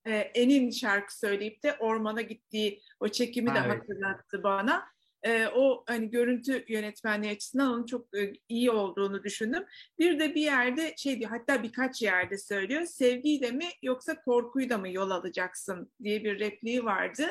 e, 0.06 0.16
En'in 0.16 0.70
şarkı 0.70 1.18
söyleyip 1.18 1.62
de 1.62 1.76
ormana 1.78 2.22
gittiği 2.22 2.82
o 3.00 3.08
çekimi 3.08 3.54
de 3.54 3.58
Evet. 3.66 3.80
hatırlattı 3.80 4.42
bana. 4.42 4.93
E, 5.24 5.46
o 5.46 5.84
hani 5.86 6.10
görüntü 6.10 6.64
yönetmenliği 6.68 7.32
açısından 7.32 7.72
onun 7.72 7.86
çok 7.86 8.18
e, 8.18 8.32
iyi 8.48 8.70
olduğunu 8.70 9.24
düşündüm. 9.24 9.64
Bir 9.98 10.18
de 10.18 10.34
bir 10.34 10.42
yerde 10.42 10.94
şey 10.96 11.20
diyor 11.20 11.30
hatta 11.30 11.62
birkaç 11.62 12.02
yerde 12.02 12.38
söylüyor 12.38 12.84
sevgiyle 12.84 13.50
mi 13.50 13.68
yoksa 13.82 14.22
korkuyla 14.22 14.78
mı 14.78 14.88
yol 14.88 15.10
alacaksın 15.10 15.92
diye 16.02 16.24
bir 16.24 16.40
repliği 16.40 16.84
vardı 16.84 17.26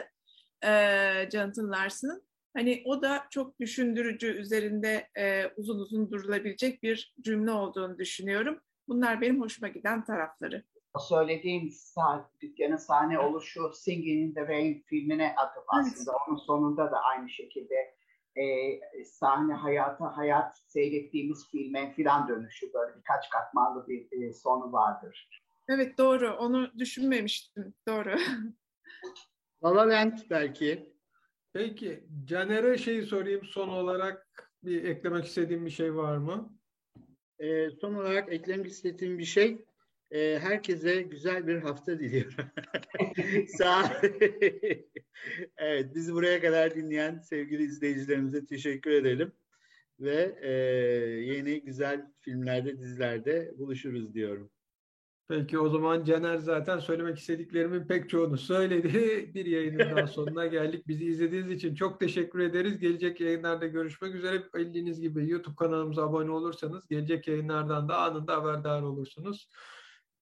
e, 0.64 0.70
Jonathan 1.32 1.72
Larson'ın. 1.72 2.24
Hani 2.54 2.82
o 2.86 3.02
da 3.02 3.28
çok 3.30 3.60
düşündürücü 3.60 4.28
üzerinde 4.28 5.10
e, 5.18 5.48
uzun 5.58 5.80
uzun 5.80 6.12
durulabilecek 6.12 6.84
bir 6.84 7.14
cümle 7.22 7.52
olduğunu 7.52 7.98
düşünüyorum. 7.98 8.60
Bunlar 8.88 9.22
benim 9.22 9.42
hoşuma 9.42 9.68
giden 9.68 10.04
tarafları. 10.04 10.64
Söylediğim 11.00 11.72
sah 11.72 12.26
dükkanın 12.42 12.78
sahne 12.78 13.20
oluşu 13.20 13.72
Singing 13.74 14.30
in 14.30 14.34
the 14.34 14.48
Rain 14.48 14.84
filmine 14.88 15.36
atıp 15.38 15.64
aslında 15.68 16.18
onun 16.28 16.38
sonunda 16.38 16.92
da 16.92 17.00
aynı 17.00 17.30
şekilde 17.30 17.96
e, 18.36 19.04
sahne 19.04 19.54
hayata 19.54 20.18
hayat 20.18 20.58
seyrettiğimiz 20.68 21.50
filme 21.52 21.94
filan 21.94 22.28
dönüşü 22.28 22.74
böyle 22.74 22.98
birkaç 22.98 23.30
katmanlı 23.30 23.88
bir 23.88 24.22
e, 24.22 24.34
sonu 24.34 24.74
vardır. 24.74 25.30
Evet 25.70 25.98
doğru. 25.98 26.34
Onu 26.34 26.72
düşünmemiştim. 26.78 27.74
Doğru. 27.88 28.16
La 29.64 29.76
La 29.76 30.12
belki. 30.30 30.94
Peki 31.54 32.04
Caner'e 32.26 32.78
şeyi 32.78 33.04
sorayım 33.04 33.46
son 33.46 33.70
olarak 33.70 34.28
bir 34.64 34.84
eklemek 34.84 35.26
istediğim 35.26 35.66
bir 35.66 35.72
şey 35.72 35.96
var 35.96 36.18
mı? 36.18 36.54
Ee, 37.40 37.70
son 37.82 37.94
olarak 37.94 38.34
eklemek 38.34 38.72
istediğim 38.72 39.18
bir 39.18 39.26
şey. 39.26 39.66
E, 40.14 40.40
herkese 40.40 41.02
güzel 41.02 41.48
bir 41.48 41.58
hafta 41.58 42.00
diliyorum. 42.00 42.46
Sağ 43.58 44.02
Evet, 45.58 45.96
bizi 45.96 46.14
buraya 46.14 46.42
kadar 46.42 46.76
dinleyen 46.76 47.20
sevgili 47.20 47.64
izleyicilerimize 47.64 48.46
teşekkür 48.46 48.92
edelim. 48.92 49.32
Ve 50.00 50.36
e, 50.42 50.52
yeni 51.34 51.62
güzel 51.62 52.12
filmlerde, 52.20 52.80
dizilerde 52.80 53.52
buluşuruz 53.58 54.14
diyorum. 54.14 54.50
Peki 55.28 55.60
o 55.60 55.70
zaman 55.70 56.04
Caner 56.04 56.38
zaten 56.38 56.80
söylemek 56.80 57.18
istediklerimin 57.18 57.88
pek 57.88 58.10
çoğunu 58.10 58.38
söyledi. 58.38 58.90
Bir 59.34 59.46
yayının 59.46 59.80
daha 59.80 60.08
sonuna 60.08 60.48
geldik. 60.48 60.88
Bizi 60.88 61.06
izlediğiniz 61.06 61.52
için 61.52 61.76
çok 61.76 62.00
teşekkür 62.00 62.40
ederiz. 62.40 62.80
Gelecek 62.80 63.22
yayınlarda 63.22 63.68
görüşmek 63.68 64.16
üzere. 64.16 64.44
Bildiğiniz 64.56 65.02
gibi 65.02 65.30
YouTube 65.30 65.56
kanalımıza 65.56 66.04
abone 66.04 66.32
olursanız 66.32 66.88
gelecek 66.88 67.28
yayınlardan 67.28 67.90
da 67.90 67.98
anında 67.98 68.36
haberdar 68.36 68.82
olursunuz. 68.82 69.50